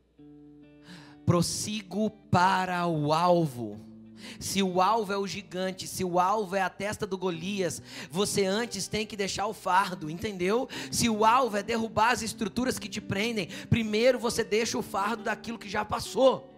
Prossigo 1.24 2.10
para 2.10 2.86
o 2.86 3.12
alvo 3.12 3.91
se 4.38 4.62
o 4.62 4.80
alvo 4.80 5.12
é 5.12 5.16
o 5.16 5.26
gigante, 5.26 5.86
se 5.86 6.04
o 6.04 6.18
alvo 6.18 6.56
é 6.56 6.62
a 6.62 6.70
testa 6.70 7.06
do 7.06 7.18
Golias, 7.18 7.82
você 8.10 8.44
antes 8.44 8.88
tem 8.88 9.06
que 9.06 9.16
deixar 9.16 9.46
o 9.46 9.54
fardo, 9.54 10.10
entendeu? 10.10 10.68
Se 10.90 11.08
o 11.08 11.24
alvo 11.24 11.56
é 11.56 11.62
derrubar 11.62 12.10
as 12.10 12.22
estruturas 12.22 12.78
que 12.78 12.88
te 12.88 13.00
prendem, 13.00 13.48
primeiro 13.68 14.18
você 14.18 14.44
deixa 14.44 14.78
o 14.78 14.82
fardo 14.82 15.24
daquilo 15.24 15.58
que 15.58 15.68
já 15.68 15.84
passou. 15.84 16.50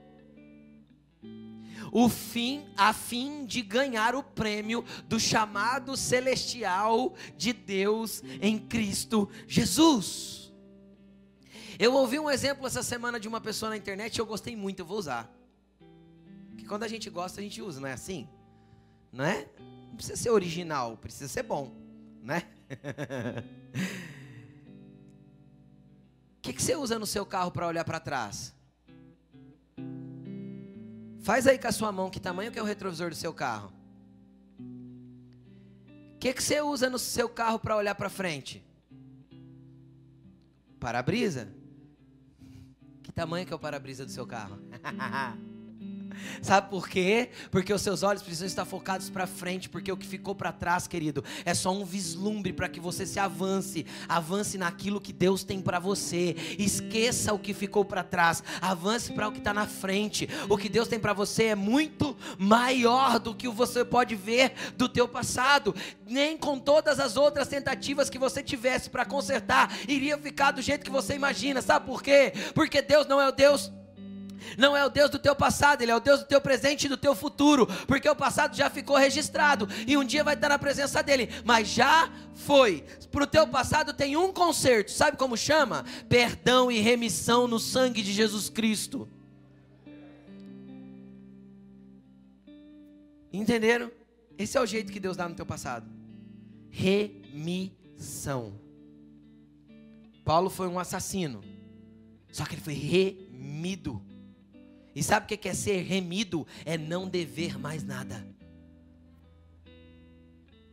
O 1.92 2.08
fim, 2.08 2.66
a 2.76 2.92
fim 2.92 3.44
de 3.44 3.62
ganhar 3.62 4.16
o 4.16 4.22
prêmio 4.22 4.84
do 5.06 5.20
chamado 5.20 5.96
celestial 5.96 7.14
de 7.36 7.52
Deus 7.52 8.20
em 8.40 8.58
Cristo 8.58 9.28
Jesus. 9.46 10.52
Eu 11.78 11.94
ouvi 11.94 12.18
um 12.18 12.30
exemplo 12.30 12.66
essa 12.66 12.82
semana 12.82 13.20
de 13.20 13.28
uma 13.28 13.40
pessoa 13.40 13.70
na 13.70 13.76
internet 13.76 14.16
e 14.16 14.20
eu 14.20 14.26
gostei 14.26 14.56
muito, 14.56 14.80
eu 14.80 14.86
vou 14.86 14.98
usar 14.98 15.32
que 16.64 16.68
quando 16.68 16.82
a 16.82 16.88
gente 16.88 17.10
gosta, 17.10 17.40
a 17.40 17.44
gente 17.44 17.60
usa, 17.60 17.78
não 17.78 17.86
é 17.86 17.92
assim? 17.92 18.26
Não 19.12 19.22
é? 19.22 19.46
Não 19.88 19.96
precisa 19.96 20.16
ser 20.16 20.30
original, 20.30 20.96
precisa 20.96 21.28
ser 21.28 21.42
bom, 21.42 21.70
né? 22.22 22.42
O 26.36 26.46
que, 26.46 26.52
que 26.52 26.62
você 26.62 26.76
usa 26.76 26.98
no 26.98 27.06
seu 27.06 27.24
carro 27.24 27.50
para 27.50 27.66
olhar 27.66 27.86
para 27.86 27.98
trás? 27.98 28.54
Faz 31.22 31.46
aí 31.46 31.58
com 31.58 31.68
a 31.68 31.72
sua 31.72 31.90
mão 31.90 32.10
que 32.10 32.20
tamanho 32.20 32.52
que 32.52 32.58
é 32.58 32.62
o 32.62 32.66
retrovisor 32.66 33.08
do 33.08 33.16
seu 33.16 33.32
carro. 33.32 33.72
O 34.58 36.18
que, 36.18 36.34
que 36.34 36.42
você 36.42 36.60
usa 36.60 36.90
no 36.90 36.98
seu 36.98 37.30
carro 37.30 37.58
para 37.58 37.74
olhar 37.74 37.94
para 37.94 38.10
frente? 38.10 38.62
Para-brisa? 40.78 41.48
Que 43.02 43.10
tamanho 43.10 43.46
que 43.46 43.52
é 43.54 43.56
o 43.56 43.58
para-brisa 43.58 44.04
do 44.04 44.10
seu 44.10 44.26
carro? 44.26 44.58
Sabe 46.42 46.70
por 46.70 46.88
quê? 46.88 47.30
Porque 47.50 47.72
os 47.72 47.82
seus 47.82 48.02
olhos 48.02 48.22
precisam 48.22 48.46
estar 48.46 48.64
focados 48.64 49.10
para 49.10 49.26
frente, 49.26 49.68
porque 49.68 49.90
o 49.90 49.96
que 49.96 50.06
ficou 50.06 50.34
para 50.34 50.52
trás, 50.52 50.86
querido, 50.86 51.24
é 51.44 51.54
só 51.54 51.72
um 51.72 51.84
vislumbre 51.84 52.52
para 52.52 52.68
que 52.68 52.80
você 52.80 53.06
se 53.06 53.18
avance, 53.18 53.86
avance 54.08 54.58
naquilo 54.58 55.00
que 55.00 55.12
Deus 55.12 55.44
tem 55.44 55.60
para 55.60 55.78
você. 55.78 56.36
Esqueça 56.58 57.32
o 57.32 57.38
que 57.38 57.54
ficou 57.54 57.84
para 57.84 58.02
trás, 58.02 58.42
avance 58.60 59.12
para 59.12 59.28
o 59.28 59.32
que 59.32 59.38
está 59.38 59.54
na 59.54 59.66
frente. 59.66 60.28
O 60.48 60.56
que 60.56 60.68
Deus 60.68 60.88
tem 60.88 60.98
para 60.98 61.12
você 61.12 61.44
é 61.44 61.54
muito 61.54 62.16
maior 62.38 63.18
do 63.18 63.34
que 63.34 63.48
você 63.48 63.84
pode 63.84 64.14
ver 64.14 64.52
do 64.76 64.88
teu 64.88 65.08
passado. 65.08 65.74
Nem 66.06 66.36
com 66.36 66.58
todas 66.58 67.00
as 67.00 67.16
outras 67.16 67.48
tentativas 67.48 68.10
que 68.10 68.18
você 68.18 68.42
tivesse 68.42 68.90
para 68.90 69.04
consertar 69.04 69.70
iria 69.88 70.18
ficar 70.18 70.50
do 70.50 70.62
jeito 70.62 70.84
que 70.84 70.90
você 70.90 71.14
imagina. 71.14 71.62
Sabe 71.62 71.86
por 71.86 72.02
quê? 72.02 72.32
Porque 72.54 72.82
Deus 72.82 73.06
não 73.06 73.20
é 73.20 73.28
o 73.28 73.32
Deus 73.32 73.72
não 74.56 74.76
é 74.76 74.84
o 74.84 74.88
Deus 74.88 75.10
do 75.10 75.18
teu 75.18 75.34
passado, 75.34 75.82
Ele 75.82 75.90
é 75.90 75.96
o 75.96 76.00
Deus 76.00 76.20
do 76.20 76.26
teu 76.26 76.40
presente 76.40 76.84
e 76.84 76.88
do 76.88 76.96
teu 76.96 77.14
futuro, 77.14 77.66
porque 77.86 78.08
o 78.08 78.16
passado 78.16 78.56
já 78.56 78.68
ficou 78.70 78.96
registrado 78.96 79.68
e 79.86 79.96
um 79.96 80.04
dia 80.04 80.24
vai 80.24 80.34
estar 80.34 80.48
na 80.48 80.58
presença 80.58 81.02
dEle, 81.02 81.28
mas 81.44 81.68
já 81.68 82.10
foi. 82.34 82.84
Para 83.10 83.24
o 83.24 83.26
teu 83.26 83.46
passado 83.46 83.92
tem 83.92 84.16
um 84.16 84.32
conserto, 84.32 84.90
sabe 84.90 85.16
como 85.16 85.36
chama? 85.36 85.84
Perdão 86.08 86.70
e 86.70 86.80
remissão 86.80 87.46
no 87.46 87.58
sangue 87.58 88.02
de 88.02 88.12
Jesus 88.12 88.48
Cristo. 88.48 89.08
Entenderam? 93.32 93.90
Esse 94.38 94.56
é 94.56 94.60
o 94.60 94.66
jeito 94.66 94.92
que 94.92 95.00
Deus 95.00 95.16
dá 95.16 95.28
no 95.28 95.34
teu 95.34 95.46
passado. 95.46 95.88
Remissão. 96.70 98.54
Paulo 100.24 100.48
foi 100.48 100.68
um 100.68 100.78
assassino, 100.78 101.42
só 102.32 102.44
que 102.44 102.54
ele 102.54 102.62
foi 102.62 102.74
remido. 102.74 104.02
E 104.94 105.02
sabe 105.02 105.24
o 105.34 105.38
que 105.38 105.48
é 105.48 105.54
ser 105.54 105.82
remido? 105.82 106.46
É 106.64 106.78
não 106.78 107.08
dever 107.08 107.58
mais 107.58 107.82
nada. 107.82 108.24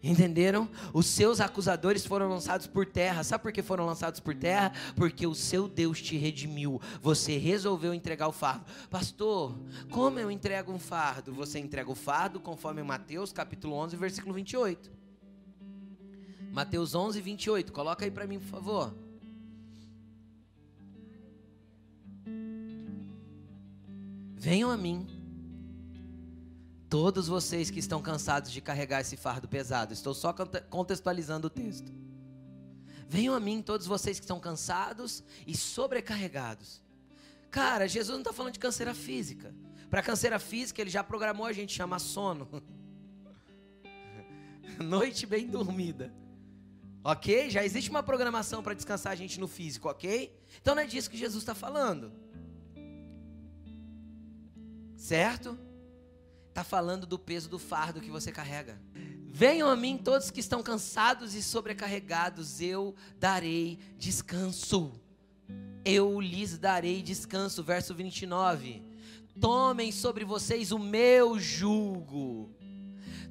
Entenderam? 0.04 0.68
Os 0.94 1.06
seus 1.06 1.40
acusadores 1.40 2.06
foram 2.06 2.28
lançados 2.28 2.66
por 2.66 2.88
terra. 2.88 3.24
Sabe 3.24 3.44
por 3.44 3.52
que 3.52 3.62
foram 3.62 3.86
lançados 3.86 4.20
por 4.20 4.34
terra? 4.34 4.72
Porque 4.96 5.28
o 5.28 5.36
seu 5.36 5.68
Deus 5.68 6.02
te 6.02 6.18
redimiu. 6.18 6.82
Você 7.02 7.38
resolveu 7.38 7.94
entregar 7.94 8.28
o 8.28 8.32
fardo. 8.32 8.66
Pastor, 8.90 9.56
como 9.92 10.20
eu 10.20 10.32
entrego 10.32 10.72
um 10.72 10.80
fardo? 10.80 11.32
Você 11.34 11.60
entrega 11.60 11.90
o 11.90 11.96
fardo 11.96 12.40
conforme 12.40 12.82
Mateus 12.82 13.32
capítulo 13.32 13.76
11, 13.76 13.96
versículo 13.96 14.34
28. 14.34 14.92
Mateus 16.52 16.96
11, 16.96 17.22
28. 17.22 17.72
Coloca 17.72 18.04
aí 18.04 18.10
para 18.10 18.26
mim, 18.26 18.40
por 18.40 18.48
favor. 18.48 19.11
Venham 24.44 24.72
a 24.72 24.76
mim, 24.76 25.06
todos 26.90 27.28
vocês 27.28 27.70
que 27.70 27.78
estão 27.78 28.02
cansados 28.02 28.52
de 28.52 28.60
carregar 28.60 29.00
esse 29.00 29.16
fardo 29.16 29.48
pesado. 29.48 29.94
Estou 29.94 30.16
só 30.16 30.34
contextualizando 30.68 31.46
o 31.46 31.50
texto. 31.50 31.92
Venham 33.08 33.36
a 33.36 33.40
mim, 33.40 33.62
todos 33.62 33.86
vocês 33.86 34.18
que 34.18 34.24
estão 34.24 34.40
cansados 34.40 35.24
e 35.46 35.56
sobrecarregados. 35.56 36.82
Cara, 37.52 37.88
Jesus 37.88 38.16
não 38.16 38.22
está 38.22 38.34
falando 38.34 38.54
de 38.54 38.60
canseira 38.60 38.96
física. 38.96 39.54
Para 39.92 40.02
canseira 40.02 40.40
física, 40.40 40.82
ele 40.82 40.90
já 40.90 41.04
programou 41.04 41.46
a 41.46 41.54
gente 41.54 41.72
chamar 41.72 42.00
sono. 42.00 42.50
Noite 44.84 45.28
bem 45.28 45.46
dormida. 45.46 46.12
Ok? 47.04 47.52
Já 47.52 47.64
existe 47.64 47.92
uma 47.92 48.02
programação 48.02 48.64
para 48.64 48.74
descansar 48.74 49.14
a 49.14 49.16
gente 49.16 49.40
no 49.40 49.48
físico, 49.48 49.88
ok? 49.88 50.36
Então 50.60 50.74
não 50.74 50.82
é 50.82 50.88
disso 50.88 51.12
que 51.12 51.18
Jesus 51.18 51.44
está 51.44 51.54
falando. 51.54 52.12
Certo? 55.02 55.58
Está 56.50 56.64
falando 56.64 57.08
do 57.08 57.18
peso 57.18 57.50
do 57.50 57.58
fardo 57.58 58.00
que 58.00 58.12
você 58.12 58.32
carrega. 58.32 58.80
Venham 59.32 59.68
a 59.68 59.76
mim 59.76 59.98
todos 59.98 60.30
que 60.30 60.40
estão 60.40 60.62
cansados 60.62 61.34
e 61.34 61.42
sobrecarregados, 61.42 62.62
eu 62.62 62.94
darei 63.18 63.80
descanso. 63.98 64.94
Eu 65.84 66.22
lhes 66.22 66.56
darei 66.56 67.02
descanso. 67.02 67.64
Verso 67.64 67.96
29. 67.96 68.84
Tomem 69.40 69.92
sobre 69.92 70.24
vocês 70.24 70.72
o 70.72 70.78
meu 70.78 71.40
jugo. 71.40 72.56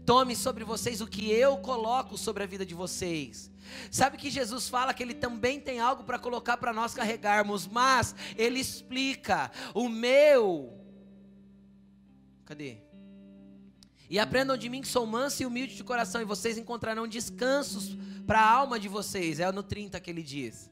Tome 0.05 0.35
sobre 0.35 0.65
vocês 0.65 1.01
o 1.01 1.07
que 1.07 1.31
eu 1.31 1.57
coloco 1.59 2.19
sobre 2.19 2.43
a 2.43 2.47
vida 2.47 2.67
de 2.67 2.75
vocês. 2.75 3.49
Sabe 3.93 4.17
que 4.17 4.29
Jesus 4.29 4.69
fala 4.69 4.93
que 4.93 5.05
ele 5.05 5.15
também 5.15 5.61
tem 5.61 5.79
algo 5.79 6.03
para 6.03 6.19
colocar 6.19 6.57
para 6.57 6.73
nós 6.73 6.95
carregarmos, 6.95 7.69
mas 7.69 8.13
ele 8.37 8.59
explica: 8.59 9.53
o 9.73 9.89
meu 9.89 10.80
Cadê? 12.51 12.79
E 14.09 14.19
aprendam 14.19 14.57
de 14.57 14.69
mim 14.69 14.81
que 14.81 14.89
sou 14.89 15.07
manso 15.07 15.41
e 15.41 15.47
humilde 15.47 15.77
de 15.77 15.85
coração, 15.85 16.21
e 16.21 16.25
vocês 16.25 16.59
encontrarão 16.59 17.07
descansos 17.07 17.97
para 18.27 18.41
a 18.41 18.51
alma 18.51 18.77
de 18.77 18.89
vocês. 18.89 19.39
É 19.39 19.53
no 19.53 19.63
30 19.63 20.01
que 20.01 20.11
ele 20.11 20.21
diz. 20.21 20.69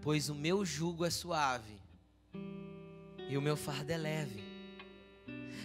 Pois 0.00 0.28
o 0.28 0.34
meu 0.36 0.64
jugo 0.64 1.04
é 1.04 1.10
suave 1.10 1.82
e 3.28 3.36
o 3.36 3.42
meu 3.42 3.56
fardo 3.56 3.90
é 3.90 3.96
leve. 3.96 4.44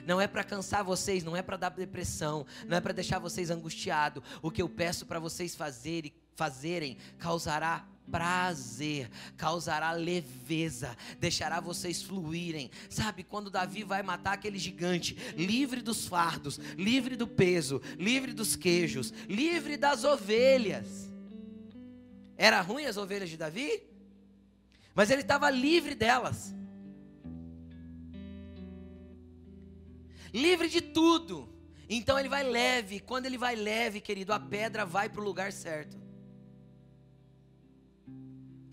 Não 0.08 0.20
é 0.20 0.28
para 0.28 0.44
cansar 0.44 0.84
vocês, 0.84 1.24
não 1.24 1.38
é 1.38 1.44
para 1.44 1.56
dar 1.56 1.70
depressão, 1.70 2.48
não 2.68 2.76
é 2.76 2.82
para 2.82 2.94
deixar 2.94 3.20
vocês 3.20 3.52
angustiados. 3.52 4.24
O 4.42 4.50
que 4.50 4.64
eu 4.64 4.68
peço 4.68 5.06
para 5.06 5.20
vocês 5.20 5.54
fazerem, 5.54 6.12
fazerem 6.34 6.98
causará 7.20 7.88
prazer, 8.10 9.10
causará 9.38 9.92
leveza, 9.92 10.96
deixará 11.20 11.60
vocês 11.60 12.02
fluírem. 12.02 12.70
Sabe, 12.90 13.24
quando 13.24 13.50
Davi 13.50 13.84
vai 13.84 14.04
matar 14.04 14.34
aquele 14.34 14.60
gigante, 14.60 15.16
livre 15.36 15.82
dos 15.82 16.08
fardos, 16.08 16.58
livre 16.78 17.16
do 17.16 17.28
peso, 17.28 17.82
livre 17.98 18.34
dos 18.34 18.56
queijos, 18.56 19.14
livre 19.28 19.78
das 19.78 20.04
ovelhas. 20.04 21.12
Era 22.38 22.62
ruim 22.62 22.86
as 22.86 22.98
ovelhas 22.98 23.30
de 23.30 23.38
Davi? 23.38 23.84
Mas 24.94 25.10
ele 25.10 25.22
estava 25.22 25.50
livre 25.50 25.96
delas. 25.96 26.54
Livre 30.34 30.68
de 30.68 30.82
tudo. 30.82 31.48
Então 31.90 32.18
ele 32.18 32.30
vai 32.30 32.44
leve. 32.44 33.00
Quando 33.00 33.28
ele 33.28 33.38
vai 33.38 33.56
leve, 33.56 34.02
querido, 34.02 34.34
a 34.34 34.40
pedra 34.40 34.86
vai 34.86 35.10
para 35.10 35.22
o 35.22 35.24
lugar 35.24 35.52
certo. 35.52 36.03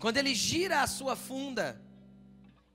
Quando 0.01 0.17
ele 0.17 0.33
gira 0.33 0.81
a 0.81 0.87
sua 0.87 1.15
funda 1.15 1.79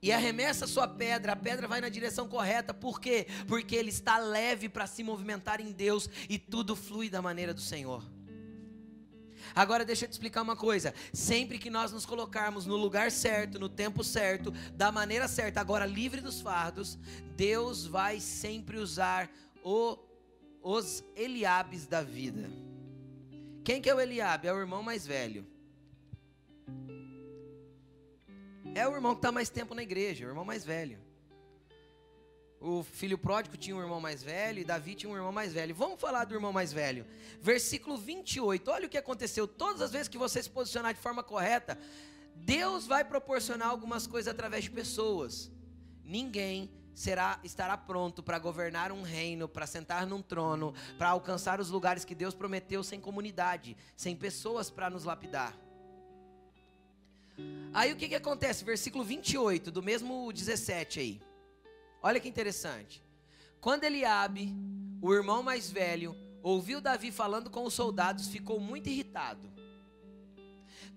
e 0.01 0.13
arremessa 0.13 0.63
a 0.63 0.67
sua 0.67 0.87
pedra, 0.87 1.33
a 1.33 1.35
pedra 1.35 1.67
vai 1.67 1.81
na 1.81 1.89
direção 1.89 2.25
correta. 2.25 2.73
Por 2.73 3.01
quê? 3.01 3.27
Porque 3.45 3.75
ele 3.75 3.89
está 3.89 4.17
leve 4.17 4.69
para 4.69 4.87
se 4.87 5.03
movimentar 5.03 5.59
em 5.59 5.73
Deus 5.73 6.09
e 6.29 6.39
tudo 6.39 6.73
flui 6.73 7.09
da 7.09 7.21
maneira 7.21 7.53
do 7.53 7.59
Senhor. 7.59 8.01
Agora 9.53 9.83
deixa 9.83 10.05
eu 10.05 10.09
te 10.09 10.13
explicar 10.13 10.41
uma 10.41 10.55
coisa. 10.55 10.93
Sempre 11.11 11.59
que 11.59 11.69
nós 11.69 11.91
nos 11.91 12.05
colocarmos 12.05 12.65
no 12.65 12.77
lugar 12.77 13.11
certo, 13.11 13.59
no 13.59 13.67
tempo 13.67 14.05
certo, 14.05 14.51
da 14.73 14.89
maneira 14.89 15.27
certa, 15.27 15.59
agora 15.59 15.85
livre 15.85 16.21
dos 16.21 16.39
fardos, 16.39 16.97
Deus 17.35 17.85
vai 17.85 18.21
sempre 18.21 18.77
usar 18.77 19.29
o, 19.61 19.97
os 20.61 21.03
Eliabes 21.13 21.85
da 21.87 22.01
vida. 22.01 22.49
Quem 23.65 23.81
que 23.81 23.89
é 23.89 23.93
o 23.93 23.99
Eliabe? 23.99 24.47
É 24.47 24.53
o 24.53 24.59
irmão 24.59 24.81
mais 24.81 25.05
velho. 25.05 25.56
É 28.75 28.87
o 28.87 28.93
irmão 28.93 29.13
que 29.13 29.19
está 29.19 29.31
mais 29.31 29.49
tempo 29.49 29.73
na 29.73 29.83
igreja, 29.83 30.25
o 30.25 30.29
irmão 30.29 30.45
mais 30.45 30.63
velho. 30.63 30.99
O 32.59 32.83
filho 32.83 33.17
pródigo 33.17 33.55
tinha 33.55 33.75
um 33.75 33.81
irmão 33.81 34.01
mais 34.01 34.23
velho 34.23 34.59
e 34.59 34.63
Davi 34.63 34.95
tinha 34.95 35.11
um 35.11 35.15
irmão 35.15 35.31
mais 35.31 35.53
velho. 35.53 35.75
Vamos 35.75 35.99
falar 35.99 36.25
do 36.25 36.33
irmão 36.33 36.51
mais 36.51 36.73
velho. 36.73 37.05
Versículo 37.39 37.97
28. 37.97 38.71
Olha 38.71 38.87
o 38.87 38.89
que 38.89 38.97
aconteceu. 38.97 39.47
Todas 39.47 39.81
as 39.81 39.91
vezes 39.91 40.07
que 40.07 40.17
você 40.17 40.41
se 40.41 40.49
posicionar 40.49 40.93
de 40.93 40.99
forma 40.99 41.23
correta, 41.23 41.77
Deus 42.35 42.87
vai 42.87 43.03
proporcionar 43.03 43.69
algumas 43.69 44.07
coisas 44.07 44.31
através 44.31 44.63
de 44.63 44.71
pessoas. 44.71 45.51
Ninguém 46.03 46.71
será 46.95 47.39
estará 47.43 47.77
pronto 47.77 48.23
para 48.23 48.39
governar 48.39 48.91
um 48.91 49.03
reino, 49.03 49.47
para 49.47 49.67
sentar 49.67 50.07
num 50.07 50.21
trono, 50.21 50.73
para 50.97 51.09
alcançar 51.09 51.59
os 51.59 51.69
lugares 51.69 52.03
que 52.03 52.15
Deus 52.15 52.33
prometeu 52.33 52.83
sem 52.83 52.99
comunidade, 52.99 53.77
sem 53.95 54.15
pessoas 54.15 54.71
para 54.71 54.89
nos 54.89 55.03
lapidar. 55.03 55.55
Aí 57.73 57.93
o 57.93 57.95
que, 57.95 58.07
que 58.07 58.15
acontece? 58.15 58.65
Versículo 58.65 59.03
28, 59.03 59.71
do 59.71 59.83
mesmo 59.83 60.31
17 60.31 60.99
aí. 60.99 61.21
Olha 62.01 62.19
que 62.19 62.27
interessante. 62.27 63.03
Quando 63.59 63.83
Eliabe, 63.83 64.55
o 65.01 65.13
irmão 65.13 65.43
mais 65.43 65.69
velho, 65.69 66.15
ouviu 66.41 66.79
Davi 66.81 67.11
falando 67.11 67.49
com 67.49 67.63
os 67.63 67.73
soldados, 67.73 68.27
ficou 68.27 68.59
muito 68.59 68.89
irritado. 68.89 69.47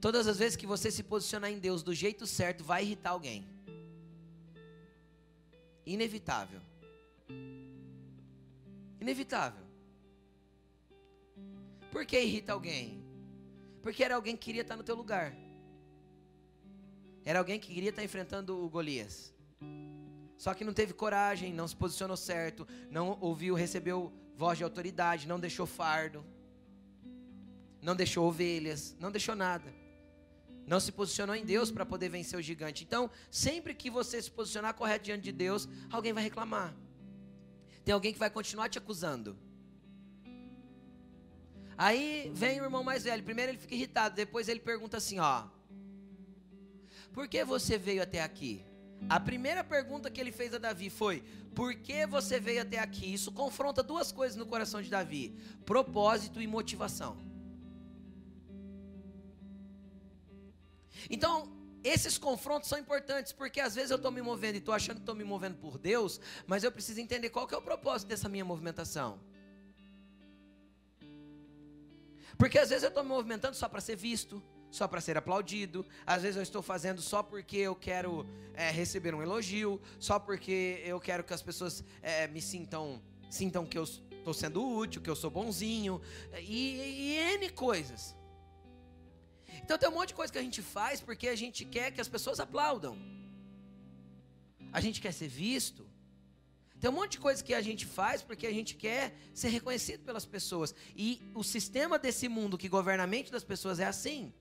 Todas 0.01 0.27
as 0.27 0.39
vezes 0.39 0.57
que 0.57 0.67
você 0.67 0.91
se 0.91 1.03
posicionar 1.03 1.51
em 1.51 1.59
Deus 1.59 1.83
do 1.83 1.95
jeito 1.95 2.27
certo, 2.27 2.65
vai 2.65 2.83
irritar 2.83 3.11
alguém. 3.11 3.47
Inevitável. 5.85 6.61
Inevitável. 9.01 9.65
Por 11.91 12.07
que 12.07 12.19
irrita 12.19 12.53
alguém? 12.53 13.05
Porque 13.83 14.05
era 14.05 14.15
alguém 14.15 14.37
que 14.37 14.45
queria 14.45 14.63
estar 14.63 14.77
no 14.77 14.83
teu 14.83 14.95
lugar. 14.95 15.35
Era 17.25 17.39
alguém 17.39 17.59
que 17.59 17.73
queria 17.73 17.91
estar 17.91 18.05
enfrentando 18.05 18.65
o 18.65 18.69
Golias. 18.69 19.35
Só 20.37 20.55
que 20.55 20.65
não 20.65 20.73
teve 20.73 20.95
coragem, 20.95 21.53
não 21.53 21.69
se 21.69 21.77
posicionou 21.77 22.17
certo, 22.17 22.67
não 22.91 23.19
ouviu, 23.21 23.55
recebeu 23.55 24.13
voz 24.35 24.57
de 24.57 24.65
autoridade, 24.65 25.29
não 25.29 25.39
deixou 25.39 25.67
fardo, 25.67 26.25
não 27.83 27.95
deixou 27.95 28.27
ovelhas, 28.27 28.97
não 28.99 29.11
deixou 29.11 29.35
nada. 29.35 29.71
Não 30.67 30.81
se 30.81 30.93
posicionou 30.93 31.35
em 31.35 31.45
Deus 31.45 31.71
para 31.71 31.85
poder 31.85 32.09
vencer 32.09 32.39
o 32.39 32.43
gigante. 32.43 32.85
Então, 32.85 33.11
sempre 33.31 33.75
que 33.75 33.91
você 33.91 34.23
se 34.23 34.31
posicionar 34.31 34.73
correto 34.73 35.05
diante 35.07 35.25
de 35.25 35.33
Deus, 35.33 35.69
alguém 35.91 36.13
vai 36.13 36.23
reclamar. 36.23 36.75
Tem 37.85 37.93
alguém 37.93 38.13
que 38.13 38.19
vai 38.19 38.31
continuar 38.31 38.69
te 38.69 38.79
acusando. 38.79 39.37
Aí 41.77 42.31
vem 42.35 42.61
o 42.61 42.65
irmão 42.65 42.85
mais 42.85 43.05
velho. 43.05 43.23
Primeiro 43.23 43.53
ele 43.53 43.59
fica 43.59 43.75
irritado, 43.75 44.15
depois 44.15 44.49
ele 44.49 44.61
pergunta 44.61 44.99
assim: 44.99 45.19
Ó, 45.19 45.45
por 47.13 47.29
que 47.29 47.45
você 47.45 47.77
veio 47.77 48.03
até 48.03 48.23
aqui? 48.23 48.65
A 49.09 49.19
primeira 49.19 49.65
pergunta 49.65 50.11
que 50.11 50.21
ele 50.21 50.33
fez 50.33 50.53
a 50.55 50.59
Davi 50.59 50.91
foi: 50.91 51.23
Por 51.55 51.75
que 51.75 52.07
você 52.07 52.39
veio 52.39 52.63
até 52.63 52.79
aqui? 52.79 53.13
Isso 53.13 53.33
confronta 53.33 53.83
duas 53.83 54.13
coisas 54.13 54.37
no 54.37 54.47
coração 54.47 54.83
de 54.83 54.91
Davi: 54.91 55.35
propósito 55.65 56.41
e 56.41 56.47
motivação. 56.47 57.17
Então, 61.09 61.51
esses 61.83 62.19
confrontos 62.19 62.69
são 62.69 62.79
importantes, 62.79 63.33
porque 63.33 63.61
às 63.61 63.75
vezes 63.75 63.91
eu 63.91 63.97
estou 63.97 64.11
me 64.11 64.21
movendo 64.21 64.57
e 64.57 64.59
estou 64.59 64.75
achando 64.75 64.97
que 64.97 65.03
estou 65.03 65.15
me 65.15 65.25
movendo 65.25 65.57
por 65.57 65.79
Deus, 65.79 66.21
mas 66.47 66.63
eu 66.63 66.71
preciso 66.71 67.01
entender 67.01 67.31
qual 67.31 67.47
que 67.47 67.55
é 67.55 67.59
o 67.59 67.63
propósito 67.63 68.09
dessa 68.09 68.29
minha 68.29 68.45
movimentação. 68.45 69.19
Porque 72.37 72.59
às 72.59 72.69
vezes 72.69 72.85
eu 72.85 72.89
estou 72.89 73.03
me 73.03 73.09
movimentando 73.09 73.57
só 73.57 73.69
para 73.69 73.81
ser 73.81 73.97
visto, 73.97 74.43
só 74.71 74.87
para 74.87 75.01
ser 75.01 75.17
aplaudido. 75.17 75.85
Às 76.07 76.23
vezes 76.23 76.37
eu 76.37 76.43
estou 76.43 76.63
fazendo 76.63 77.01
só 77.03 77.23
porque 77.23 77.57
eu 77.57 77.75
quero 77.75 78.27
é, 78.55 78.71
receber 78.71 79.15
um 79.15 79.23
elogio, 79.23 79.81
só 79.99 80.19
porque 80.19 80.83
eu 80.85 81.01
quero 81.01 81.25
que 81.25 81.35
as 81.35 81.43
pessoas 81.43 81.85
é, 82.03 82.29
me 82.29 82.41
sintam, 82.41 83.03
sintam 83.29 83.67
que 83.67 83.79
eu 83.79 83.85
estou 83.85 84.35
sendo 84.35 84.67
útil, 84.67 85.01
que 85.03 85.11
eu 85.11 85.17
sou 85.17 85.31
bonzinho 85.31 86.01
e, 86.39 86.77
e 86.77 87.17
N 87.35 87.51
coisas. 87.51 88.17
Então 89.63 89.77
tem 89.77 89.89
um 89.89 89.93
monte 89.93 90.09
de 90.09 90.15
coisa 90.15 90.33
que 90.33 90.39
a 90.39 90.43
gente 90.43 90.63
faz 90.63 91.01
porque 91.01 91.29
a 91.29 91.37
gente 91.37 91.65
quer 91.65 91.91
que 91.91 92.01
as 92.01 92.09
pessoas 92.09 92.41
aplaudam. 92.41 92.97
A 94.73 94.81
gente 94.81 95.01
quer 95.01 95.13
ser 95.13 95.29
visto. 95.29 95.89
Tem 96.81 96.89
um 96.89 96.95
monte 96.95 97.13
de 97.13 97.19
coisa 97.19 97.45
que 97.45 97.53
a 97.53 97.61
gente 97.61 97.85
faz 97.85 98.23
porque 98.23 98.47
a 98.47 98.53
gente 98.53 98.75
quer 98.75 99.15
ser 99.35 99.49
reconhecido 99.49 100.03
pelas 100.03 100.25
pessoas. 100.25 100.75
E 100.97 101.21
o 101.35 101.43
sistema 101.43 101.99
desse 101.99 102.27
mundo 102.29 102.57
que 102.57 102.69
governa 102.69 103.05
a 103.05 103.07
mente 103.07 103.31
das 103.31 103.45
pessoas 103.45 103.81
é 103.81 103.85
assim. 103.85 104.33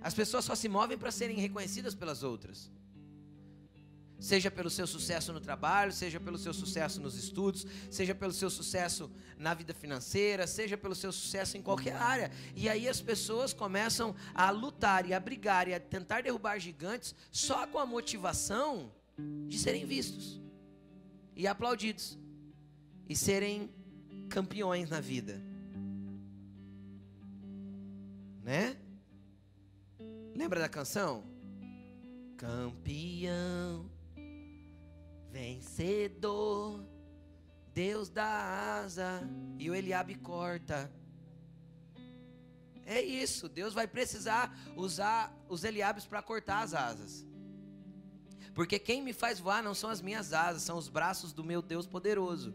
As 0.00 0.14
pessoas 0.14 0.44
só 0.44 0.54
se 0.54 0.68
movem 0.68 0.96
para 0.96 1.10
serem 1.10 1.36
reconhecidas 1.36 1.94
pelas 1.94 2.22
outras. 2.22 2.70
Seja 4.20 4.50
pelo 4.50 4.68
seu 4.68 4.84
sucesso 4.86 5.32
no 5.32 5.40
trabalho, 5.40 5.92
seja 5.92 6.18
pelo 6.18 6.36
seu 6.36 6.52
sucesso 6.52 7.00
nos 7.00 7.16
estudos, 7.16 7.64
seja 7.88 8.14
pelo 8.14 8.32
seu 8.32 8.50
sucesso 8.50 9.08
na 9.36 9.54
vida 9.54 9.72
financeira, 9.72 10.44
seja 10.44 10.76
pelo 10.76 10.94
seu 10.94 11.12
sucesso 11.12 11.56
em 11.56 11.62
qualquer 11.62 11.94
área. 11.94 12.32
E 12.56 12.68
aí 12.68 12.88
as 12.88 13.00
pessoas 13.00 13.52
começam 13.52 14.16
a 14.34 14.50
lutar 14.50 15.06
e 15.06 15.14
a 15.14 15.20
brigar 15.20 15.68
e 15.68 15.74
a 15.74 15.78
tentar 15.78 16.22
derrubar 16.22 16.58
gigantes 16.58 17.14
só 17.30 17.64
com 17.68 17.78
a 17.78 17.86
motivação 17.86 18.92
de 19.46 19.56
serem 19.56 19.86
vistos 19.86 20.40
e 21.36 21.46
aplaudidos 21.46 22.18
e 23.08 23.14
serem 23.14 23.70
campeões 24.28 24.90
na 24.90 25.00
vida. 25.00 25.40
Né? 28.42 28.76
Lembra 30.38 30.60
da 30.60 30.68
canção? 30.68 31.24
Campeão, 32.36 33.90
vencedor, 35.32 36.80
Deus 37.74 38.08
dá 38.08 38.78
asa 38.78 39.28
e 39.58 39.68
o 39.68 39.74
Eliabe 39.74 40.14
corta. 40.14 40.92
É 42.86 43.02
isso, 43.02 43.48
Deus 43.48 43.74
vai 43.74 43.88
precisar 43.88 44.56
usar 44.76 45.36
os 45.48 45.64
Eliabes 45.64 46.06
para 46.06 46.22
cortar 46.22 46.62
as 46.62 46.72
asas. 46.72 47.26
Porque 48.54 48.78
quem 48.78 49.02
me 49.02 49.12
faz 49.12 49.40
voar 49.40 49.60
não 49.60 49.74
são 49.74 49.90
as 49.90 50.00
minhas 50.00 50.32
asas, 50.32 50.62
são 50.62 50.78
os 50.78 50.88
braços 50.88 51.32
do 51.32 51.42
meu 51.42 51.60
Deus 51.60 51.84
poderoso. 51.84 52.54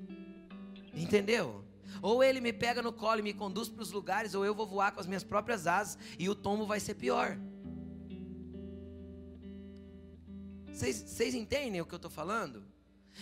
Entendeu? 0.94 1.66
Ou 2.02 2.24
ele 2.24 2.40
me 2.40 2.54
pega 2.54 2.82
no 2.82 2.94
colo 2.94 3.20
e 3.20 3.24
me 3.24 3.34
conduz 3.34 3.68
para 3.68 3.84
os 3.84 3.92
lugares, 3.92 4.34
ou 4.34 4.46
eu 4.46 4.56
vou 4.56 4.66
voar 4.66 4.94
com 4.94 5.02
as 5.02 5.06
minhas 5.06 5.26
próprias 5.26 5.68
asas 5.68 5.98
e 6.18 6.30
o 6.30 6.34
tombo 6.34 6.66
vai 6.66 6.80
ser 6.80 6.94
pior. 6.94 7.38
Vocês 10.74 11.36
entendem 11.36 11.82
o 11.82 11.86
que 11.86 11.94
eu 11.94 11.98
estou 11.98 12.12
falando? 12.12 12.66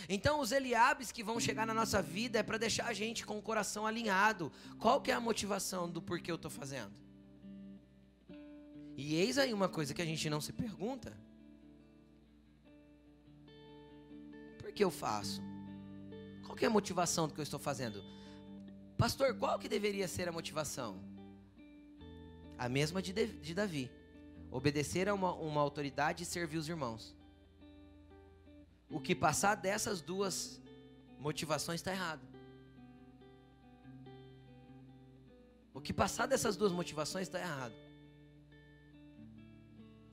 Então, 0.07 0.39
os 0.39 0.53
Eliabes 0.53 1.11
que 1.11 1.21
vão 1.21 1.39
chegar 1.39 1.67
na 1.67 1.73
nossa 1.73 2.01
vida 2.01 2.39
é 2.39 2.43
para 2.43 2.57
deixar 2.57 2.87
a 2.87 2.93
gente 2.93 3.25
com 3.25 3.37
o 3.37 3.41
coração 3.41 3.85
alinhado. 3.85 4.51
Qual 4.79 5.01
que 5.01 5.11
é 5.11 5.13
a 5.13 5.19
motivação 5.19 5.89
do 5.89 6.01
porquê 6.01 6.31
eu 6.31 6.35
estou 6.35 6.49
fazendo? 6.49 6.93
E 8.95 9.15
eis 9.15 9.37
aí 9.37 9.53
uma 9.53 9.67
coisa 9.67 9.93
que 9.93 10.01
a 10.01 10.05
gente 10.05 10.29
não 10.29 10.39
se 10.39 10.53
pergunta: 10.53 11.15
por 14.57 14.71
que 14.71 14.83
eu 14.83 14.91
faço? 14.91 15.41
Qual 16.45 16.55
que 16.55 16.63
é 16.63 16.67
a 16.67 16.71
motivação 16.71 17.27
do 17.27 17.33
que 17.33 17.39
eu 17.39 17.43
estou 17.43 17.59
fazendo? 17.59 18.01
Pastor, 18.97 19.35
qual 19.35 19.59
que 19.59 19.67
deveria 19.67 20.07
ser 20.07 20.29
a 20.29 20.31
motivação? 20.31 20.99
A 22.57 22.69
mesma 22.69 23.01
de, 23.01 23.11
de 23.11 23.53
Davi: 23.53 23.91
obedecer 24.49 25.09
a 25.09 25.13
uma, 25.13 25.33
uma 25.33 25.59
autoridade 25.59 26.23
e 26.23 26.25
servir 26.25 26.57
os 26.57 26.69
irmãos. 26.69 27.19
O 28.91 28.99
que 28.99 29.15
passar 29.15 29.55
dessas 29.55 30.01
duas 30.01 30.61
motivações 31.19 31.79
está 31.79 31.91
errado. 31.91 32.21
O 35.73 35.79
que 35.79 35.93
passar 35.93 36.25
dessas 36.25 36.57
duas 36.57 36.71
motivações 36.71 37.27
está 37.27 37.39
errado. 37.39 37.73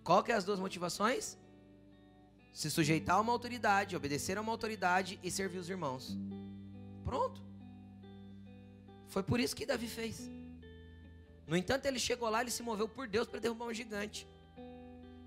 Qual 0.05 0.22
que 0.22 0.33
é 0.33 0.35
as 0.35 0.45
duas 0.45 0.61
motivações? 0.61 1.37
Se 2.53 2.70
sujeitar 2.70 3.16
a 3.16 3.20
uma 3.20 3.33
autoridade, 3.33 3.97
obedecer 3.97 4.39
a 4.39 4.41
uma 4.41 4.53
autoridade 4.53 5.18
e 5.22 5.31
servir 5.31 5.59
os 5.59 5.68
irmãos. 5.68 6.16
Pronto. 7.05 7.43
Foi 9.09 9.22
por 9.22 9.41
isso 9.41 9.57
que 9.57 9.66
Davi 9.66 9.89
fez. 9.89 10.31
No 11.47 11.57
entanto, 11.57 11.87
ele 11.87 11.99
chegou 11.99 12.29
lá, 12.29 12.41
ele 12.41 12.51
se 12.51 12.62
moveu 12.62 12.89
por 12.89 13.09
Deus 13.09 13.26
para 13.26 13.41
derrubar 13.41 13.66
um 13.66 13.74
gigante. 13.74 14.26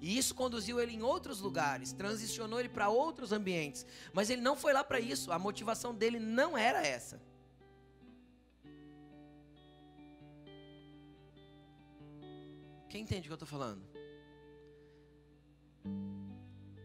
E 0.01 0.17
isso 0.17 0.33
conduziu 0.33 0.79
ele 0.79 0.93
em 0.93 1.03
outros 1.03 1.39
lugares, 1.39 1.93
transicionou 1.93 2.59
ele 2.59 2.69
para 2.69 2.89
outros 2.89 3.31
ambientes. 3.31 3.85
Mas 4.11 4.31
ele 4.31 4.41
não 4.41 4.55
foi 4.57 4.73
lá 4.73 4.83
para 4.83 4.99
isso, 4.99 5.31
a 5.31 5.37
motivação 5.37 5.93
dele 5.93 6.19
não 6.19 6.57
era 6.57 6.85
essa. 6.85 7.21
Quem 12.89 13.03
entende 13.03 13.21
o 13.21 13.29
que 13.29 13.31
eu 13.31 13.35
estou 13.35 13.47
falando? 13.47 13.81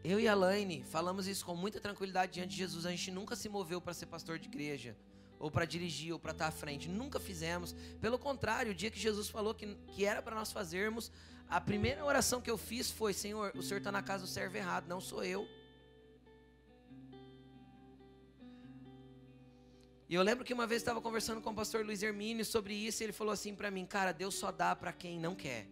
Eu 0.05 0.21
e 0.21 0.29
a 0.29 0.35
Laine 0.37 0.85
falamos 0.85 1.27
isso 1.27 1.45
com 1.45 1.57
muita 1.57 1.81
tranquilidade 1.81 2.35
diante 2.35 2.51
de 2.51 2.57
Jesus. 2.59 2.87
A 2.87 2.91
gente 2.91 3.11
nunca 3.11 3.35
se 3.35 3.49
moveu 3.49 3.81
para 3.81 3.93
ser 3.93 4.07
pastor 4.07 4.39
de 4.39 4.47
igreja, 4.47 4.97
ou 5.37 5.51
para 5.51 5.65
dirigir, 5.65 6.13
ou 6.13 6.19
para 6.19 6.31
estar 6.31 6.47
à 6.47 6.53
frente. 6.53 6.89
Nunca 6.89 7.19
fizemos. 7.19 7.75
Pelo 8.01 8.21
contrário, 8.21 8.71
o 8.71 8.75
dia 8.75 8.89
que 8.89 9.01
Jesus 9.01 9.29
falou 9.29 9.53
que, 9.53 9.75
que 9.89 10.05
era 10.05 10.23
para 10.23 10.37
nós 10.37 10.53
fazermos, 10.53 11.11
a 11.49 11.61
primeira 11.61 12.05
oração 12.05 12.41
que 12.41 12.51
eu 12.51 12.59
fiz 12.59 12.91
foi: 12.91 13.13
Senhor, 13.13 13.53
o 13.55 13.63
Senhor 13.63 13.79
está 13.79 13.93
na 13.93 14.03
casa 14.03 14.25
do 14.25 14.29
servo 14.29 14.57
errado, 14.57 14.89
não 14.89 15.01
sou 15.01 15.25
eu. 15.25 15.49
E 20.09 20.15
eu 20.15 20.23
lembro 20.23 20.45
que 20.45 20.55
uma 20.55 20.67
vez 20.67 20.83
estava 20.83 21.01
conversando 21.01 21.41
com 21.41 21.51
o 21.51 21.55
pastor 21.55 21.85
Luiz 21.85 22.03
Hermínio 22.03 22.45
sobre 22.45 22.75
isso, 22.75 23.03
e 23.03 23.05
ele 23.05 23.13
falou 23.13 23.33
assim 23.33 23.55
para 23.55 23.71
mim: 23.71 23.85
Cara, 23.87 24.13
Deus 24.13 24.35
só 24.35 24.53
dá 24.53 24.75
para 24.75 24.93
quem 24.93 25.19
não 25.19 25.35
quer. 25.35 25.69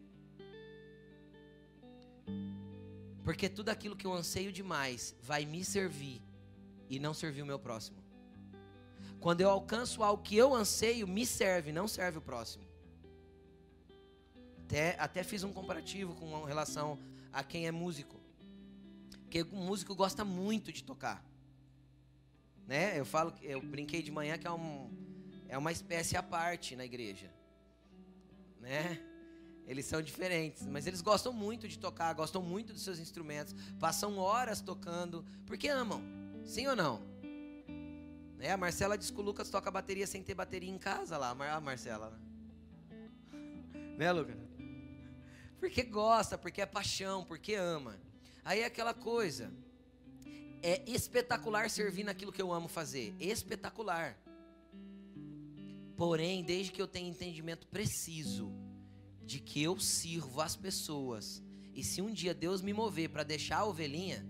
Porque 3.23 3.49
tudo 3.49 3.71
aquilo 3.71 3.97
que 3.97 4.07
eu 4.07 4.13
anseio 4.13 4.53
demais 4.53 5.17
vai 5.23 5.47
me 5.47 5.65
servir 5.65 6.23
e 6.91 6.99
não 6.99 7.15
servir 7.15 7.43
o 7.43 7.47
meu 7.47 7.59
próximo. 7.59 8.05
Quando 9.19 9.41
eu 9.41 9.49
alcanço 9.49 10.03
algo 10.03 10.23
que 10.23 10.37
eu 10.37 10.55
anseio, 10.55 11.09
me 11.09 11.25
serve, 11.25 11.73
não 11.73 11.89
serve 11.89 12.19
o 12.19 12.21
próximo. 12.21 12.65
Até, 14.65 14.97
até 14.99 15.23
fiz 15.23 15.45
um 15.45 15.53
comparativo 15.53 16.15
com 16.15 16.45
relação 16.45 16.99
a 17.33 17.45
quem 17.45 17.67
é 17.67 17.71
músico. 17.71 18.19
Porque 19.23 19.43
o 19.43 19.57
músico 19.57 19.95
gosta 19.95 20.25
muito 20.25 20.73
de 20.73 20.83
tocar. 20.83 21.23
Né? 22.67 22.99
Eu 22.99 23.05
falo, 23.05 23.35
eu 23.43 23.61
brinquei 23.61 24.03
de 24.03 24.11
manhã 24.11 24.39
que 24.39 24.47
é, 24.47 24.51
um, 24.51 24.91
é 25.49 25.59
uma 25.59 25.71
espécie 25.71 26.17
à 26.17 26.23
parte 26.23 26.75
na 26.75 26.85
igreja. 26.85 27.31
Né? 28.59 28.99
Eles 29.67 29.85
são 29.85 30.01
diferentes, 30.01 30.67
mas 30.67 30.87
eles 30.87 31.03
gostam 31.03 31.33
muito 31.33 31.69
de 31.69 31.79
tocar, 31.79 32.15
gostam 32.15 32.43
muito 32.43 32.73
dos 32.73 32.83
seus 32.83 32.99
instrumentos, 32.99 33.55
passam 33.79 34.17
horas 34.17 34.63
tocando, 34.63 35.27
porque 35.47 35.69
amam. 35.69 36.03
Sim 36.45 36.69
ou 36.69 36.77
não? 36.77 37.03
Né? 38.39 38.51
A 38.51 38.57
Marcela 38.57 38.97
diz 38.97 39.11
que 39.11 39.21
o 39.21 39.23
Lucas 39.23 39.51
toca 39.51 39.71
bateria 39.71 40.07
sem 40.07 40.23
ter 40.23 40.35
bateria 40.35 40.71
em 40.71 40.79
casa 40.79 41.19
lá, 41.19 41.31
a 41.31 41.61
Marcela. 41.61 42.19
Né, 42.89 43.11
né 43.99 44.13
Lucas? 44.13 44.54
Porque 45.59 45.83
gosta, 45.83 46.37
porque 46.37 46.61
é 46.61 46.67
paixão, 46.67 47.25
porque 47.25 47.55
ama. 47.55 47.99
Aí 48.45 48.61
é 48.61 48.65
aquela 48.67 48.93
coisa. 48.95 49.53
é 50.63 50.83
espetacular 50.87 51.69
servir 51.69 52.05
naquilo 52.05 52.33
que 52.33 52.41
eu 52.41 52.53
amo 52.53 52.69
fazer. 52.69 53.15
Espetacular. 53.21 54.17
Porém, 55.97 56.43
desde 56.43 56.73
que 56.73 56.81
eu 56.81 56.89
tenha 56.89 57.09
entendimento 57.09 57.67
preciso 57.67 58.51
de 59.23 59.41
que 59.41 59.63
eu 59.63 59.79
sirvo 59.79 60.41
as 60.41 60.57
pessoas, 60.57 61.43
e 61.75 61.83
se 61.83 62.03
um 62.03 62.13
dia 62.13 62.35
Deus 62.35 62.61
me 62.61 62.73
mover 62.73 63.09
para 63.11 63.23
deixar 63.23 63.59
a 63.59 63.65
ovelhinha, 63.67 64.25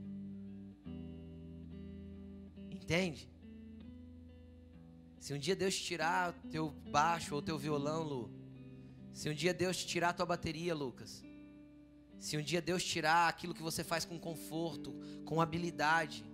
entende? 2.70 3.28
Se 5.18 5.32
um 5.32 5.38
dia 5.38 5.56
Deus 5.56 5.74
tirar 5.74 6.32
teu 6.50 6.70
baixo 6.90 7.34
ou 7.34 7.40
teu 7.40 7.56
violão, 7.58 8.02
Lu, 8.02 8.30
se 9.14 9.30
um 9.30 9.32
dia 9.32 9.54
Deus 9.54 9.76
te 9.76 9.86
tirar 9.86 10.12
tua 10.12 10.26
bateria, 10.26 10.74
Lucas, 10.74 11.24
se 12.18 12.36
um 12.36 12.42
dia 12.42 12.60
Deus 12.60 12.82
tirar 12.84 13.28
aquilo 13.28 13.54
que 13.54 13.62
você 13.62 13.84
faz 13.84 14.04
com 14.04 14.18
conforto, 14.18 14.92
com 15.24 15.40
habilidade, 15.40 16.24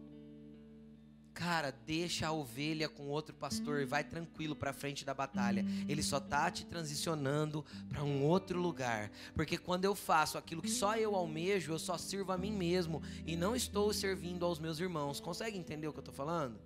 cara, 1.34 1.70
deixa 1.70 2.26
a 2.26 2.32
ovelha 2.32 2.88
com 2.88 3.08
outro 3.08 3.34
pastor 3.34 3.80
e 3.80 3.84
vai 3.84 4.02
tranquilo 4.02 4.56
para 4.56 4.72
frente 4.72 5.04
da 5.04 5.12
batalha. 5.12 5.64
Ele 5.88 6.02
só 6.02 6.18
tá 6.18 6.50
te 6.50 6.64
transicionando 6.64 7.64
para 7.88 8.02
um 8.02 8.24
outro 8.24 8.58
lugar, 8.58 9.10
porque 9.34 9.58
quando 9.58 9.84
eu 9.84 9.94
faço 9.94 10.38
aquilo 10.38 10.62
que 10.62 10.70
só 10.70 10.96
eu 10.96 11.14
almejo, 11.14 11.72
eu 11.72 11.78
só 11.78 11.98
sirvo 11.98 12.32
a 12.32 12.38
mim 12.38 12.52
mesmo 12.52 13.02
e 13.26 13.36
não 13.36 13.54
estou 13.54 13.92
servindo 13.92 14.44
aos 14.44 14.58
meus 14.58 14.80
irmãos. 14.80 15.20
Consegue 15.20 15.58
entender 15.58 15.86
o 15.86 15.92
que 15.92 15.98
eu 15.98 16.04
tô 16.04 16.12
falando? 16.12 16.58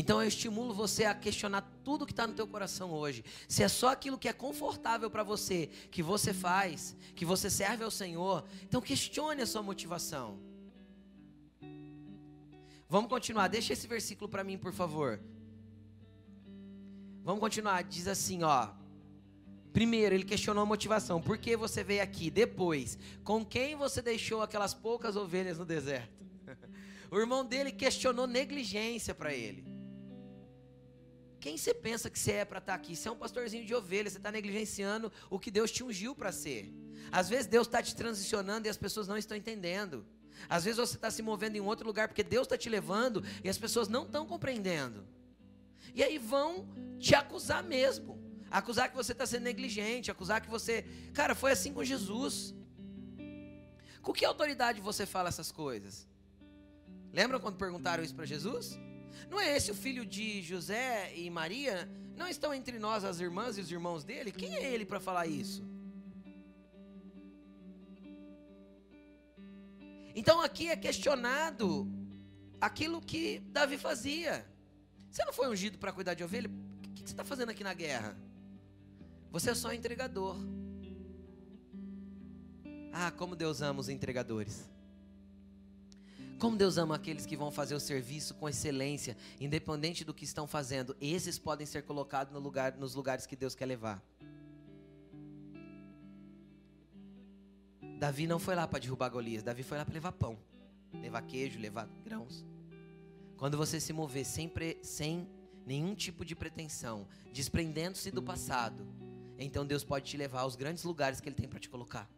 Então 0.00 0.22
eu 0.22 0.28
estimulo 0.28 0.72
você 0.72 1.06
a 1.06 1.12
questionar 1.12 1.60
tudo 1.82 2.06
que 2.06 2.12
está 2.12 2.24
no 2.24 2.32
teu 2.32 2.46
coração 2.46 2.92
hoje. 2.92 3.24
Se 3.48 3.64
é 3.64 3.68
só 3.68 3.88
aquilo 3.88 4.16
que 4.16 4.28
é 4.28 4.32
confortável 4.32 5.10
para 5.10 5.24
você, 5.24 5.66
que 5.90 6.04
você 6.04 6.32
faz, 6.32 6.94
que 7.16 7.24
você 7.24 7.50
serve 7.50 7.82
ao 7.82 7.90
Senhor, 7.90 8.44
então 8.62 8.80
questione 8.80 9.42
a 9.42 9.46
sua 9.46 9.60
motivação. 9.60 10.38
Vamos 12.88 13.10
continuar. 13.10 13.48
Deixa 13.48 13.72
esse 13.72 13.88
versículo 13.88 14.28
para 14.28 14.44
mim, 14.44 14.56
por 14.56 14.72
favor. 14.72 15.20
Vamos 17.24 17.40
continuar. 17.40 17.82
Diz 17.82 18.06
assim, 18.06 18.44
ó. 18.44 18.68
Primeiro, 19.72 20.14
ele 20.14 20.24
questionou 20.24 20.62
a 20.62 20.66
motivação. 20.66 21.20
Por 21.20 21.38
que 21.38 21.56
você 21.56 21.82
veio 21.82 22.04
aqui? 22.04 22.30
Depois, 22.30 22.96
com 23.24 23.44
quem 23.44 23.74
você 23.74 24.00
deixou 24.00 24.42
aquelas 24.42 24.72
poucas 24.72 25.16
ovelhas 25.16 25.58
no 25.58 25.64
deserto? 25.64 26.24
o 27.10 27.18
irmão 27.18 27.44
dele 27.44 27.72
questionou 27.72 28.28
negligência 28.28 29.12
para 29.12 29.34
ele. 29.34 29.67
Quem 31.40 31.56
você 31.56 31.72
pensa 31.72 32.10
que 32.10 32.18
você 32.18 32.32
é 32.32 32.44
para 32.44 32.58
estar 32.58 32.72
tá 32.72 32.76
aqui? 32.76 32.96
Você 32.96 33.08
é 33.08 33.10
um 33.10 33.16
pastorzinho 33.16 33.64
de 33.64 33.74
ovelha, 33.74 34.10
você 34.10 34.16
está 34.16 34.32
negligenciando 34.32 35.12
o 35.30 35.38
que 35.38 35.50
Deus 35.50 35.70
te 35.70 35.84
ungiu 35.84 36.14
para 36.14 36.32
ser. 36.32 36.72
Às 37.12 37.28
vezes 37.28 37.46
Deus 37.46 37.66
está 37.66 37.82
te 37.82 37.94
transicionando 37.94 38.66
e 38.66 38.70
as 38.70 38.76
pessoas 38.76 39.06
não 39.06 39.16
estão 39.16 39.36
entendendo. 39.36 40.04
Às 40.48 40.64
vezes 40.64 40.78
você 40.78 40.96
está 40.96 41.10
se 41.10 41.22
movendo 41.22 41.56
em 41.56 41.60
outro 41.60 41.86
lugar 41.86 42.08
porque 42.08 42.22
Deus 42.22 42.46
está 42.46 42.56
te 42.56 42.68
levando 42.68 43.24
e 43.42 43.48
as 43.48 43.58
pessoas 43.58 43.88
não 43.88 44.04
estão 44.04 44.26
compreendendo. 44.26 45.06
E 45.94 46.02
aí 46.02 46.18
vão 46.18 46.68
te 46.98 47.14
acusar 47.14 47.62
mesmo. 47.62 48.18
Acusar 48.50 48.88
que 48.88 48.96
você 48.96 49.12
está 49.12 49.26
sendo 49.26 49.42
negligente, 49.44 50.10
acusar 50.10 50.40
que 50.40 50.48
você. 50.48 50.84
Cara, 51.12 51.34
foi 51.34 51.52
assim 51.52 51.72
com 51.72 51.84
Jesus. 51.84 52.54
Com 54.00 54.12
que 54.12 54.24
autoridade 54.24 54.80
você 54.80 55.04
fala 55.04 55.28
essas 55.28 55.52
coisas? 55.52 56.06
Lembra 57.12 57.38
quando 57.38 57.56
perguntaram 57.56 58.02
isso 58.02 58.14
para 58.14 58.24
Jesus? 58.24 58.78
Não 59.30 59.40
é 59.40 59.56
esse 59.56 59.70
o 59.70 59.74
filho 59.74 60.04
de 60.04 60.42
José 60.42 61.12
e 61.14 61.28
Maria? 61.30 61.88
Não 62.16 62.28
estão 62.28 62.52
entre 62.52 62.78
nós 62.78 63.04
as 63.04 63.20
irmãs 63.20 63.58
e 63.58 63.60
os 63.60 63.70
irmãos 63.70 64.04
dele? 64.04 64.32
Quem 64.32 64.56
é 64.56 64.72
ele 64.72 64.84
para 64.84 65.00
falar 65.00 65.26
isso? 65.26 65.66
Então 70.14 70.40
aqui 70.40 70.68
é 70.68 70.76
questionado 70.76 71.86
aquilo 72.60 73.00
que 73.00 73.38
Davi 73.38 73.78
fazia. 73.78 74.44
Você 75.10 75.24
não 75.24 75.32
foi 75.32 75.48
ungido 75.48 75.78
para 75.78 75.92
cuidar 75.92 76.14
de 76.14 76.24
ovelha? 76.24 76.50
O 76.50 76.94
que 76.94 77.00
você 77.00 77.12
está 77.12 77.24
fazendo 77.24 77.50
aqui 77.50 77.62
na 77.62 77.72
guerra? 77.72 78.16
Você 79.30 79.50
é 79.50 79.54
só 79.54 79.72
entregador. 79.72 80.36
Ah, 82.92 83.10
como 83.12 83.36
Deus 83.36 83.62
ama 83.62 83.80
os 83.80 83.88
entregadores. 83.88 84.68
Como 86.38 86.56
Deus 86.56 86.78
ama 86.78 86.94
aqueles 86.94 87.26
que 87.26 87.36
vão 87.36 87.50
fazer 87.50 87.74
o 87.74 87.80
serviço 87.80 88.32
com 88.36 88.48
excelência, 88.48 89.16
independente 89.40 90.04
do 90.04 90.14
que 90.14 90.24
estão 90.24 90.46
fazendo. 90.46 90.96
Esses 91.00 91.36
podem 91.36 91.66
ser 91.66 91.82
colocados 91.82 92.32
no 92.32 92.38
lugar, 92.38 92.76
nos 92.76 92.94
lugares 92.94 93.26
que 93.26 93.34
Deus 93.34 93.56
quer 93.56 93.66
levar. 93.66 94.00
Davi 97.98 98.28
não 98.28 98.38
foi 98.38 98.54
lá 98.54 98.68
para 98.68 98.78
derrubar 98.78 99.08
Golias, 99.08 99.42
Davi 99.42 99.64
foi 99.64 99.76
lá 99.76 99.84
para 99.84 99.94
levar 99.94 100.12
pão, 100.12 100.38
levar 100.92 101.22
queijo, 101.22 101.58
levar 101.58 101.88
grãos. 102.04 102.46
Quando 103.36 103.56
você 103.56 103.80
se 103.80 103.92
mover 103.92 104.24
sempre 104.24 104.78
sem 104.80 105.28
nenhum 105.66 105.92
tipo 105.96 106.24
de 106.24 106.36
pretensão, 106.36 107.08
desprendendo-se 107.32 108.12
do 108.12 108.22
passado, 108.22 108.86
então 109.36 109.66
Deus 109.66 109.82
pode 109.82 110.08
te 110.08 110.16
levar 110.16 110.42
aos 110.42 110.54
grandes 110.54 110.84
lugares 110.84 111.20
que 111.20 111.28
Ele 111.28 111.34
tem 111.34 111.48
para 111.48 111.58
te 111.58 111.68
colocar. 111.68 112.08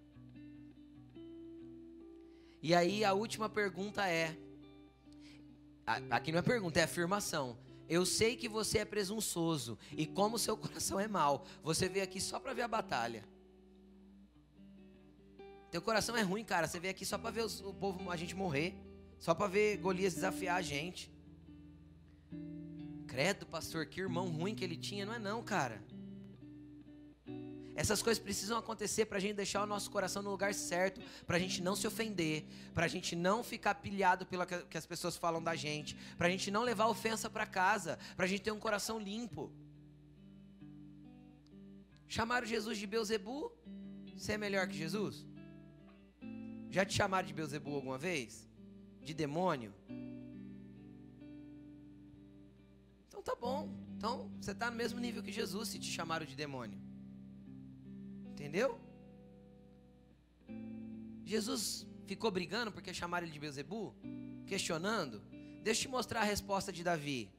E 2.63 2.75
aí 2.75 3.05
a 3.05 3.13
última 3.13 3.49
pergunta 3.49 4.07
é: 4.07 4.37
aqui 6.11 6.31
não 6.31 6.39
é 6.39 6.43
pergunta, 6.43 6.81
é 6.81 6.83
afirmação. 6.85 7.59
Eu 7.89 8.07
sei 8.07 8.37
que 8.37 8.49
você 8.49 8.79
é 8.79 8.85
presunçoso 8.85 9.79
e 9.93 10.07
como 10.07 10.39
seu 10.39 10.57
coração 10.59 11.01
é 11.01 11.09
mau, 11.09 11.45
você 11.63 11.89
veio 11.89 12.05
aqui 12.05 12.21
só 12.21 12.39
para 12.39 12.53
ver 12.53 12.63
a 12.63 12.69
batalha. 12.69 13.25
Teu 15.71 15.81
coração 15.81 16.17
é 16.17 16.23
ruim, 16.23 16.45
cara. 16.45 16.67
Você 16.67 16.81
veio 16.81 16.91
aqui 16.91 17.05
só 17.05 17.17
para 17.17 17.31
ver 17.31 17.45
o 17.45 17.75
povo, 17.75 18.11
a 18.11 18.17
gente 18.17 18.35
morrer, 18.35 18.77
só 19.19 19.35
para 19.35 19.47
ver 19.47 19.77
Golias 19.79 20.15
desafiar 20.15 20.57
a 20.57 20.63
gente. 20.63 21.13
Credo, 23.07 23.47
pastor, 23.47 23.87
que 23.87 24.01
irmão 24.01 24.29
ruim 24.29 24.55
que 24.55 24.63
ele 24.63 24.77
tinha, 24.77 25.07
não 25.07 25.15
é 25.15 25.19
não, 25.19 25.43
cara. 25.43 25.83
Essas 27.81 28.03
coisas 28.03 28.23
precisam 28.23 28.59
acontecer 28.59 29.07
para 29.07 29.17
a 29.17 29.21
gente 29.21 29.37
deixar 29.37 29.63
o 29.63 29.67
nosso 29.67 29.91
coração 29.91 30.23
no 30.23 30.31
lugar 30.31 30.53
certo, 30.53 31.01
para 31.27 31.39
a 31.39 31.41
gente 31.41 31.63
não 31.63 31.75
se 31.75 31.87
ofender, 31.87 32.45
para 32.75 32.85
a 32.85 32.89
gente 32.89 33.17
não 33.17 33.43
ficar 33.43 33.75
pilhado 33.77 34.27
pelo 34.27 34.45
que 34.47 34.77
as 34.77 34.85
pessoas 34.85 35.17
falam 35.17 35.43
da 35.43 35.57
gente, 35.57 35.97
para 36.19 36.27
a 36.27 36.31
gente 36.31 36.51
não 36.51 36.63
levar 36.63 36.89
ofensa 36.89 37.31
para 37.31 37.47
casa, 37.47 37.99
para 38.15 38.27
a 38.27 38.29
gente 38.29 38.43
ter 38.43 38.51
um 38.51 38.59
coração 38.59 38.99
limpo. 38.99 39.51
Chamaram 42.07 42.47
Jesus 42.47 42.77
de 42.77 42.87
Beuzebu? 42.87 43.51
Você 44.15 44.33
é 44.33 44.37
melhor 44.37 44.69
que 44.69 44.77
Jesus? 44.77 45.25
Já 46.69 46.85
te 46.85 46.93
chamaram 46.93 47.27
de 47.27 47.33
Beuzebu 47.33 47.75
alguma 47.75 47.97
vez? 47.97 48.47
De 49.01 49.15
demônio? 49.15 49.73
Então 53.09 53.23
tá 53.23 53.35
bom. 53.35 53.75
Então 53.97 54.31
você 54.39 54.51
está 54.51 54.71
no 54.71 54.77
mesmo 54.77 55.01
nível 55.01 55.23
que 55.23 55.33
Jesus 55.33 55.71
se 55.71 55.79
te 55.79 55.91
chamaram 55.91 56.27
de 56.27 56.37
demônio. 56.37 56.90
Entendeu? 58.41 58.81
Jesus 61.27 61.87
ficou 62.07 62.31
brigando 62.31 62.73
porque 62.73 62.95
chamaram 62.95 63.27
ele 63.27 63.35
de 63.35 63.39
Beelzebu? 63.39 63.95
Questionando? 64.47 65.23
Deixa 65.63 65.81
eu 65.81 65.83
te 65.83 65.89
mostrar 65.89 66.21
a 66.23 66.25
resposta 66.25 66.73
de 66.73 66.83
Davi. 66.83 67.31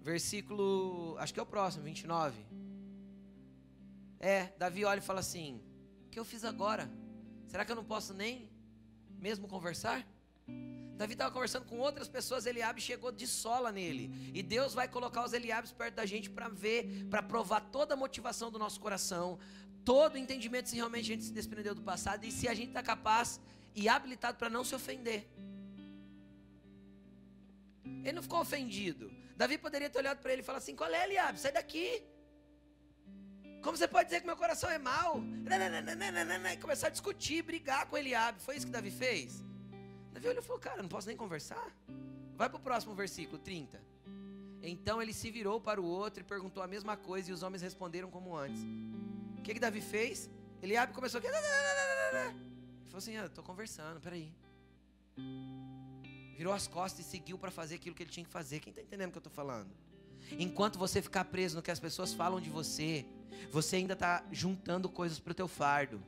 Versículo, 0.00 1.16
acho 1.18 1.34
que 1.34 1.38
é 1.38 1.42
o 1.42 1.46
próximo, 1.46 1.84
29. 1.84 2.46
É, 4.18 4.46
Davi 4.58 4.86
olha 4.86 5.00
e 5.00 5.02
fala 5.02 5.20
assim: 5.20 5.60
O 6.06 6.08
que 6.08 6.18
eu 6.18 6.24
fiz 6.24 6.44
agora? 6.44 6.90
Será 7.46 7.62
que 7.66 7.70
eu 7.70 7.76
não 7.76 7.84
posso 7.84 8.14
nem 8.14 8.50
mesmo 9.18 9.46
conversar? 9.46 10.02
Davi 10.96 11.12
estava 11.12 11.30
conversando 11.30 11.66
com 11.66 11.78
outras 11.78 12.08
pessoas, 12.08 12.46
Eliabe 12.46 12.80
chegou 12.80 13.12
de 13.12 13.26
sola 13.26 13.70
nele. 13.70 14.30
E 14.32 14.42
Deus 14.42 14.72
vai 14.72 14.88
colocar 14.88 15.24
os 15.24 15.34
Eliabes 15.34 15.72
perto 15.72 15.96
da 15.96 16.06
gente 16.06 16.30
para 16.30 16.48
ver, 16.48 17.06
para 17.10 17.22
provar 17.22 17.60
toda 17.60 17.94
a 17.94 17.96
motivação 17.96 18.50
do 18.50 18.58
nosso 18.58 18.80
coração, 18.80 19.38
todo 19.84 20.18
entendimento 20.18 20.68
se 20.68 20.76
realmente 20.76 21.04
a 21.04 21.14
gente 21.14 21.24
se 21.24 21.32
desprendeu 21.32 21.74
do 21.74 21.82
passado 21.82 22.24
e 22.24 22.32
se 22.32 22.48
a 22.48 22.54
gente 22.54 22.68
está 22.68 22.82
capaz 22.82 23.40
e 23.74 23.88
habilitado 23.88 24.38
para 24.38 24.50
não 24.50 24.64
se 24.64 24.74
ofender. 24.74 25.28
Ele 27.84 28.12
não 28.12 28.22
ficou 28.22 28.40
ofendido. 28.40 29.10
Davi 29.36 29.58
poderia 29.58 29.88
ter 29.90 29.98
olhado 29.98 30.18
para 30.20 30.32
ele 30.32 30.42
e 30.42 30.44
falar 30.44 30.58
assim: 30.58 30.76
Qual 30.76 30.90
é, 30.90 31.04
Eliabe? 31.04 31.38
Sai 31.38 31.52
daqui. 31.52 32.02
Como 33.62 33.76
você 33.76 33.86
pode 33.86 34.06
dizer 34.06 34.20
que 34.20 34.26
meu 34.26 34.36
coração 34.36 34.68
é 34.68 34.78
mau? 34.78 35.22
E 36.54 36.56
começar 36.56 36.88
a 36.88 36.90
discutir, 36.90 37.42
brigar 37.42 37.86
com 37.86 37.96
Eliabe. 37.96 38.40
Foi 38.40 38.56
isso 38.56 38.66
que 38.66 38.72
Davi 38.72 38.90
fez? 38.90 39.44
Davi 40.12 40.28
olhou 40.28 40.42
e 40.42 40.46
falou: 40.46 40.60
Cara, 40.60 40.82
não 40.82 40.88
posso 40.88 41.06
nem 41.06 41.16
conversar. 41.16 41.70
Vai 42.36 42.48
para 42.48 42.58
o 42.58 42.60
próximo 42.60 42.94
versículo, 42.94 43.38
30. 43.38 43.80
Então 44.62 45.02
ele 45.02 45.12
se 45.12 45.30
virou 45.30 45.60
para 45.60 45.80
o 45.80 45.84
outro 45.84 46.22
e 46.22 46.24
perguntou 46.24 46.62
a 46.62 46.66
mesma 46.66 46.96
coisa, 46.96 47.30
e 47.30 47.32
os 47.32 47.42
homens 47.42 47.62
responderam 47.62 48.10
como 48.10 48.36
antes. 48.36 48.62
O 49.42 49.44
que, 49.44 49.54
que 49.54 49.60
Davi 49.60 49.80
fez? 49.80 50.30
Ele 50.62 50.76
abre 50.76 50.92
e 50.92 50.94
começou 50.94 51.18
aqui. 51.18 51.26
Ele 51.26 51.36
falou 52.84 52.98
assim: 52.98 53.16
estou 53.16 53.42
conversando, 53.42 54.00
peraí. 54.00 54.32
Virou 56.36 56.52
as 56.52 56.68
costas 56.68 57.04
e 57.04 57.08
seguiu 57.08 57.36
para 57.36 57.50
fazer 57.50 57.74
aquilo 57.74 57.92
que 57.92 58.04
ele 58.04 58.10
tinha 58.10 58.24
que 58.24 58.30
fazer. 58.30 58.60
Quem 58.60 58.70
está 58.70 58.80
entendendo 58.80 59.08
o 59.08 59.10
que 59.10 59.18
eu 59.18 59.20
estou 59.20 59.32
falando? 59.32 59.68
Enquanto 60.38 60.78
você 60.78 61.02
ficar 61.02 61.24
preso 61.24 61.56
no 61.56 61.62
que 61.62 61.72
as 61.72 61.80
pessoas 61.80 62.14
falam 62.14 62.40
de 62.40 62.50
você, 62.50 63.04
você 63.50 63.74
ainda 63.76 63.94
está 63.94 64.24
juntando 64.30 64.88
coisas 64.88 65.18
para 65.18 65.32
o 65.32 65.34
teu 65.34 65.48
fardo. 65.48 66.00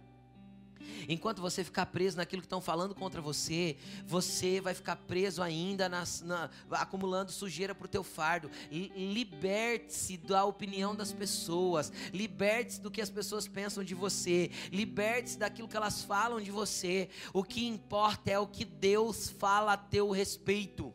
Enquanto 1.08 1.42
você 1.42 1.64
ficar 1.64 1.86
preso 1.86 2.16
naquilo 2.16 2.42
que 2.42 2.46
estão 2.46 2.60
falando 2.60 2.94
contra 2.94 3.20
você, 3.20 3.76
você 4.06 4.60
vai 4.60 4.74
ficar 4.74 4.96
preso 4.96 5.42
ainda 5.42 5.88
nas, 5.88 6.22
na, 6.22 6.48
acumulando 6.70 7.32
sujeira 7.32 7.74
para 7.74 7.86
o 7.86 7.88
teu 7.88 8.04
fardo. 8.04 8.50
Liberte-se 8.70 10.16
da 10.16 10.44
opinião 10.44 10.94
das 10.94 11.12
pessoas. 11.12 11.92
Liberte-se 12.12 12.80
do 12.80 12.90
que 12.90 13.02
as 13.02 13.10
pessoas 13.10 13.48
pensam 13.48 13.82
de 13.82 13.94
você. 13.94 14.50
Liberte-se 14.70 15.38
daquilo 15.38 15.68
que 15.68 15.76
elas 15.76 16.02
falam 16.02 16.40
de 16.40 16.50
você. 16.50 17.08
O 17.32 17.42
que 17.42 17.66
importa 17.66 18.30
é 18.30 18.38
o 18.38 18.46
que 18.46 18.64
Deus 18.64 19.28
fala 19.28 19.72
a 19.72 19.76
teu 19.76 20.10
respeito. 20.10 20.93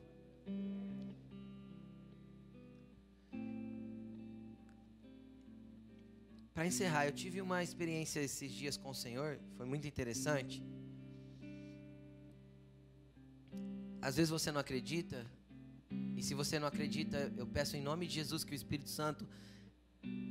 Para 6.59 6.67
encerrar, 6.67 7.05
eu 7.05 7.13
tive 7.13 7.41
uma 7.41 7.63
experiência 7.63 8.19
esses 8.19 8.51
dias 8.51 8.75
com 8.75 8.89
o 8.89 8.93
Senhor, 8.93 9.39
foi 9.55 9.65
muito 9.65 9.87
interessante. 9.87 10.61
Às 14.01 14.17
vezes 14.17 14.29
você 14.29 14.51
não 14.51 14.59
acredita, 14.59 15.25
e 16.17 16.21
se 16.21 16.33
você 16.33 16.59
não 16.59 16.67
acredita, 16.67 17.31
eu 17.37 17.47
peço 17.47 17.77
em 17.77 17.81
nome 17.81 18.05
de 18.07 18.15
Jesus 18.15 18.43
que 18.43 18.51
o 18.51 18.53
Espírito 18.61 18.89
Santo 18.89 19.25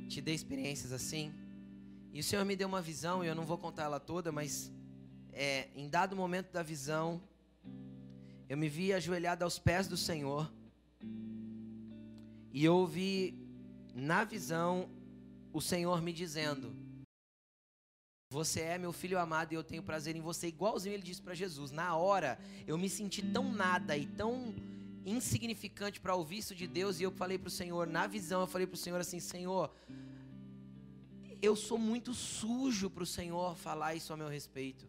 te 0.07 0.21
dê 0.21 0.31
experiências 0.31 0.91
assim. 0.91 1.33
E 2.13 2.19
o 2.19 2.23
Senhor 2.23 2.45
me 2.45 2.55
deu 2.55 2.67
uma 2.67 2.79
visão, 2.79 3.23
e 3.23 3.27
eu 3.27 3.33
não 3.33 3.43
vou 3.43 3.57
contar 3.57 3.85
ela 3.85 3.99
toda, 3.99 4.31
mas 4.31 4.71
é, 5.33 5.69
em 5.75 5.89
dado 5.89 6.15
momento 6.15 6.51
da 6.51 6.61
visão, 6.61 7.19
eu 8.47 8.55
me 8.55 8.69
vi 8.69 8.93
ajoelhado 8.93 9.43
aos 9.43 9.57
pés 9.57 9.87
do 9.87 9.97
Senhor, 9.97 10.47
e 12.53 12.63
eu 12.63 12.75
ouvi 12.75 13.33
na 13.95 14.23
visão 14.23 14.98
o 15.51 15.61
Senhor 15.61 16.01
me 16.01 16.13
dizendo: 16.13 16.75
Você 18.31 18.61
é 18.61 18.77
meu 18.77 18.93
filho 18.93 19.19
amado 19.19 19.51
e 19.51 19.55
eu 19.55 19.63
tenho 19.63 19.83
prazer 19.83 20.15
em 20.15 20.21
você, 20.21 20.47
igualzinho 20.47 20.93
ele 20.93 21.03
disse 21.03 21.21
para 21.21 21.33
Jesus. 21.33 21.71
Na 21.71 21.95
hora, 21.95 22.39
eu 22.67 22.77
me 22.77 22.89
senti 22.89 23.21
tão 23.21 23.51
nada 23.51 23.97
e 23.97 24.05
tão 24.05 24.53
insignificante 25.05 25.99
para 25.99 26.15
ouvir 26.15 26.37
isso 26.39 26.53
de 26.53 26.67
Deus, 26.67 26.99
e 26.99 27.03
eu 27.03 27.11
falei 27.11 27.37
para 27.37 27.47
o 27.47 27.51
Senhor, 27.51 27.87
na 27.87 28.05
visão, 28.05 28.41
eu 28.41 28.47
falei 28.47 28.67
para 28.67 28.75
o 28.75 28.77
Senhor 28.77 28.99
assim: 28.99 29.19
Senhor, 29.19 29.73
eu 31.41 31.55
sou 31.55 31.77
muito 31.77 32.13
sujo 32.13 32.89
para 32.89 33.03
o 33.03 33.07
Senhor 33.07 33.55
falar 33.55 33.95
isso 33.95 34.13
a 34.13 34.17
meu 34.17 34.27
respeito. 34.27 34.87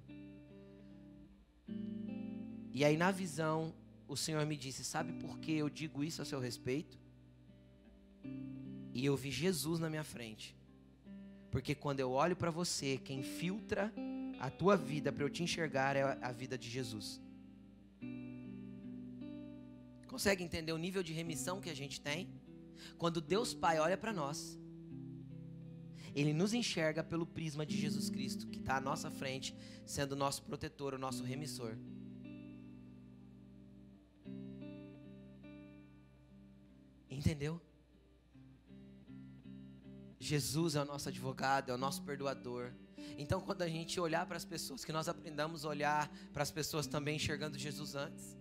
E 2.72 2.84
aí, 2.84 2.96
na 2.96 3.10
visão, 3.10 3.74
o 4.06 4.16
Senhor 4.16 4.44
me 4.46 4.56
disse: 4.56 4.84
Sabe 4.84 5.12
por 5.14 5.38
que 5.38 5.52
eu 5.52 5.68
digo 5.68 6.02
isso 6.04 6.20
a 6.22 6.24
seu 6.24 6.40
respeito? 6.40 6.98
E 8.92 9.04
eu 9.04 9.16
vi 9.16 9.30
Jesus 9.30 9.78
na 9.78 9.88
minha 9.88 10.04
frente. 10.04 10.56
Porque 11.50 11.74
quando 11.74 12.00
eu 12.00 12.10
olho 12.12 12.36
para 12.36 12.50
você, 12.50 12.98
quem 12.98 13.22
filtra 13.22 13.92
a 14.38 14.50
tua 14.50 14.76
vida 14.76 15.12
para 15.12 15.24
eu 15.24 15.30
te 15.30 15.42
enxergar 15.42 15.96
é 15.96 16.02
a 16.22 16.32
vida 16.32 16.56
de 16.56 16.68
Jesus. 16.68 17.20
Consegue 20.06 20.42
entender 20.42 20.72
o 20.72 20.78
nível 20.78 21.02
de 21.02 21.12
remissão 21.12 21.60
que 21.60 21.70
a 21.70 21.74
gente 21.74 22.00
tem? 22.00 22.28
Quando 22.98 23.20
Deus 23.20 23.52
Pai 23.52 23.78
olha 23.78 23.96
para 23.96 24.12
nós, 24.12 24.58
Ele 26.14 26.32
nos 26.32 26.52
enxerga 26.54 27.02
pelo 27.02 27.26
prisma 27.26 27.64
de 27.64 27.76
Jesus 27.76 28.10
Cristo, 28.10 28.46
que 28.46 28.58
está 28.58 28.76
à 28.76 28.80
nossa 28.80 29.10
frente, 29.10 29.54
sendo 29.86 30.12
o 30.12 30.16
nosso 30.16 30.42
protetor, 30.42 30.94
o 30.94 30.98
nosso 30.98 31.22
remissor. 31.22 31.76
Entendeu? 37.08 37.60
Jesus 40.20 40.76
é 40.76 40.82
o 40.82 40.84
nosso 40.84 41.08
advogado, 41.08 41.70
é 41.70 41.74
o 41.74 41.78
nosso 41.78 42.02
perdoador. 42.02 42.72
Então, 43.16 43.40
quando 43.40 43.62
a 43.62 43.68
gente 43.68 43.98
olhar 43.98 44.26
para 44.26 44.36
as 44.36 44.44
pessoas, 44.44 44.84
que 44.84 44.92
nós 44.92 45.08
aprendamos 45.08 45.64
a 45.64 45.68
olhar 45.70 46.12
para 46.32 46.42
as 46.42 46.50
pessoas 46.50 46.86
também 46.86 47.16
enxergando 47.16 47.58
Jesus 47.58 47.94
antes. 47.94 48.36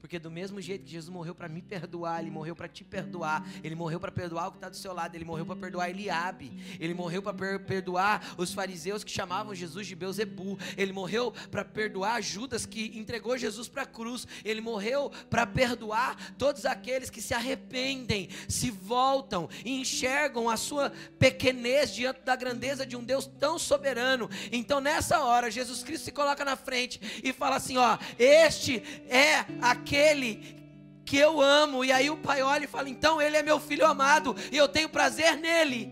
Porque 0.00 0.18
do 0.18 0.30
mesmo 0.30 0.60
jeito 0.60 0.84
que 0.84 0.90
Jesus 0.90 1.12
morreu 1.12 1.34
para 1.34 1.48
me 1.48 1.60
perdoar, 1.60 2.20
ele 2.20 2.30
morreu 2.30 2.56
para 2.56 2.66
te 2.66 2.82
perdoar. 2.82 3.46
Ele 3.62 3.74
morreu 3.74 4.00
para 4.00 4.10
perdoar 4.10 4.48
o 4.48 4.50
que 4.52 4.56
está 4.56 4.68
do 4.68 4.76
seu 4.76 4.94
lado. 4.94 5.14
Ele 5.14 5.24
morreu 5.24 5.44
para 5.44 5.56
perdoar 5.56 5.90
Eliabe. 5.90 6.52
Ele 6.80 6.94
morreu 6.94 7.22
para 7.22 7.34
per 7.34 7.60
perdoar 7.60 8.34
os 8.38 8.52
fariseus 8.54 9.04
que 9.04 9.10
chamavam 9.10 9.54
Jesus 9.54 9.86
de 9.86 9.94
Beuzebu. 9.94 10.58
Ele 10.76 10.92
morreu 10.92 11.32
para 11.50 11.64
perdoar 11.64 12.22
Judas 12.22 12.64
que 12.64 12.98
entregou 12.98 13.36
Jesus 13.36 13.68
para 13.68 13.82
a 13.82 13.86
cruz. 13.86 14.26
Ele 14.42 14.62
morreu 14.62 15.10
para 15.28 15.46
perdoar 15.46 16.16
todos 16.38 16.64
aqueles 16.64 17.10
que 17.10 17.20
se 17.20 17.34
arrependem, 17.34 18.30
se 18.48 18.70
voltam 18.70 19.48
e 19.64 19.80
enxergam 19.80 20.48
a 20.48 20.56
sua 20.56 20.90
pequenez 21.18 21.94
diante 21.94 22.22
da 22.22 22.34
grandeza 22.34 22.86
de 22.86 22.96
um 22.96 23.04
Deus 23.04 23.26
tão 23.26 23.58
soberano. 23.58 24.30
Então, 24.50 24.80
nessa 24.80 25.20
hora, 25.20 25.50
Jesus 25.50 25.82
Cristo 25.82 26.04
se 26.04 26.12
coloca 26.12 26.42
na 26.42 26.56
frente 26.56 27.20
e 27.22 27.32
fala 27.34 27.56
assim: 27.56 27.76
ó, 27.76 27.98
este 28.18 28.82
é 29.08 29.44
aquele 29.60 29.89
aquele 29.90 31.02
que 31.04 31.16
eu 31.16 31.40
amo. 31.40 31.84
E 31.84 31.90
aí 31.90 32.08
o 32.08 32.16
pai 32.16 32.42
olha 32.42 32.64
e 32.64 32.68
fala: 32.68 32.88
então 32.88 33.20
ele 33.20 33.36
é 33.36 33.42
meu 33.42 33.58
filho 33.58 33.84
amado 33.84 34.34
e 34.52 34.56
eu 34.56 34.68
tenho 34.68 34.88
prazer 34.88 35.36
nele, 35.36 35.90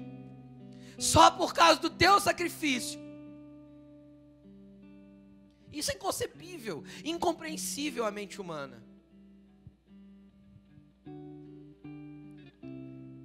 só 0.98 1.30
por 1.30 1.52
causa 1.52 1.80
do 1.80 1.90
teu 1.90 2.20
sacrifício. 2.20 3.00
Isso 5.72 5.90
é 5.90 5.94
inconcebível, 5.94 6.82
incompreensível 7.04 8.04
à 8.04 8.10
mente 8.10 8.40
humana. 8.40 8.82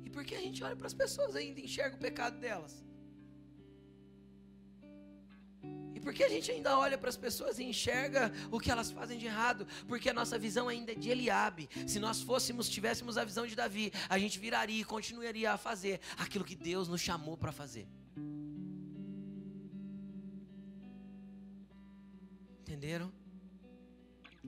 E 0.05 0.09
por 0.09 0.25
que 0.25 0.35
a 0.35 0.41
gente 0.41 0.63
olha 0.63 0.75
para 0.75 0.87
as 0.87 0.93
pessoas 0.93 1.35
ainda 1.35 1.59
e 1.59 1.65
enxerga 1.65 1.95
o 1.95 1.99
pecado 1.99 2.37
delas? 2.39 2.83
Por 6.03 6.13
que 6.13 6.23
a 6.23 6.29
gente 6.29 6.51
ainda 6.51 6.77
olha 6.77 6.97
para 6.97 7.09
as 7.09 7.17
pessoas 7.17 7.57
e 7.57 7.63
enxerga 7.63 8.31
o 8.51 8.59
que 8.59 8.69
elas 8.69 8.91
fazem 8.91 9.17
de 9.17 9.25
errado? 9.25 9.65
Porque 9.87 10.09
a 10.09 10.13
nossa 10.13 10.37
visão 10.37 10.67
ainda 10.67 10.91
é 10.91 10.95
de 10.95 11.09
Eliabe. 11.09 11.69
Se 11.87 11.99
nós 11.99 12.21
fôssemos, 12.21 12.69
tivéssemos 12.69 13.17
a 13.17 13.23
visão 13.23 13.47
de 13.47 13.55
Davi, 13.55 13.91
a 14.09 14.19
gente 14.19 14.37
viraria 14.37 14.81
e 14.81 14.83
continuaria 14.83 15.53
a 15.53 15.57
fazer 15.57 16.01
aquilo 16.17 16.43
que 16.43 16.55
Deus 16.55 16.87
nos 16.87 17.01
chamou 17.01 17.37
para 17.37 17.51
fazer. 17.51 17.87
Entenderam? 22.61 23.11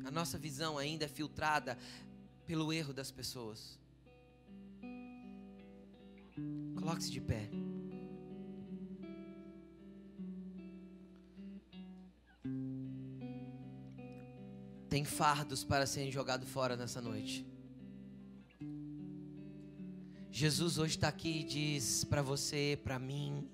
A 0.03 0.11
nossa 0.11 0.37
visão 0.37 0.77
ainda 0.77 1.05
é 1.05 1.07
filtrada 1.07 1.77
pelo 2.45 2.73
erro 2.73 2.93
das 2.93 3.11
pessoas. 3.11 3.79
Coloque-se 6.75 7.11
de 7.11 7.21
pé. 7.21 7.49
Tem 14.89 15.03
fardos 15.03 15.63
para 15.63 15.85
serem 15.85 16.11
jogados 16.11 16.49
fora 16.49 16.77
nessa 16.77 17.01
noite. 17.01 17.45
Jesus 20.31 20.77
hoje 20.77 20.95
está 20.95 21.07
aqui 21.07 21.39
e 21.39 21.43
diz 21.43 22.03
para 22.03 22.21
você, 22.21 22.79
para 22.83 22.99
mim: 22.99 23.49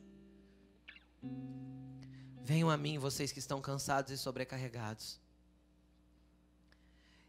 Venham 2.43 2.69
a 2.69 2.77
mim, 2.77 2.97
vocês 2.97 3.31
que 3.31 3.39
estão 3.39 3.61
cansados 3.61 4.11
e 4.11 4.17
sobrecarregados. 4.17 5.19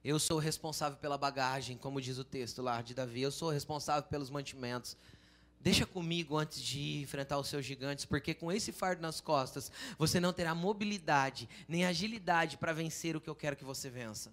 Eu 0.05 0.19
sou 0.19 0.39
responsável 0.39 0.99
pela 0.99 1.17
bagagem, 1.17 1.79
como 1.79 2.01
diz 2.01 2.19
o 2.19 2.25
texto 2.25 2.61
lá 2.61 2.83
de 2.83 2.93
Davi. 2.93 3.23
Eu 3.23 3.31
sou 3.31 3.51
responsável 3.51 4.03
pelos 4.09 4.31
mantimentos. 4.31 4.97
Deixa 5.63 5.87
comigo 5.87 6.37
antes 6.37 6.61
de 6.61 7.01
enfrentar 7.01 7.39
os 7.39 7.47
seus 7.49 7.65
gigantes, 7.65 8.05
porque 8.05 8.35
com 8.35 8.51
esse 8.51 8.73
fardo 8.73 9.01
nas 9.01 9.21
costas, 9.21 9.71
você 9.97 10.19
não 10.19 10.33
terá 10.33 10.55
mobilidade 10.55 11.49
nem 11.69 11.85
agilidade 11.85 12.57
para 12.57 12.73
vencer 12.73 13.15
o 13.15 13.21
que 13.21 13.31
eu 13.31 13.35
quero 13.35 13.57
que 13.57 13.65
você 13.65 13.89
vença. 13.89 14.33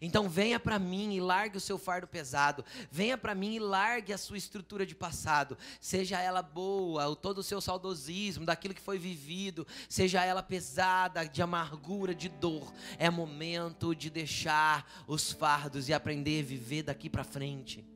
Então 0.00 0.28
venha 0.28 0.58
para 0.58 0.78
mim 0.78 1.14
e 1.14 1.20
largue 1.20 1.58
o 1.58 1.60
seu 1.60 1.78
fardo 1.78 2.08
pesado. 2.08 2.64
Venha 2.90 3.16
para 3.16 3.34
mim 3.34 3.54
e 3.54 3.58
largue 3.60 4.12
a 4.12 4.18
sua 4.18 4.38
estrutura 4.38 4.84
de 4.84 4.94
passado. 4.94 5.56
Seja 5.80 6.20
ela 6.20 6.42
boa, 6.42 7.06
o 7.06 7.14
todo 7.14 7.38
o 7.38 7.42
seu 7.42 7.60
saudosismo 7.60 8.44
daquilo 8.44 8.74
que 8.74 8.80
foi 8.80 8.98
vivido, 8.98 9.66
seja 9.88 10.24
ela 10.24 10.42
pesada, 10.42 11.24
de 11.24 11.42
amargura, 11.42 12.14
de 12.14 12.28
dor. 12.28 12.72
É 12.98 13.10
momento 13.10 13.94
de 13.94 14.10
deixar 14.10 15.04
os 15.06 15.30
fardos 15.30 15.88
e 15.88 15.92
aprender 15.92 16.40
a 16.40 16.46
viver 16.46 16.82
daqui 16.82 17.08
para 17.08 17.22
frente. 17.22 17.93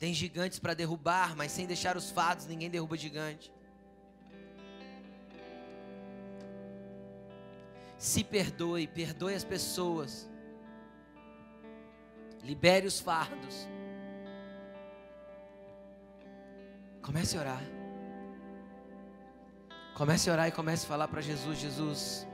Tem 0.00 0.14
gigantes 0.14 0.58
para 0.58 0.72
derrubar, 0.72 1.36
mas 1.36 1.52
sem 1.52 1.66
deixar 1.66 1.94
os 1.94 2.10
fatos, 2.10 2.46
ninguém 2.46 2.70
derruba 2.70 2.96
gigante. 2.96 3.52
Se 7.98 8.24
perdoe, 8.24 8.86
perdoe 8.86 9.34
as 9.34 9.44
pessoas. 9.44 10.26
Libere 12.42 12.86
os 12.86 12.98
fardos. 12.98 13.68
Comece 17.02 17.36
a 17.36 17.40
orar. 17.40 17.62
Comece 19.94 20.30
a 20.30 20.32
orar 20.32 20.48
e 20.48 20.52
comece 20.52 20.86
a 20.86 20.88
falar 20.88 21.08
para 21.08 21.20
Jesus: 21.20 21.58
Jesus, 21.58 22.26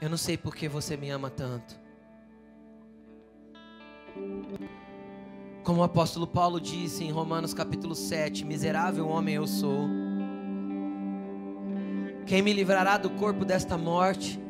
eu 0.00 0.08
não 0.08 0.16
sei 0.16 0.38
por 0.38 0.56
que 0.56 0.66
você 0.66 0.96
me 0.96 1.10
ama 1.10 1.28
tanto. 1.28 1.78
Como 5.64 5.80
o 5.80 5.84
apóstolo 5.84 6.26
Paulo 6.26 6.60
disse 6.60 7.04
em 7.04 7.12
Romanos 7.12 7.54
capítulo 7.54 7.94
7: 7.94 8.44
Miserável 8.44 9.06
homem 9.06 9.36
eu 9.36 9.46
sou. 9.46 9.88
Quem 12.26 12.42
me 12.42 12.52
livrará 12.52 12.98
do 12.98 13.10
corpo 13.10 13.44
desta 13.44 13.78
morte? 13.78 14.40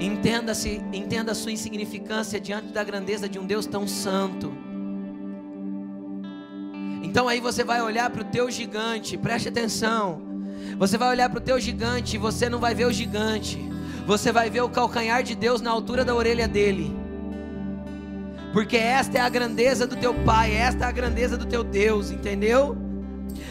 Entenda-se, 0.00 0.80
entenda 0.92 1.32
a 1.32 1.34
sua 1.34 1.50
insignificância 1.50 2.38
diante 2.38 2.68
da 2.68 2.84
grandeza 2.84 3.28
de 3.28 3.36
um 3.36 3.46
Deus 3.46 3.66
tão 3.66 3.88
santo. 3.88 4.52
Então 7.02 7.26
aí 7.26 7.40
você 7.40 7.64
vai 7.64 7.82
olhar 7.82 8.08
para 8.10 8.22
o 8.22 8.26
teu 8.26 8.48
gigante, 8.48 9.16
preste 9.16 9.48
atenção. 9.48 10.22
Você 10.78 10.96
vai 10.96 11.08
olhar 11.08 11.28
para 11.28 11.38
o 11.38 11.42
teu 11.42 11.58
gigante 11.58 12.14
e 12.14 12.18
você 12.18 12.48
não 12.48 12.60
vai 12.60 12.76
ver 12.76 12.86
o 12.86 12.92
gigante. 12.92 13.58
Você 14.06 14.30
vai 14.30 14.48
ver 14.48 14.60
o 14.60 14.68
calcanhar 14.68 15.24
de 15.24 15.34
Deus 15.34 15.60
na 15.60 15.70
altura 15.70 16.04
da 16.04 16.14
orelha 16.14 16.46
dele. 16.46 17.07
Porque 18.52 18.76
esta 18.76 19.18
é 19.18 19.20
a 19.20 19.28
grandeza 19.28 19.86
do 19.86 19.96
teu 19.96 20.14
Pai, 20.14 20.54
esta 20.54 20.84
é 20.84 20.88
a 20.88 20.92
grandeza 20.92 21.36
do 21.36 21.46
teu 21.46 21.62
Deus, 21.62 22.10
entendeu? 22.10 22.76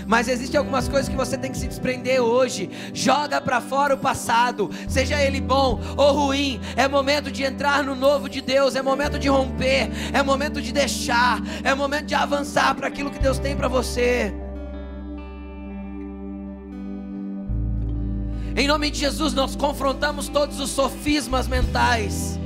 Mas 0.08 0.28
existem 0.28 0.58
algumas 0.58 0.88
coisas 0.88 1.10
que 1.10 1.16
você 1.16 1.38
tem 1.38 1.52
que 1.52 1.58
se 1.58 1.68
desprender 1.68 2.22
hoje. 2.22 2.70
Joga 2.94 3.42
para 3.42 3.60
fora 3.60 3.94
o 3.96 3.98
passado, 3.98 4.70
seja 4.88 5.22
ele 5.22 5.42
bom 5.42 5.80
ou 5.98 6.14
ruim. 6.14 6.62
É 6.76 6.88
momento 6.88 7.30
de 7.30 7.44
entrar 7.44 7.84
no 7.84 7.94
novo 7.94 8.30
de 8.30 8.42
Deus, 8.42 8.76
é 8.76 8.82
momento 8.82 9.20
de 9.20 9.28
romper, 9.28 9.90
é 10.14 10.24
momento 10.24 10.62
de 10.62 10.72
deixar, 10.72 11.42
é 11.64 11.76
momento 11.76 12.06
de 12.06 12.16
avançar 12.16 12.74
para 12.76 12.88
aquilo 12.88 13.12
que 13.12 13.20
Deus 13.20 13.38
tem 13.38 13.56
para 13.56 13.68
você. 13.68 14.34
Em 18.56 18.68
nome 18.68 18.90
de 18.90 19.00
Jesus, 19.00 19.34
nós 19.34 19.56
confrontamos 19.56 20.30
todos 20.30 20.60
os 20.60 20.72
sofismas 20.72 21.48
mentais. 21.48 22.40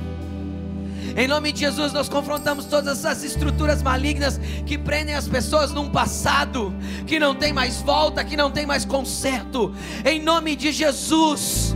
Em 1.16 1.28
nome 1.28 1.52
de 1.52 1.60
Jesus, 1.62 1.92
nós 1.92 2.08
confrontamos 2.08 2.66
todas 2.66 3.00
essas 3.00 3.24
estruturas 3.24 3.82
malignas 3.82 4.40
que 4.66 4.78
prendem 4.78 5.16
as 5.16 5.28
pessoas 5.28 5.72
num 5.72 5.90
passado 5.90 6.74
que 7.06 7.20
não 7.20 7.36
tem 7.36 7.52
mais 7.52 7.82
volta, 7.82 8.24
que 8.24 8.38
não 8.38 8.52
tem 8.52 8.66
mais 8.66 8.86
conserto. 8.86 9.74
Em 10.06 10.22
nome 10.22 10.56
de 10.56 10.72
Jesus. 10.72 11.76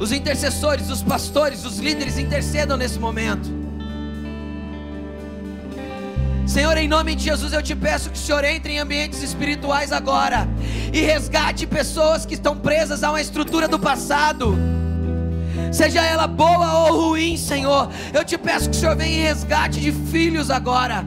Os 0.00 0.12
intercessores, 0.12 0.88
os 0.88 1.02
pastores, 1.02 1.64
os 1.64 1.78
líderes 1.78 2.16
intercedam 2.18 2.76
nesse 2.76 2.98
momento. 2.98 3.57
Senhor, 6.48 6.78
em 6.78 6.88
nome 6.88 7.14
de 7.14 7.24
Jesus, 7.24 7.52
eu 7.52 7.62
te 7.62 7.76
peço 7.76 8.08
que 8.08 8.16
o 8.16 8.20
Senhor 8.20 8.42
entre 8.42 8.72
em 8.72 8.78
ambientes 8.78 9.22
espirituais 9.22 9.92
agora 9.92 10.48
e 10.90 11.02
resgate 11.02 11.66
pessoas 11.66 12.24
que 12.24 12.32
estão 12.32 12.56
presas 12.56 13.04
a 13.04 13.10
uma 13.10 13.20
estrutura 13.20 13.68
do 13.68 13.78
passado. 13.78 14.56
Seja 15.70 16.02
ela 16.02 16.26
boa 16.26 16.86
ou 16.86 17.10
ruim, 17.10 17.36
Senhor, 17.36 17.90
eu 18.14 18.24
te 18.24 18.38
peço 18.38 18.70
que 18.70 18.76
o 18.76 18.80
Senhor 18.80 18.96
venha 18.96 19.18
em 19.18 19.22
resgate 19.24 19.78
de 19.78 19.92
filhos 19.92 20.50
agora. 20.50 21.04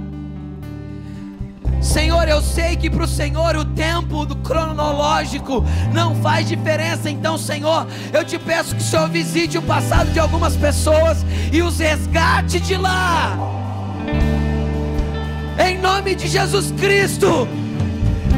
Senhor, 1.81 2.27
eu 2.27 2.39
sei 2.39 2.75
que 2.75 2.87
para 2.87 3.05
o 3.05 3.07
Senhor 3.07 3.55
o 3.55 3.65
tempo 3.65 4.27
do 4.27 4.35
cronológico 4.35 5.65
não 5.91 6.15
faz 6.17 6.47
diferença. 6.47 7.09
Então, 7.09 7.35
Senhor, 7.35 7.87
eu 8.13 8.23
te 8.23 8.37
peço 8.37 8.75
que 8.75 8.81
o 8.83 8.85
Senhor 8.85 9.09
visite 9.09 9.57
o 9.57 9.63
passado 9.63 10.11
de 10.11 10.19
algumas 10.19 10.55
pessoas 10.55 11.25
e 11.51 11.63
os 11.63 11.79
resgate 11.79 12.59
de 12.59 12.77
lá 12.77 13.60
em 15.59 15.77
nome 15.79 16.15
de 16.15 16.27
Jesus 16.27 16.71
Cristo. 16.71 17.47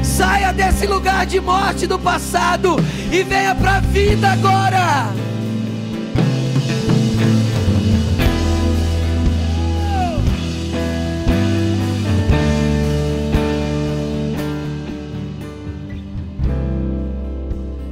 Saia 0.04 0.52
desse 0.52 0.86
lugar 0.86 1.26
de 1.26 1.40
morte 1.40 1.88
do 1.88 1.98
passado 1.98 2.76
e 3.12 3.24
venha 3.24 3.56
para 3.56 3.78
a 3.78 3.80
vida 3.80 4.32
agora. 4.32 5.14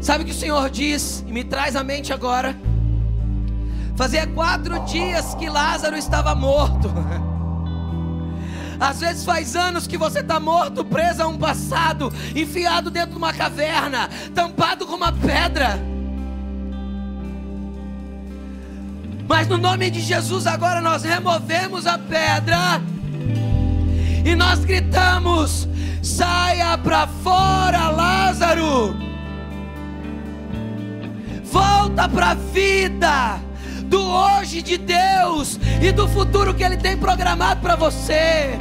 Sabe 0.01 0.23
o 0.23 0.25
que 0.25 0.33
o 0.33 0.35
Senhor 0.35 0.69
diz 0.69 1.23
e 1.27 1.31
me 1.31 1.43
traz 1.43 1.75
à 1.75 1.83
mente 1.83 2.11
agora? 2.11 2.55
Fazia 3.95 4.27
quatro 4.27 4.79
dias 4.85 5.35
que 5.35 5.47
Lázaro 5.47 5.95
estava 5.95 6.35
morto. 6.35 6.91
Às 8.81 8.99
vezes 8.99 9.23
faz 9.23 9.55
anos 9.55 9.85
que 9.85 9.95
você 9.95 10.21
está 10.21 10.39
morto, 10.39 10.83
preso 10.83 11.21
a 11.21 11.27
um 11.27 11.37
passado, 11.37 12.11
enfiado 12.35 12.89
dentro 12.89 13.11
de 13.11 13.17
uma 13.17 13.31
caverna, 13.31 14.09
tampado 14.33 14.87
com 14.87 14.95
uma 14.95 15.11
pedra. 15.11 15.79
Mas 19.27 19.47
no 19.47 19.59
nome 19.59 19.91
de 19.91 20.01
Jesus 20.01 20.47
agora 20.47 20.81
nós 20.81 21.03
removemos 21.03 21.85
a 21.85 21.99
pedra 21.99 22.81
e 24.25 24.33
nós 24.33 24.65
gritamos: 24.65 25.67
saia 26.01 26.75
para 26.75 27.05
fora, 27.05 27.87
Lázaro! 27.89 28.95
Volta 31.43 32.09
para 32.09 32.31
a 32.31 32.33
vida 32.33 33.50
do 33.91 34.01
hoje 34.01 34.61
de 34.61 34.77
Deus 34.77 35.59
e 35.81 35.91
do 35.91 36.07
futuro 36.07 36.53
que 36.53 36.63
Ele 36.63 36.77
tem 36.77 36.95
programado 36.95 37.59
para 37.59 37.75
você. 37.75 38.57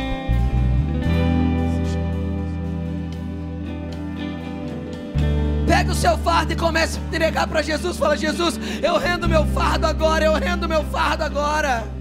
Pega 5.68 5.92
o 5.92 5.94
seu 5.94 6.18
fardo 6.18 6.52
e 6.52 6.56
comece 6.56 6.98
a 6.98 7.02
entregar 7.02 7.46
para 7.46 7.62
Jesus. 7.62 7.96
Fala, 7.96 8.16
Jesus, 8.16 8.58
eu 8.82 8.98
rendo 8.98 9.28
meu 9.28 9.46
fardo 9.46 9.86
agora, 9.86 10.24
eu 10.24 10.34
rendo 10.34 10.68
meu 10.68 10.84
fardo 10.86 11.22
agora. 11.22 11.99